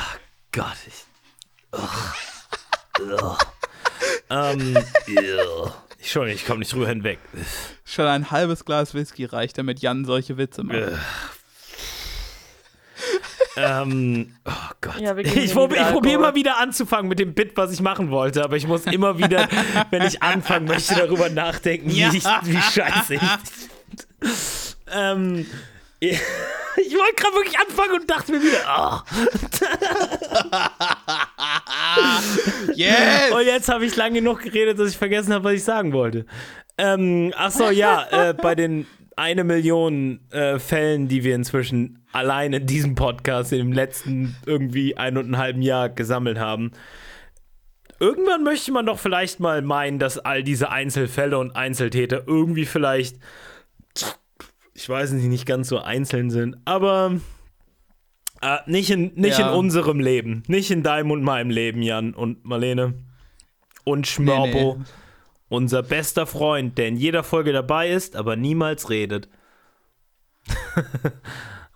[0.51, 1.03] Gott, ich.
[1.71, 2.34] Oh
[4.30, 4.77] ähm,
[6.01, 7.19] schon, ich komme nicht drüber hinweg.
[7.84, 10.77] Schon ein halbes Glas Whisky reicht, damit Jan solche Witze macht.
[13.57, 14.51] ähm, oh
[14.81, 14.99] Gott.
[14.99, 18.57] Ja, ich, ich probiere mal wieder anzufangen mit dem Bit, was ich machen wollte, aber
[18.57, 19.47] ich muss immer wieder,
[19.91, 23.22] wenn ich anfangen möchte, darüber nachdenken, wie, ich, wie scheiße ich.
[24.93, 25.45] ähm,
[26.77, 28.99] ich wollte gerade wirklich anfangen und dachte mir wieder, oh.
[32.76, 33.31] yes!
[33.31, 36.26] Und jetzt habe ich lange genug geredet, dass ich vergessen habe, was ich sagen wollte.
[36.77, 38.85] Ähm, ach so, ja, äh, bei den
[39.15, 44.97] eine Million äh, Fällen, die wir inzwischen allein in diesem Podcast in dem letzten irgendwie
[44.97, 46.72] ein und ein halben Jahr gesammelt haben.
[47.99, 53.18] Irgendwann möchte man doch vielleicht mal meinen, dass all diese Einzelfälle und Einzeltäter irgendwie vielleicht
[54.76, 57.19] ich weiß nicht, nicht ganz so einzeln sind, aber
[58.41, 59.49] äh, nicht, in, nicht ja.
[59.49, 60.43] in unserem Leben.
[60.47, 62.93] Nicht in deinem und meinem Leben, Jan und Marlene.
[63.85, 64.85] Und Schmörbo, nee, nee.
[65.47, 69.30] unser bester Freund, der in jeder Folge dabei ist, aber niemals redet.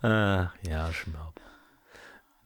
[0.02, 1.32] ah, ja, Schmörbo.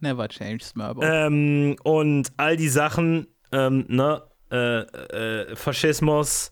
[0.01, 1.03] Never change Smurbo.
[1.03, 4.23] Ähm, und all die Sachen, ähm, ne,
[4.53, 6.51] äh, äh, Faschismus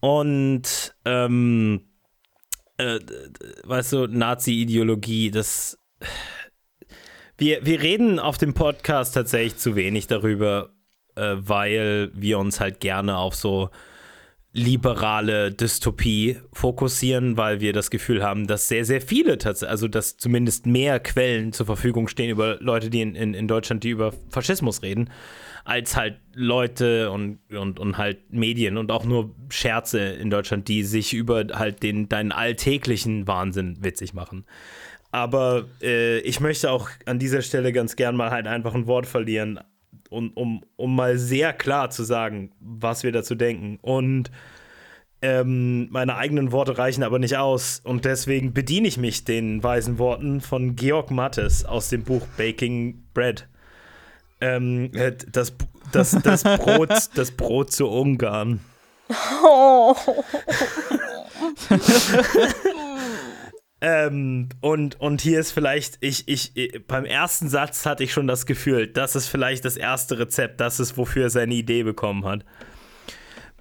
[0.00, 1.80] und ähm,
[2.78, 3.00] äh,
[3.64, 5.78] weißt du, Nazi-Ideologie, das.
[7.38, 10.70] Wir, wir reden auf dem Podcast tatsächlich zu wenig darüber,
[11.16, 13.70] äh, weil wir uns halt gerne auf so
[14.52, 20.16] liberale Dystopie fokussieren, weil wir das Gefühl haben, dass sehr, sehr viele tatsächlich, also dass
[20.16, 24.14] zumindest mehr Quellen zur Verfügung stehen über Leute, die in, in, in Deutschland, die über
[24.30, 25.10] Faschismus reden
[25.66, 30.84] als halt Leute und, und, und halt Medien und auch nur Scherze in Deutschland, die
[30.84, 34.44] sich über halt den deinen alltäglichen Wahnsinn witzig machen.
[35.10, 39.06] Aber äh, ich möchte auch an dieser Stelle ganz gern mal halt einfach ein Wort
[39.06, 39.58] verlieren,
[40.08, 43.78] um, um, um mal sehr klar zu sagen, was wir dazu denken.
[43.82, 44.30] Und
[45.22, 47.80] ähm, meine eigenen Worte reichen aber nicht aus.
[47.82, 53.02] Und deswegen bediene ich mich den weisen Worten von Georg Mattes aus dem Buch Baking
[53.14, 53.48] Bread
[54.40, 54.90] ähm,
[55.32, 55.54] das,
[55.92, 58.60] das, das, Brot, das Brot zu Ungarn.
[59.44, 59.94] Oh.
[63.80, 68.46] ähm, und, und hier ist vielleicht, ich, ich, beim ersten Satz hatte ich schon das
[68.46, 72.44] Gefühl, das ist vielleicht das erste Rezept, das ist, wofür er seine Idee bekommen hat.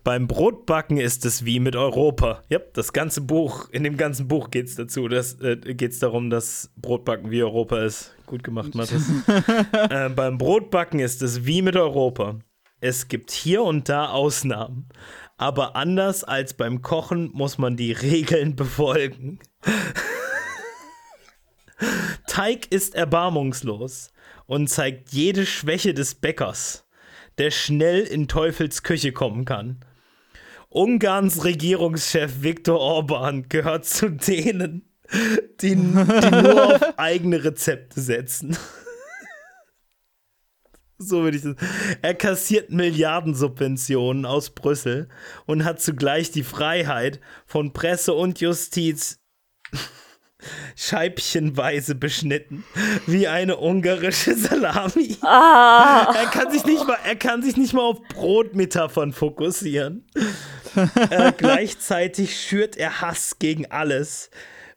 [0.06, 2.44] Beim Brotbacken ist es wie mit Europa.
[2.48, 5.08] Ja, das ganze Buch, in dem ganzen Buch geht es dazu.
[5.08, 8.16] Das äh, geht es darum, dass Brotbacken wie Europa ist.
[8.28, 9.10] Gut gemacht, Mathis.
[9.90, 12.38] äh, beim Brotbacken ist es wie mit Europa.
[12.82, 14.90] Es gibt hier und da Ausnahmen.
[15.38, 19.40] Aber anders als beim Kochen muss man die Regeln befolgen.
[22.28, 24.12] Teig ist erbarmungslos
[24.46, 26.86] und zeigt jede Schwäche des Bäckers,
[27.40, 29.80] der schnell in Teufels Küche kommen kann.
[30.76, 34.94] Ungarns Regierungschef Viktor Orban gehört zu denen,
[35.62, 38.58] die, die nur auf eigene Rezepte setzen.
[40.98, 41.56] So würde ich das.
[42.02, 45.10] Er kassiert Milliardensubventionen aus Brüssel
[45.46, 49.20] und hat zugleich die Freiheit, von Presse und Justiz
[50.78, 52.64] scheibchenweise beschnitten,
[53.08, 55.18] wie eine ungarische Salami.
[55.22, 56.16] Ah.
[56.18, 60.08] Er, kann sich nicht mal, er kann sich nicht mal auf Brotmetaphern fokussieren.
[60.76, 64.30] Äh, gleichzeitig schürt er Hass gegen alles,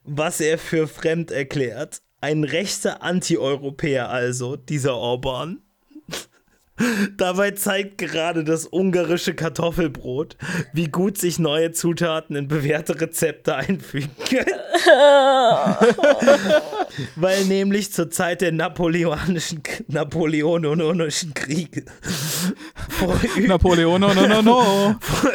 [0.05, 2.01] was er für fremd erklärt.
[2.21, 5.63] Ein rechter Anti-Europäer also, dieser Orban.
[7.17, 10.37] Dabei zeigt gerade das ungarische Kartoffelbrot,
[10.73, 14.47] wie gut sich neue Zutaten in bewährte Rezepte einfügen können.
[17.17, 21.85] Weil nämlich zur Zeit der napoleonischen, napoleonischen Kriege
[22.99, 24.95] vor, Napoleon, no, no, no.
[25.01, 25.33] vor,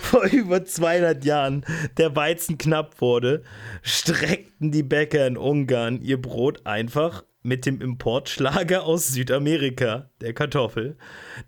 [0.00, 1.64] vor über 200 Jahren
[1.96, 3.42] der Weizen knapp wurde,
[3.82, 10.96] streckten die Bäcker in Ungarn ihr Brot einfach mit dem Importschlager aus Südamerika, der Kartoffel.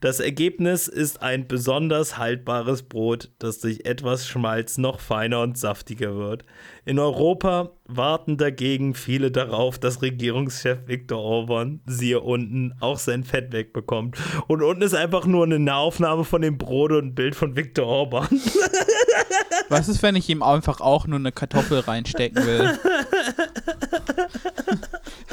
[0.01, 6.17] Das Ergebnis ist ein besonders haltbares Brot, das durch etwas Schmalz noch feiner und saftiger
[6.17, 6.45] wird.
[6.85, 13.53] In Europa warten dagegen viele darauf, dass Regierungschef Viktor Orban, siehe unten, auch sein Fett
[13.53, 14.17] wegbekommt.
[14.47, 17.87] Und unten ist einfach nur eine Nahaufnahme von dem Brot und ein Bild von Viktor
[17.87, 18.29] Orban.
[19.69, 22.79] Was ist, wenn ich ihm einfach auch nur eine Kartoffel reinstecken will?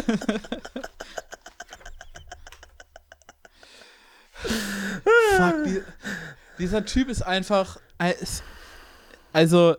[5.38, 5.82] Fuck, die,
[6.60, 7.78] dieser Typ ist einfach.
[8.00, 8.44] äh, ist-
[9.34, 9.76] Also,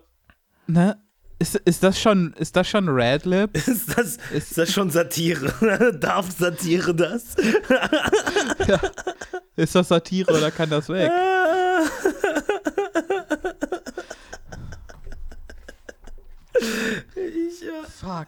[0.67, 0.97] ne?
[1.39, 3.55] Ist, ist das schon, ist das schon Radlib?
[3.67, 5.95] Ist das, ist das schon Satire?
[5.99, 7.35] Darf Satire das?
[9.55, 11.11] Ist das Satire oder kann das weg?
[16.59, 17.63] Ich,
[17.99, 18.27] Fuck.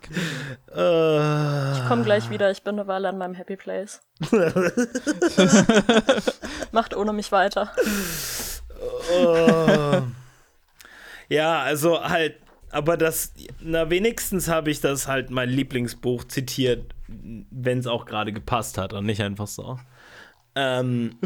[0.76, 4.02] äh, Ich komme gleich wieder, ich bin eine Weile an meinem Happy Place.
[6.72, 7.72] Macht ohne mich weiter.
[9.12, 10.02] äh.
[11.34, 12.36] ja, also halt,
[12.72, 18.32] aber das, na wenigstens habe ich das halt mein Lieblingsbuch zitiert, wenn es auch gerade
[18.32, 19.80] gepasst hat und nicht einfach so.
[20.56, 21.18] Ähm,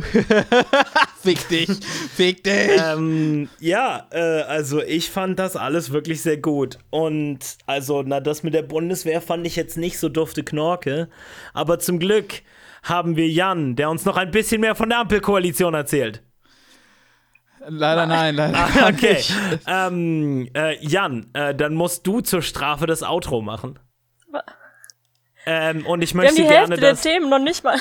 [1.21, 1.69] Fick dich.
[2.15, 2.69] Fick dich.
[2.77, 6.77] ähm, ja, äh, also ich fand das alles wirklich sehr gut.
[6.89, 11.09] Und also, na, das mit der Bundeswehr fand ich jetzt nicht so dufte Knorke.
[11.53, 12.41] Aber zum Glück
[12.83, 16.21] haben wir Jan, der uns noch ein bisschen mehr von der Ampelkoalition erzählt.
[17.65, 19.13] Leider nein, leider gar Okay.
[19.13, 19.33] nicht.
[19.67, 23.79] ähm, äh, Jan, äh, dann musst du zur Strafe das Outro machen.
[25.45, 27.01] Ähm, und ich Wir haben möchte die gerne, Hälfte der dass.
[27.01, 27.77] Themen noch nicht mal.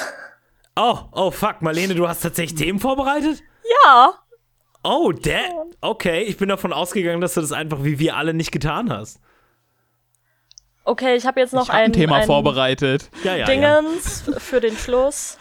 [0.77, 3.43] Oh, oh, fuck, Marlene, du hast tatsächlich Themen vorbereitet?
[3.85, 4.15] Ja.
[4.83, 5.67] Oh, der.
[5.81, 9.21] Okay, ich bin davon ausgegangen, dass du das einfach wie wir alle nicht getan hast.
[10.85, 13.11] Okay, ich habe jetzt noch Ich hab ein, ein Thema ein vorbereitet.
[13.23, 13.39] Ja, ja.
[13.39, 13.47] ja.
[13.47, 15.39] Dingens für den Schluss,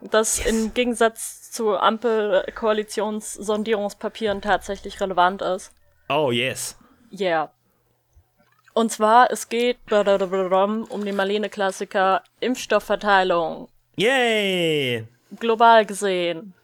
[0.00, 5.74] das im Gegensatz zu Ampel-Koalitionssondierungspapieren tatsächlich relevant ist.
[6.08, 6.78] Oh, yes.
[7.12, 7.52] Yeah.
[8.72, 13.68] Und zwar, es geht um den Marlene-Klassiker Impfstoffverteilung.
[13.96, 15.06] Yay!
[15.38, 16.54] Global gesehen.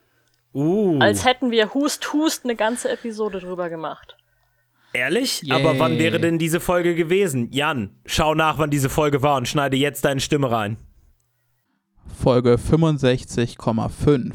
[0.55, 0.99] Uh.
[1.01, 4.17] Als hätten wir Hust Hust eine ganze Episode drüber gemacht.
[4.93, 5.43] Ehrlich?
[5.43, 5.53] Yay.
[5.53, 7.51] Aber wann wäre denn diese Folge gewesen?
[7.53, 10.79] Jan, schau nach, wann diese Folge war und schneide jetzt deine Stimme rein.
[12.21, 14.33] Folge 65,5.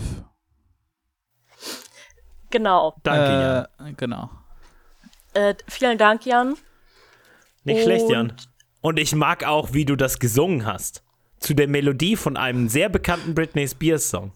[2.51, 2.95] Genau.
[3.03, 3.87] Danke, Jan.
[3.89, 4.29] Äh, genau.
[5.33, 6.55] Äh, vielen Dank, Jan.
[7.63, 8.33] Nicht schlecht, und- Jan.
[8.81, 11.03] Und ich mag auch, wie du das gesungen hast.
[11.43, 14.31] Zu der Melodie von einem sehr bekannten Britney Spears Song.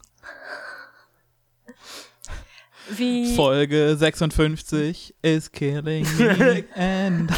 [2.90, 7.32] Wie, Folge 56 is killing me and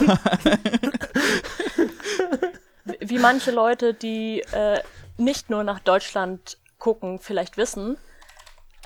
[3.00, 4.80] wie manche Leute, die äh,
[5.18, 7.98] nicht nur nach Deutschland gucken, vielleicht wissen,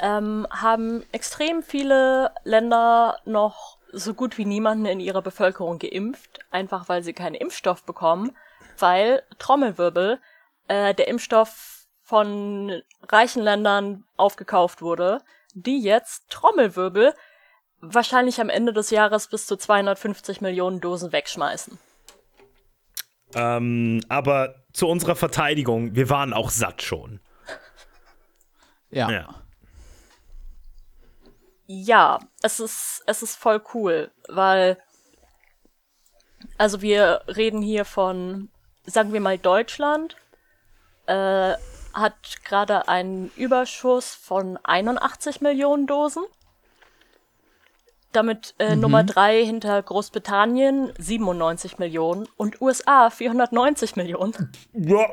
[0.02, 6.90] ähm, haben extrem viele Länder noch so gut wie niemanden in ihrer Bevölkerung geimpft, einfach
[6.90, 8.36] weil sie keinen Impfstoff bekommen,
[8.80, 10.20] weil Trommelwirbel
[10.68, 15.20] äh, der Impfstoff von reichen Ländern aufgekauft wurde,
[15.54, 17.14] die jetzt Trommelwirbel
[17.80, 21.78] wahrscheinlich am Ende des Jahres bis zu 250 Millionen Dosen wegschmeißen.
[23.36, 27.20] Ähm, aber zu unserer Verteidigung, wir waren auch satt schon.
[28.90, 29.10] ja.
[29.10, 29.44] Ja.
[31.66, 34.78] Ja, es ist, es ist voll cool, weil,
[36.58, 38.50] also wir reden hier von,
[38.86, 40.18] sagen wir mal, Deutschland,
[41.08, 41.54] äh,
[41.94, 46.24] hat gerade einen Überschuss von 81 Millionen Dosen.
[48.12, 54.52] Damit äh, Nummer drei hinter Großbritannien 97 Millionen und USA 490 Millionen.
[54.74, 55.08] ja.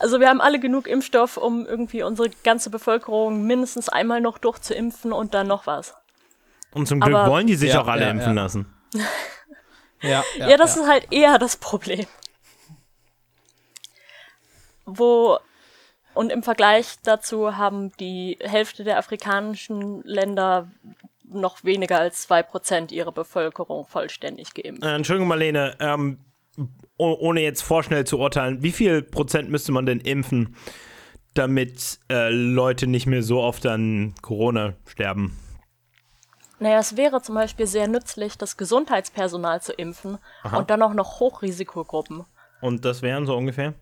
[0.00, 5.12] Also wir haben alle genug Impfstoff, um irgendwie unsere ganze Bevölkerung mindestens einmal noch durchzuimpfen
[5.12, 5.94] und dann noch was.
[6.72, 8.42] Und zum Glück Aber- wollen die sich Ja, auch alle ja, impfen ja.
[8.42, 8.72] lassen.
[10.02, 12.06] Ja, Ja, das ist halt eher das Problem.
[14.90, 15.38] Wo,
[16.14, 20.70] und im Vergleich dazu haben die Hälfte der afrikanischen Länder
[21.30, 24.82] noch weniger als 2% ihrer Bevölkerung vollständig geimpft.
[24.82, 26.18] Äh, Entschuldigung, Marlene, ähm,
[26.96, 30.56] oh, ohne jetzt vorschnell zu urteilen, wie viel Prozent müsste man denn impfen,
[31.34, 35.36] damit äh, Leute nicht mehr so oft an Corona sterben?
[36.60, 40.18] Naja, es wäre zum Beispiel sehr nützlich, das Gesundheitspersonal zu impfen
[40.56, 42.24] und dann auch noch Hochrisikogruppen.
[42.60, 43.74] Und das wären so ungefähr?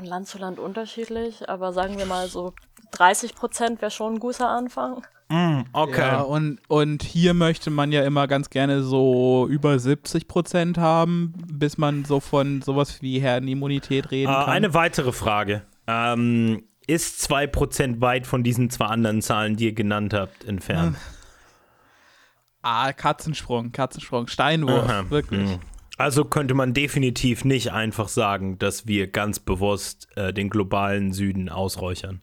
[0.00, 2.54] Von Land zu Land unterschiedlich, aber sagen wir mal so
[2.92, 5.02] 30 Prozent wäre schon ein guter Anfang.
[5.74, 6.00] Okay.
[6.00, 11.34] Ja, und, und hier möchte man ja immer ganz gerne so über 70 Prozent haben,
[11.52, 14.48] bis man so von sowas wie Herdenimmunität reden Äh, kann.
[14.48, 15.62] eine weitere Frage.
[15.86, 20.96] Ähm, ist 2% weit von diesen zwei anderen Zahlen, die ihr genannt habt, entfernt?
[22.62, 25.50] ah, Katzensprung, Katzensprung, Steinwurf, Aha, wirklich.
[25.50, 25.60] hm.
[26.00, 31.50] Also könnte man definitiv nicht einfach sagen, dass wir ganz bewusst äh, den globalen Süden
[31.50, 32.22] ausräuchern.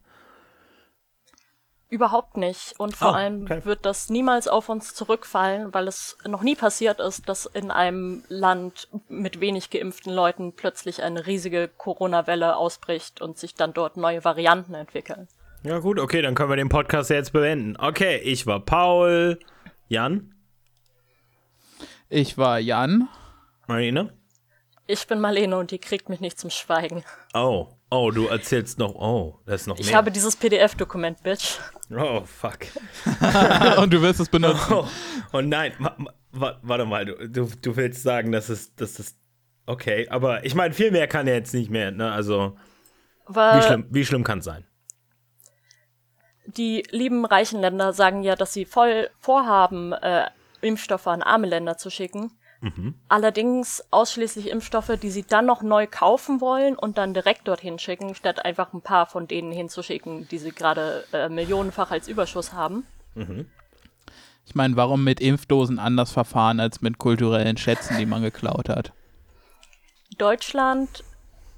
[1.87, 2.73] Überhaupt nicht.
[2.79, 3.61] Und vor Oh, allem okay.
[3.65, 8.23] wird das niemals auf uns zurückfallen, weil es noch nie passiert ist, dass in einem
[8.29, 14.23] Land mit wenig geimpften Leuten plötzlich eine riesige Corona-Welle ausbricht und sich dann dort neue
[14.25, 15.27] Varianten entwickeln.
[15.61, 17.77] Ja gut, okay, dann können wir den Podcast jetzt beenden.
[17.77, 19.37] Okay, ich war Paul.
[19.87, 20.33] Jan?
[22.09, 23.07] Ich war Jan.
[23.67, 24.09] Marina?
[24.87, 27.03] Ich bin Marlene und die kriegt mich nicht zum Schweigen.
[27.33, 29.97] Oh, oh, du erzählst noch, oh, das ist noch Ich mehr.
[29.97, 31.57] habe dieses PDF-Dokument, Bitch.
[31.91, 32.59] oh, fuck.
[33.77, 34.73] und du wirst es benutzen.
[34.73, 34.87] Oh,
[35.33, 35.97] oh nein, wa-
[36.31, 39.17] wa- warte mal, du, du, du willst sagen, dass es, dass es,
[39.65, 42.55] okay, aber ich meine, viel mehr kann er jetzt nicht mehr, ne, also,
[43.27, 44.65] wie Weil schlimm, wie schlimm kann es sein?
[46.49, 50.27] die lieben reichen Länder sagen ja, dass sie voll vorhaben, äh,
[50.61, 52.31] Impfstoffe an arme Länder zu schicken.
[53.07, 58.15] Allerdings ausschließlich Impfstoffe, die sie dann noch neu kaufen wollen und dann direkt dorthin schicken,
[58.15, 62.85] statt einfach ein paar von denen hinzuschicken, die sie gerade äh, millionenfach als Überschuss haben.
[64.45, 68.93] Ich meine, warum mit Impfdosen anders verfahren als mit kulturellen Schätzen, die man geklaut hat?
[70.17, 71.03] Deutschland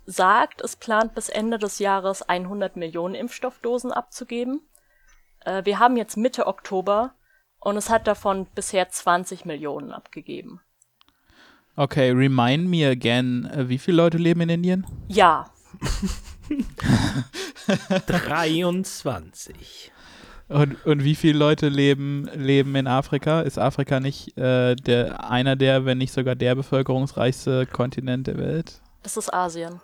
[0.05, 4.61] sagt, es plant bis Ende des Jahres 100 Millionen Impfstoffdosen abzugeben.
[5.45, 7.13] Äh, wir haben jetzt Mitte Oktober
[7.59, 10.61] und es hat davon bisher 20 Millionen abgegeben.
[11.79, 14.85] Okay, remind me again, äh, wie viele Leute leben in Indien?
[15.07, 15.45] Ja,
[18.07, 19.89] 23.
[20.49, 23.39] Und, und wie viele Leute leben, leben in Afrika?
[23.39, 28.81] Ist Afrika nicht äh, der, einer der, wenn nicht sogar der bevölkerungsreichste Kontinent der Welt?
[29.03, 29.79] das ist Asien.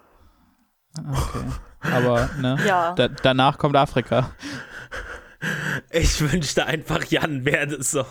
[0.97, 1.45] Okay.
[1.79, 2.57] Aber, ne?
[2.67, 2.93] Ja.
[2.93, 4.31] Da, danach kommt Afrika.
[5.91, 8.05] Ich wünschte einfach, Jan wäre das so.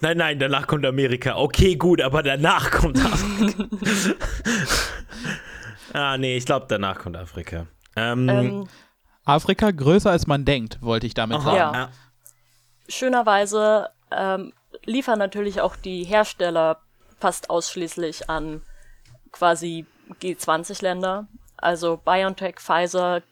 [0.00, 1.36] Nein, nein, danach kommt Amerika.
[1.36, 3.64] Okay, gut, aber danach kommt Afrika.
[5.92, 7.66] ah, nee, ich glaube, danach kommt Afrika.
[7.96, 8.68] Ähm, Ähm,
[9.24, 11.56] Afrika größer als man denkt, wollte ich damit aha, sagen.
[11.56, 11.72] Ja.
[11.72, 11.88] ja.
[12.88, 14.52] schönerweise ähm,
[14.84, 16.78] liefern natürlich auch die Hersteller
[17.18, 18.62] fast ausschließlich an
[19.32, 19.86] quasi
[20.22, 21.26] G20-Länder.
[21.56, 23.22] Also BioNTech, Pfizer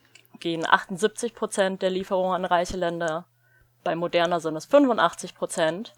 [0.41, 3.27] gehen 78 Prozent der Lieferungen an reiche Länder.
[3.83, 5.93] Bei Moderna sind es 85 Prozent.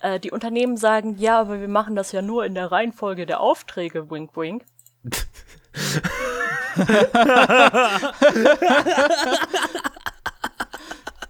[0.00, 3.40] Äh, die Unternehmen sagen, ja, aber wir machen das ja nur in der Reihenfolge der
[3.40, 4.64] Aufträge, wink wink.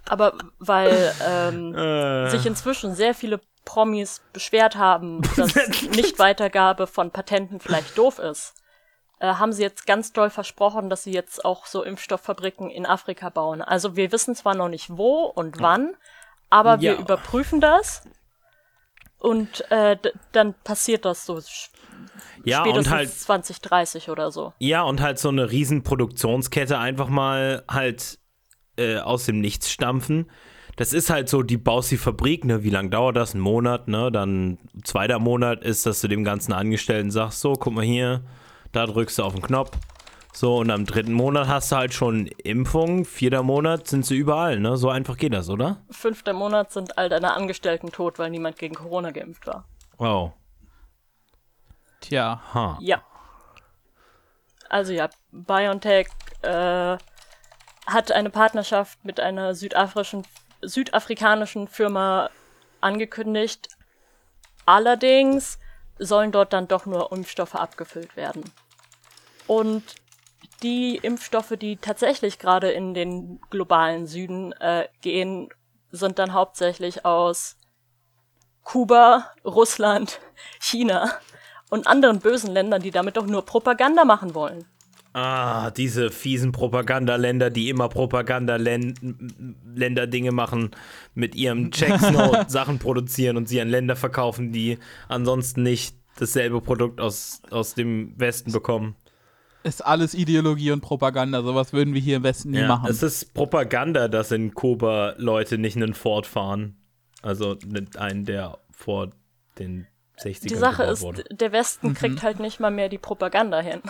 [0.05, 5.55] aber weil ähm, Äh, sich inzwischen sehr viele Promis beschwert haben, dass
[5.91, 8.55] Nichtweitergabe von Patenten vielleicht doof ist,
[9.23, 13.31] äh, haben sie jetzt ganz doll versprochen, dass sie jetzt auch so Impfstofffabriken in Afrika
[13.31, 13.62] bauen.
[13.62, 15.94] Also wir wissen zwar noch nicht wo und wann,
[16.51, 17.01] aber wir Ja.
[17.01, 18.03] überprüfen das
[19.20, 19.97] und äh,
[20.32, 21.40] dann passiert das so
[22.44, 24.53] ja, und spätestens halt 2030 oder so.
[24.59, 28.19] Ja, und halt so eine riesen Produktionskette einfach mal halt
[28.77, 30.28] äh, aus dem Nichts stampfen.
[30.74, 32.65] Das ist halt so, die baust die Fabrik, ne?
[32.65, 33.35] Wie lange dauert das?
[33.35, 34.11] Ein Monat, ne?
[34.11, 38.24] Dann zweiter Monat ist, dass du dem ganzen Angestellten sagst, so, guck mal hier,
[38.73, 39.77] da drückst du auf den Knopf.
[40.35, 44.59] So, und am dritten Monat hast du halt schon Impfungen, vierter Monat sind sie überall,
[44.61, 44.78] ne?
[44.78, 45.82] So einfach geht das, oder?
[45.90, 49.66] Fünfter Monat sind all deine Angestellten tot, weil niemand gegen Corona geimpft war.
[49.99, 50.32] Wow.
[52.01, 52.78] Tja, Ha.
[52.81, 53.03] Ja.
[54.70, 56.09] Also ja, BioNTech
[56.40, 56.97] äh,
[57.86, 60.27] hat eine Partnerschaft mit einer südafrischen,
[60.62, 62.31] südafrikanischen Firma
[62.81, 63.69] angekündigt.
[64.65, 65.59] Allerdings
[65.99, 68.44] sollen dort dann doch nur Impfstoffe abgefüllt werden.
[69.47, 69.82] Und
[70.62, 75.48] die Impfstoffe, die tatsächlich gerade in den globalen Süden äh, gehen,
[75.90, 77.56] sind dann hauptsächlich aus
[78.62, 80.20] Kuba, Russland,
[80.60, 81.10] China
[81.70, 84.64] und anderen bösen Ländern, die damit doch nur Propaganda machen wollen.
[85.14, 90.70] Ah, diese fiesen Propagandaländer, die immer Propagandaländer-Dinge machen,
[91.14, 94.78] mit ihrem Checksnote Sachen produzieren und sie an Länder verkaufen, die
[95.09, 98.97] ansonsten nicht dasselbe Produkt aus, aus dem Westen bekommen.
[99.65, 101.43] Ist alles Ideologie und Propaganda.
[101.43, 102.89] Sowas würden wir hier im Westen nie Ja, machen.
[102.91, 106.77] es ist Propaganda, dass in Kuba Leute nicht einen Ford fahren.
[107.23, 107.57] Also
[107.97, 109.11] einen, der vor
[109.59, 109.87] den
[110.21, 111.23] 60ern Die Sache ist, wurde.
[111.31, 111.95] der Westen Mhm.
[111.95, 113.81] kriegt halt nicht mal mehr die Propaganda hin.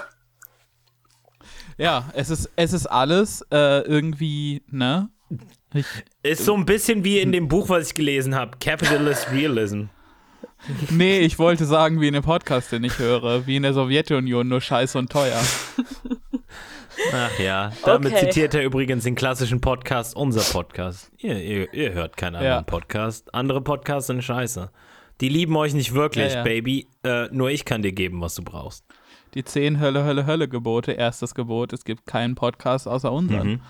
[1.78, 5.09] ja, es ist, es ist alles äh, irgendwie, ne?
[5.74, 5.86] Ich,
[6.23, 9.85] Ist so ein bisschen wie in dem Buch, was ich gelesen habe, Capitalist Realism.
[10.90, 14.47] nee, ich wollte sagen, wie in dem Podcast, den ich höre, wie in der Sowjetunion,
[14.48, 15.40] nur scheiße und teuer.
[17.12, 18.27] Ach ja, damit Okay.
[18.27, 21.10] zitiert er übrigens den klassischen Podcast, unser Podcast.
[21.19, 22.62] Ihr, ihr, ihr hört keinen anderen Ja.
[22.62, 23.35] Podcast.
[23.35, 24.70] Andere Podcasts sind scheiße.
[25.20, 26.43] Die lieben euch nicht wirklich, Ja, ja.
[26.44, 26.89] Baby.
[27.02, 28.85] Äh, nur ich kann dir geben, was du brauchst.
[29.35, 30.93] Die zehn Hölle, Hölle, Hölle Gebote.
[30.93, 33.48] Erstes Gebot, es gibt keinen Podcast außer unseren.
[33.48, 33.60] Mhm.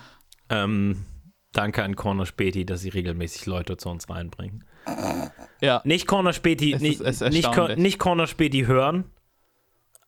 [0.49, 1.05] Ähm,
[1.53, 4.65] danke an Corner Späti, dass sie regelmäßig Leute zu uns reinbringen.
[5.61, 9.05] Ja, Nicht Corner Späti, nicht, nicht, nicht Corner Späti hören,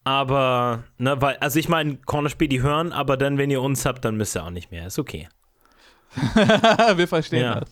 [0.03, 4.05] aber, ne, weil, also ich meine, Corner Späti hören, aber dann, wenn ihr uns habt,
[4.05, 4.85] dann müsst ihr auch nicht mehr.
[4.87, 5.27] Ist okay.
[6.95, 7.59] wir verstehen Ja.
[7.61, 7.71] das.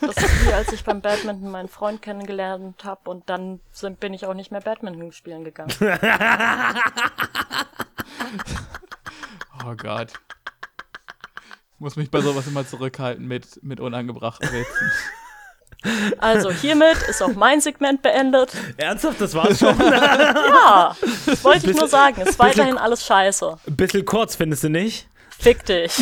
[0.00, 4.12] Das ist wie als ich beim Badminton meinen Freund kennengelernt habe und dann sind, bin
[4.14, 5.72] ich auch nicht mehr Badminton spielen gegangen.
[9.64, 10.12] Oh Gott.
[11.82, 14.92] Muss mich bei sowas immer zurückhalten mit, mit unangebrachten Witzen.
[16.18, 18.52] Also hiermit ist auch mein Segment beendet.
[18.76, 19.76] Ernsthaft, das war's schon?
[19.80, 20.94] Ja,
[21.26, 22.20] das wollte ich nur sagen.
[22.20, 23.58] Ist weiterhin alles scheiße.
[23.66, 25.08] Ein bisschen kurz, findest du nicht?
[25.42, 25.92] Fick dich.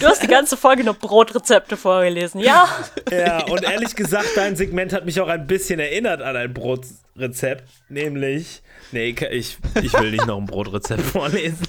[0.00, 2.40] Du hast die ganze Folge nur Brotrezepte vorgelesen.
[2.40, 2.66] Ja,
[3.10, 7.64] Ja, und ehrlich gesagt, dein Segment hat mich auch ein bisschen erinnert an ein Brotrezept,
[7.88, 8.62] nämlich.
[8.92, 11.66] Nee, ich, ich will nicht noch ein Brotrezept vorlesen.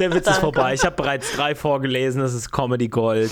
[0.00, 0.40] Der Witz ist Danke.
[0.40, 0.74] vorbei.
[0.74, 3.30] Ich habe bereits drei vorgelesen, das ist Comedy Gold.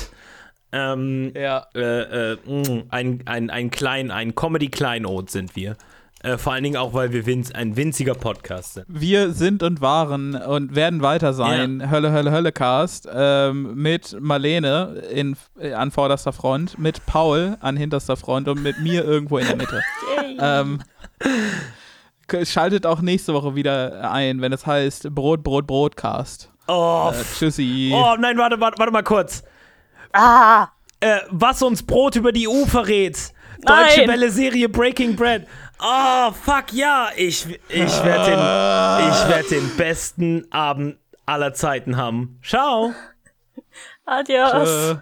[0.73, 1.67] Ähm, Ja.
[1.75, 5.77] äh, äh, mh, ein, ein, ein klein, ein Comedy-Kleinod sind wir.
[6.23, 8.87] Äh, vor allen Dingen auch, weil wir winz, ein winziger Podcast sind.
[8.89, 11.91] Wir sind und waren und werden weiter sein.
[11.91, 17.77] Hölle, Hölle, Hölle Cast ähm, mit Marlene in, äh, an vorderster Front, mit Paul an
[17.77, 19.83] hinterster Front und mit mir irgendwo in der Mitte.
[20.39, 20.81] ähm,
[22.45, 26.51] schaltet auch nächste Woche wieder ein, wenn es heißt Brot, Brot, Brotcast.
[26.69, 27.93] Oh, Äh, tschüssi.
[27.95, 29.43] oh nein, warte, warte, warte mal kurz.
[30.13, 30.69] ah,
[31.01, 33.33] Äh, was uns Brot über die EU verrät.
[33.65, 34.09] Deutsche Nein.
[34.09, 35.47] Welle Serie Breaking Bread.
[35.85, 37.09] Oh, fuck ja.
[37.17, 38.39] Ich, ich werde den,
[39.11, 40.97] ich werd den besten Abend
[41.27, 42.39] aller Zeiten haben.
[42.45, 42.93] Ciao.
[44.05, 44.93] adios.
[44.93, 44.97] Äh,